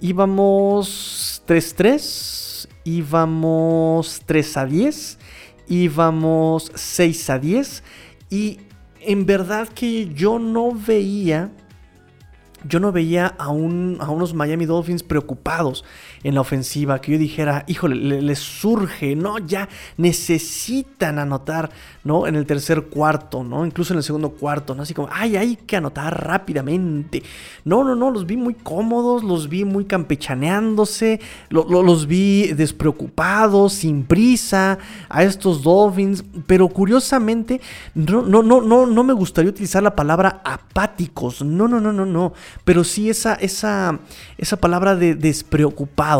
Íbamos 0.00 1.42
3-3, 1.46 2.68
íbamos 2.84 4.22
3 4.26 4.56
a 4.56 4.66
10, 4.66 5.18
íbamos 5.68 6.70
6 6.74 7.30
a 7.30 7.38
10 7.38 7.82
y 8.30 8.58
en 9.00 9.26
verdad 9.26 9.68
que 9.68 10.12
yo 10.14 10.38
no 10.38 10.72
veía 10.72 11.50
yo 12.66 12.80
no 12.80 12.92
veía 12.92 13.26
a, 13.38 13.48
un- 13.50 13.98
a 14.00 14.08
unos 14.10 14.32
Miami 14.32 14.64
Dolphins 14.64 15.02
preocupados 15.02 15.84
en 16.24 16.34
la 16.34 16.40
ofensiva, 16.40 17.00
que 17.00 17.12
yo 17.12 17.18
dijera, 17.18 17.64
híjole, 17.68 17.94
le- 17.94 18.22
les 18.22 18.40
surge, 18.40 19.14
¿no? 19.14 19.38
Ya 19.38 19.68
necesitan 19.96 21.18
anotar, 21.18 21.70
¿no? 22.02 22.26
En 22.26 22.34
el 22.34 22.46
tercer 22.46 22.84
cuarto, 22.86 23.44
¿no? 23.44 23.64
Incluso 23.66 23.92
en 23.92 23.98
el 23.98 24.02
segundo 24.02 24.30
cuarto, 24.30 24.74
¿no? 24.74 24.82
Así 24.82 24.94
como, 24.94 25.08
ay, 25.12 25.36
hay 25.36 25.56
que 25.56 25.76
anotar 25.76 26.26
rápidamente. 26.26 27.22
No, 27.64 27.84
no, 27.84 27.94
no, 27.94 28.10
los 28.10 28.26
vi 28.26 28.36
muy 28.36 28.54
cómodos, 28.54 29.22
los 29.22 29.48
vi 29.48 29.64
muy 29.64 29.84
campechaneándose, 29.84 31.20
lo- 31.50 31.64
los 31.82 32.06
vi 32.06 32.52
despreocupados, 32.54 33.72
sin 33.74 34.04
prisa, 34.04 34.78
a 35.08 35.22
estos 35.24 35.62
Dolphins, 35.62 36.24
pero 36.46 36.68
curiosamente, 36.68 37.60
no, 37.94 38.22
no, 38.22 38.42
no, 38.42 38.60
no, 38.62 38.86
no 38.86 39.04
me 39.04 39.12
gustaría 39.12 39.50
utilizar 39.50 39.82
la 39.82 39.94
palabra 39.94 40.40
apáticos, 40.44 41.42
no, 41.42 41.68
no, 41.68 41.80
no, 41.80 41.92
no, 41.92 42.06
no, 42.06 42.32
pero 42.64 42.82
sí 42.84 43.10
esa, 43.10 43.34
esa, 43.34 43.98
esa 44.38 44.56
palabra 44.56 44.96
de 44.96 45.14
despreocupados, 45.14 46.13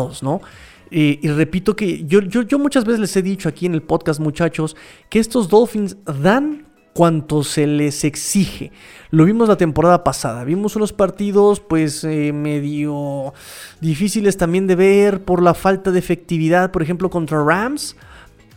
y 0.91 1.27
repito 1.29 1.75
que 1.75 2.05
yo 2.05 2.59
muchas 2.59 2.85
veces 2.85 2.99
les 2.99 3.15
he 3.17 3.21
dicho 3.21 3.49
aquí 3.49 3.65
en 3.65 3.73
el 3.73 3.81
podcast, 3.81 4.19
muchachos, 4.19 4.75
que 5.09 5.19
estos 5.19 5.49
Dolphins 5.49 5.97
dan 6.05 6.65
cuanto 6.95 7.43
se 7.43 7.67
les 7.67 8.05
exige. 8.05 8.71
Lo 9.11 9.25
vimos 9.25 9.49
la 9.49 9.57
temporada 9.57 10.05
pasada. 10.05 10.45
Vimos 10.45 10.77
unos 10.77 10.93
partidos 10.93 11.59
pues 11.59 12.05
eh, 12.05 12.31
medio 12.31 13.33
difíciles 13.81 14.37
también 14.37 14.65
de 14.65 14.75
ver 14.75 15.25
por 15.25 15.43
la 15.43 15.53
falta 15.53 15.91
de 15.91 15.99
efectividad, 15.99 16.71
por 16.71 16.81
ejemplo, 16.81 17.09
contra 17.09 17.43
Rams. 17.43 17.97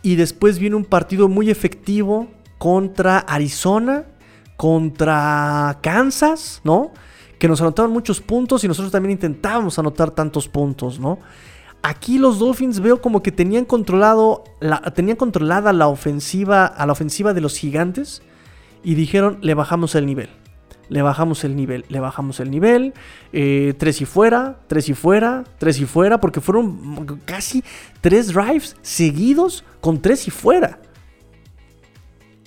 Y 0.03 0.15
después 0.15 0.57
viene 0.57 0.77
un 0.77 0.85
partido 0.85 1.27
muy 1.27 1.49
efectivo 1.49 2.29
contra 2.57 3.19
Arizona, 3.19 4.05
contra 4.55 5.79
Kansas, 5.81 6.61
¿no? 6.63 6.93
Que 7.39 7.47
nos 7.47 7.61
anotaron 7.61 7.91
muchos 7.91 8.21
puntos 8.21 8.63
y 8.63 8.67
nosotros 8.67 8.91
también 8.91 9.13
intentábamos 9.13 9.79
anotar 9.79 10.11
tantos 10.11 10.47
puntos, 10.47 10.99
¿no? 10.99 11.19
Aquí 11.81 12.19
los 12.19 12.39
Dolphins 12.39 12.81
veo 12.81 13.01
como 13.01 13.23
que 13.23 13.31
tenían 13.31 13.65
controlado 13.65 14.43
la, 14.59 14.81
tenían 14.81 15.15
controlada 15.15 15.71
la 15.71 15.87
ofensiva 15.87 16.65
a 16.65 16.85
la 16.85 16.91
ofensiva 16.91 17.33
de 17.33 17.39
los 17.41 17.57
gigantes 17.57 18.21
y 18.83 18.95
dijeron 18.95 19.39
le 19.41 19.53
bajamos 19.53 19.95
el 19.95 20.05
nivel. 20.05 20.29
Le 20.89 21.01
bajamos 21.03 21.43
el 21.43 21.55
nivel, 21.55 21.85
le 21.87 21.99
bajamos 21.99 22.39
el 22.39 22.49
nivel, 22.49 22.93
eh, 23.31 23.75
tres 23.77 24.01
y 24.01 24.05
fuera, 24.05 24.59
tres 24.67 24.89
y 24.89 24.95
fuera, 24.95 25.43
tres 25.59 25.79
y 25.79 25.85
fuera, 25.85 26.19
porque 26.19 26.41
fueron 26.41 27.21
casi 27.25 27.63
tres 28.01 28.33
drives 28.33 28.75
seguidos 28.81 29.63
con 29.81 30.01
tres 30.01 30.27
y 30.27 30.31
fuera 30.31 30.79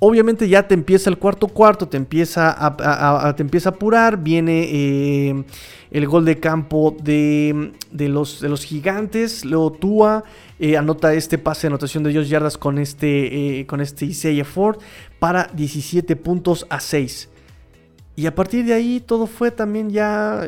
obviamente 0.04 0.48
ya 0.48 0.66
te 0.66 0.74
empieza 0.74 1.08
el 1.10 1.16
cuarto 1.16 1.46
cuarto, 1.46 1.86
te 1.86 1.96
empieza 1.96 2.52
a, 2.58 3.36
te 3.36 3.42
empieza 3.42 3.68
a 3.68 3.72
apurar, 3.72 4.20
viene 4.20 4.68
eh, 4.68 5.44
el 5.92 6.08
gol 6.08 6.24
de 6.24 6.40
campo 6.40 6.96
de, 7.00 7.70
los, 7.92 8.40
de 8.40 8.48
los 8.48 8.64
gigantes, 8.64 9.44
luego 9.44 9.70
Tua 9.70 10.24
eh, 10.58 10.76
anota 10.76 11.14
este 11.14 11.38
pase 11.38 11.62
de 11.62 11.66
anotación 11.68 12.02
de 12.02 12.12
2 12.14 12.28
yardas 12.28 12.58
con 12.58 12.78
este, 12.78 13.60
eh, 13.60 13.66
con 13.66 13.80
este 13.80 14.06
Isaiah 14.06 14.44
Ford 14.44 14.78
para 15.20 15.48
17 15.54 16.16
puntos 16.16 16.66
a 16.68 16.80
6. 16.80 17.28
Y 18.16 18.26
a 18.26 18.34
partir 18.34 18.64
de 18.64 18.74
ahí 18.74 18.98
todo 18.98 19.28
fue 19.28 19.52
también 19.52 19.88
ya 19.88 20.44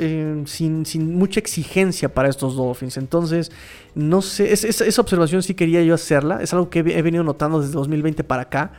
sin, 0.47 0.85
mucha 1.17 1.39
exigencia 1.39 2.13
para 2.13 2.29
estos 2.29 2.57
Dolphins. 2.57 2.97
Entonces, 2.97 3.53
no 3.95 4.21
sé, 4.21 4.53
esa 4.53 5.01
observación 5.01 5.43
sí 5.45 5.55
quería 5.55 5.83
yo 5.83 5.95
hacerla. 5.95 6.43
Es 6.43 6.53
algo 6.53 6.69
que 6.69 6.81
he 6.81 7.03
venido 7.03 7.25
notando 7.25 7.61
desde 7.61 7.73
2020 7.73 8.23
para 8.25 8.43
acá 8.43 8.73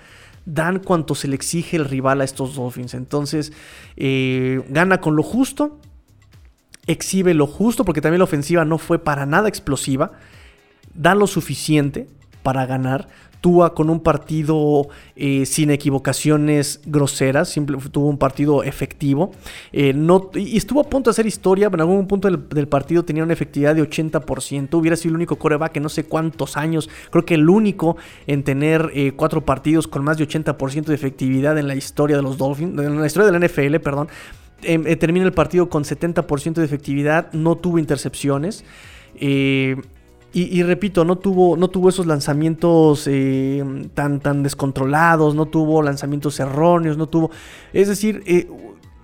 dan 0.46 0.80
cuanto 0.80 1.16
se 1.16 1.28
le 1.28 1.36
exige 1.36 1.78
el 1.78 1.86
rival 1.86 2.22
a 2.22 2.24
estos 2.24 2.56
Dolphins. 2.56 2.94
Entonces, 2.94 3.52
eh, 3.98 4.64
gana 4.70 5.02
con 5.02 5.16
lo 5.16 5.24
justo, 5.24 5.80
exhibe 6.88 7.34
lo 7.34 7.48
justo, 7.48 7.84
porque 7.84 8.02
también 8.02 8.20
la 8.20 8.26
ofensiva 8.26 8.64
no 8.66 8.78
fue 8.78 9.00
para 9.00 9.26
nada 9.26 9.50
explosiva, 9.50 10.14
dan 10.94 11.20
lo 11.20 11.28
suficiente 11.28 12.08
para 12.44 12.66
ganar 12.66 13.08
con 13.46 13.92
un 13.92 14.00
partido 14.00 14.88
eh, 15.16 15.46
sin 15.46 15.70
equivocaciones 15.70 16.82
groseras, 16.86 17.48
simple, 17.50 17.78
tuvo 17.92 18.08
un 18.08 18.18
partido 18.18 18.64
efectivo. 18.64 19.32
Eh, 19.72 19.94
y 20.34 20.58
estuvo 20.58 20.80
a 20.80 20.84
punto 20.84 21.10
de 21.10 21.12
hacer 21.12 21.28
historia, 21.28 21.70
en 21.72 21.80
algún 21.80 22.08
punto 22.08 22.28
del, 22.28 22.68
partido 22.68 23.06
tenía 23.06 23.24
una 23.24 23.34
efectividad 23.34 23.76
de 23.76 23.88
80%. 23.88 24.74
Hubiera 24.74 24.98
sido 24.98 25.12
el 25.12 25.18
único 25.18 25.36
coreback 25.36 25.78
en 25.78 25.84
no 25.84 25.90
sé 25.90 26.06
cuántos 26.06 26.58
años, 26.58 26.90
creo 27.12 27.24
que 27.24 27.36
el 27.36 27.48
único 27.48 27.98
en 28.26 28.44
tener 28.44 28.90
eh, 28.96 29.12
cuatro 29.16 29.46
partidos 29.46 29.88
con 29.88 30.04
más 30.04 30.18
de 30.18 30.28
80% 30.28 30.86
de 30.86 30.96
efectividad 30.96 31.58
en 31.60 31.68
la 31.68 31.76
historia 31.76 32.16
de 32.16 32.24
los 32.24 32.40
Dolphins, 32.40 32.80
en 32.80 33.00
la 33.00 33.06
historia 33.06 33.32
de 33.32 33.40
la 33.40 33.46
NFL, 33.46 33.76
perdón. 33.80 34.08
Em, 34.64 34.84
termina 34.98 35.26
el 35.26 35.34
partido 35.34 35.70
con 35.70 35.84
70% 35.84 36.56
de 36.56 36.66
efectividad, 36.66 37.32
no 37.34 37.58
tuvo 37.58 37.78
intercepciones. 37.78 38.64
Y, 40.38 40.64
repito, 40.64 41.06
no 41.06 41.18
tuvo, 41.18 41.56
no 41.56 41.70
tuvo 41.70 41.88
esos 41.88 42.08
lanzamientos 42.08 43.08
eh, 43.08 43.64
tan, 43.94 44.20
tan 44.20 44.44
descontrolados, 44.44 45.34
no 45.34 45.46
tuvo 45.46 45.82
lanzamientos 45.82 46.38
erróneos, 46.42 46.98
no 46.98 47.08
tuvo... 47.08 47.32
Es 47.72 47.88
decir, 47.88 48.22
eh, 48.26 48.50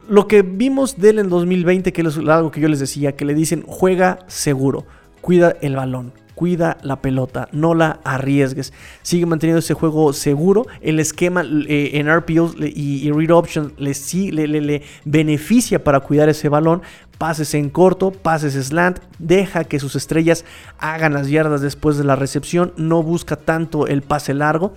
lo 0.09 0.27
que 0.27 0.41
vimos 0.41 0.97
de 0.97 1.11
él 1.11 1.19
en 1.19 1.29
2020, 1.29 1.93
que 1.93 2.01
es 2.01 2.17
algo 2.17 2.51
que 2.51 2.59
yo 2.59 2.67
les 2.67 2.81
decía, 2.81 3.15
que 3.15 3.23
le 3.23 3.33
dicen, 3.33 3.63
juega 3.65 4.19
seguro, 4.27 4.83
cuida 5.21 5.55
el 5.61 5.77
balón, 5.77 6.11
cuida 6.35 6.77
la 6.81 7.01
pelota, 7.01 7.47
no 7.53 7.75
la 7.75 8.01
arriesgues. 8.03 8.73
Sigue 9.01 9.25
manteniendo 9.25 9.59
ese 9.59 9.73
juego 9.73 10.11
seguro. 10.11 10.65
El 10.81 10.99
esquema 10.99 11.45
eh, 11.45 11.91
en 11.93 12.13
RPOs 12.13 12.55
y, 12.59 13.09
read 13.09 13.31
options 13.31 13.71
le, 13.77 14.47
le, 14.47 14.59
le, 14.59 14.81
beneficia 15.05 15.81
para 15.81 16.01
cuidar 16.01 16.27
ese 16.27 16.49
balón, 16.49 16.81
pases 17.21 17.53
en 17.53 17.69
corto, 17.69 18.11
pases 18.11 18.55
slant, 18.55 18.97
deja 19.19 19.63
que 19.65 19.79
sus 19.79 19.95
estrellas 19.95 20.43
hagan 20.79 21.13
las 21.13 21.29
yardas 21.29 21.61
después 21.61 21.95
de 21.99 22.03
la 22.03 22.15
recepción, 22.15 22.73
no 22.77 23.03
busca 23.03 23.35
tanto 23.35 23.85
el 23.85 24.01
pase 24.01 24.33
largo. 24.33 24.73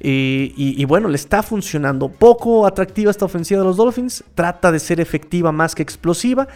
Eh, 0.00 0.52
y, 0.54 0.84
bueno, 0.84 1.08
le 1.08 1.16
está 1.16 1.42
funcionando. 1.42 2.10
Poco 2.10 2.66
atractiva 2.66 3.10
esta 3.10 3.24
ofensiva 3.24 3.60
de 3.60 3.66
los 3.66 3.78
Dolphins, 3.78 4.24
trata 4.34 4.70
de 4.72 4.78
ser 4.78 5.00
efectiva 5.00 5.52
más 5.52 5.74
que 5.74 5.82
explosiva. 5.82 6.48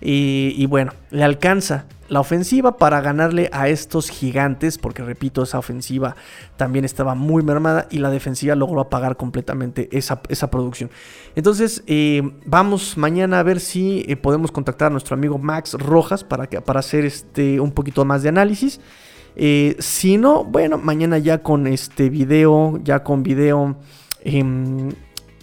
y 0.00 0.66
bueno, 0.66 0.92
le 1.12 1.22
alcanza 1.22 1.84
la 2.08 2.20
ofensiva 2.20 2.76
para 2.76 3.00
ganarle 3.00 3.48
a 3.52 3.68
estos 3.68 4.10
gigantes, 4.10 4.78
porque 4.78 5.02
repito, 5.02 5.42
esa 5.42 5.58
ofensiva 5.58 6.16
también 6.56 6.84
estaba 6.84 7.14
muy 7.14 7.42
mermada 7.42 7.86
y 7.90 7.98
la 7.98 8.10
defensiva 8.10 8.54
logró 8.54 8.80
apagar 8.80 9.16
completamente 9.16 9.88
esa, 9.92 10.50
producción. 10.50 10.90
Entonces, 11.36 11.82
eh, 11.86 12.22
vamos 12.46 12.96
mañana 12.96 13.40
a 13.40 13.42
ver 13.42 13.60
si 13.60 14.04
eh, 14.08 14.16
podemos 14.16 14.50
contactar 14.50 14.88
a 14.88 14.90
nuestro 14.90 15.14
amigo 15.14 15.38
Max 15.38 15.74
Rojas 15.74 16.24
para, 16.24 16.46
que, 16.46 16.60
para 16.60 16.80
hacer 16.80 17.04
este, 17.04 17.60
un 17.60 17.72
poquito 17.72 18.04
más 18.04 18.22
de 18.22 18.30
análisis. 18.30 18.80
Eh, 19.36 19.76
si 19.78 20.16
no, 20.16 20.44
bueno, 20.44 20.78
mañana 20.78 21.18
ya 21.18 21.42
con 21.42 21.66
este 21.66 22.10
video, 22.10 22.80
ya 22.82 23.04
con 23.04 23.22
video 23.22 23.76
em, 24.24 24.90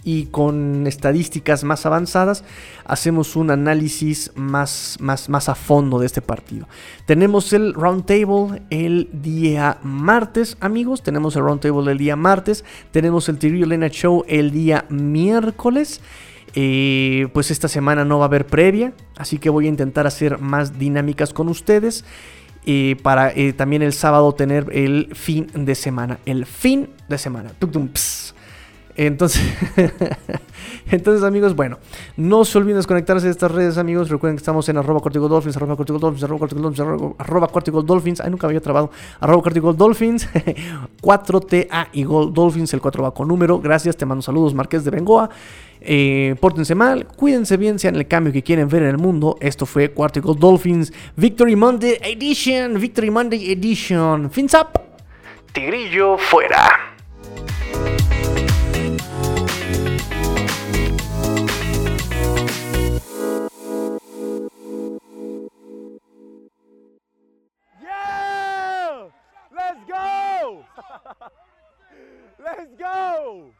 y 0.06 0.26
con 0.26 0.86
estadísticas 0.86 1.64
más 1.64 1.84
avanzadas 1.84 2.44
hacemos 2.84 3.34
un 3.34 3.50
análisis 3.50 4.30
más, 4.36 4.96
más, 5.00 5.28
más 5.28 5.48
a 5.48 5.56
fondo 5.56 5.98
de 5.98 6.06
este 6.06 6.22
partido. 6.22 6.68
Tenemos 7.06 7.52
el 7.52 7.74
roundtable 7.74 8.62
el 8.70 9.08
día 9.12 9.78
martes, 9.82 10.58
amigos. 10.60 11.02
Tenemos 11.02 11.34
el 11.34 11.42
roundtable 11.42 11.90
el 11.90 11.98
día 11.98 12.14
martes. 12.14 12.64
Tenemos 12.92 13.28
el 13.28 13.38
Tirio 13.38 13.66
Lena 13.66 13.88
Show 13.88 14.24
el 14.28 14.52
día 14.52 14.84
miércoles. 14.90 16.00
Eh, 16.54 17.26
pues 17.32 17.50
esta 17.50 17.66
semana 17.66 18.04
no 18.04 18.18
va 18.18 18.26
a 18.26 18.28
haber 18.28 18.46
previa, 18.46 18.92
así 19.16 19.38
que 19.38 19.50
voy 19.50 19.66
a 19.66 19.70
intentar 19.70 20.06
hacer 20.06 20.38
más 20.38 20.78
dinámicas 20.78 21.32
con 21.32 21.48
ustedes. 21.48 22.04
Eh, 22.64 22.96
para 23.02 23.32
eh, 23.32 23.52
también 23.52 23.82
el 23.82 23.92
sábado 23.92 24.32
tener 24.34 24.68
el 24.70 25.10
fin 25.16 25.48
de 25.52 25.74
semana. 25.74 26.20
El 26.26 26.46
fin 26.46 26.90
de 27.08 27.18
semana. 27.18 27.50
Tum, 27.58 27.88
entonces, 28.96 29.42
entonces, 30.90 31.22
amigos, 31.22 31.54
bueno, 31.54 31.78
no 32.16 32.44
se 32.44 32.56
olviden 32.58 32.76
desconectarse 32.78 33.26
de 33.26 33.32
estas 33.32 33.50
redes, 33.50 33.78
amigos. 33.78 34.08
Recuerden 34.08 34.36
que 34.36 34.40
estamos 34.40 34.68
en 34.68 34.78
arroba 34.78 35.00
corticodolphins, 35.00 35.56
arroba 35.56 35.76
corticodolphins, 35.76 36.24
arroba 36.24 36.38
corticodolphins, 36.38 37.14
arroba 37.18 37.48
corticodolphins. 37.48 38.20
Ay, 38.20 38.30
nunca 38.30 38.46
había 38.46 38.60
trabado. 38.60 38.90
Arroba 39.20 39.42
corticodolphins, 39.42 40.28
4TA 41.02 41.88
y 41.92 42.04
Gold 42.04 42.34
Dolphins, 42.34 42.72
el 42.74 42.80
4 42.80 43.02
va 43.02 43.12
con 43.12 43.28
número. 43.28 43.60
Gracias, 43.60 43.96
te 43.96 44.06
mando 44.06 44.22
saludos, 44.22 44.54
Marqués 44.54 44.84
de 44.84 44.90
Bengoa. 44.90 45.28
Eh, 45.80 46.34
pórtense 46.40 46.74
mal, 46.74 47.06
cuídense 47.06 47.56
bien, 47.56 47.78
sean 47.78 47.96
el 47.96 48.08
cambio 48.08 48.32
que 48.32 48.42
quieren 48.42 48.68
ver 48.68 48.82
en 48.82 48.88
el 48.88 48.98
mundo. 48.98 49.36
Esto 49.40 49.66
fue 49.66 49.90
Cuarto 49.90 50.20
Dolphins 50.34 50.92
Victory 51.16 51.54
Monday 51.54 51.98
Edition. 52.02 52.80
Victory 52.80 53.10
Monday 53.10 53.52
Edition. 53.52 54.30
Fins 54.30 54.54
up. 54.54 54.80
Tigrillo 55.52 56.18
fuera. 56.18 56.96
Let's 72.46 72.76
go! 72.78 73.54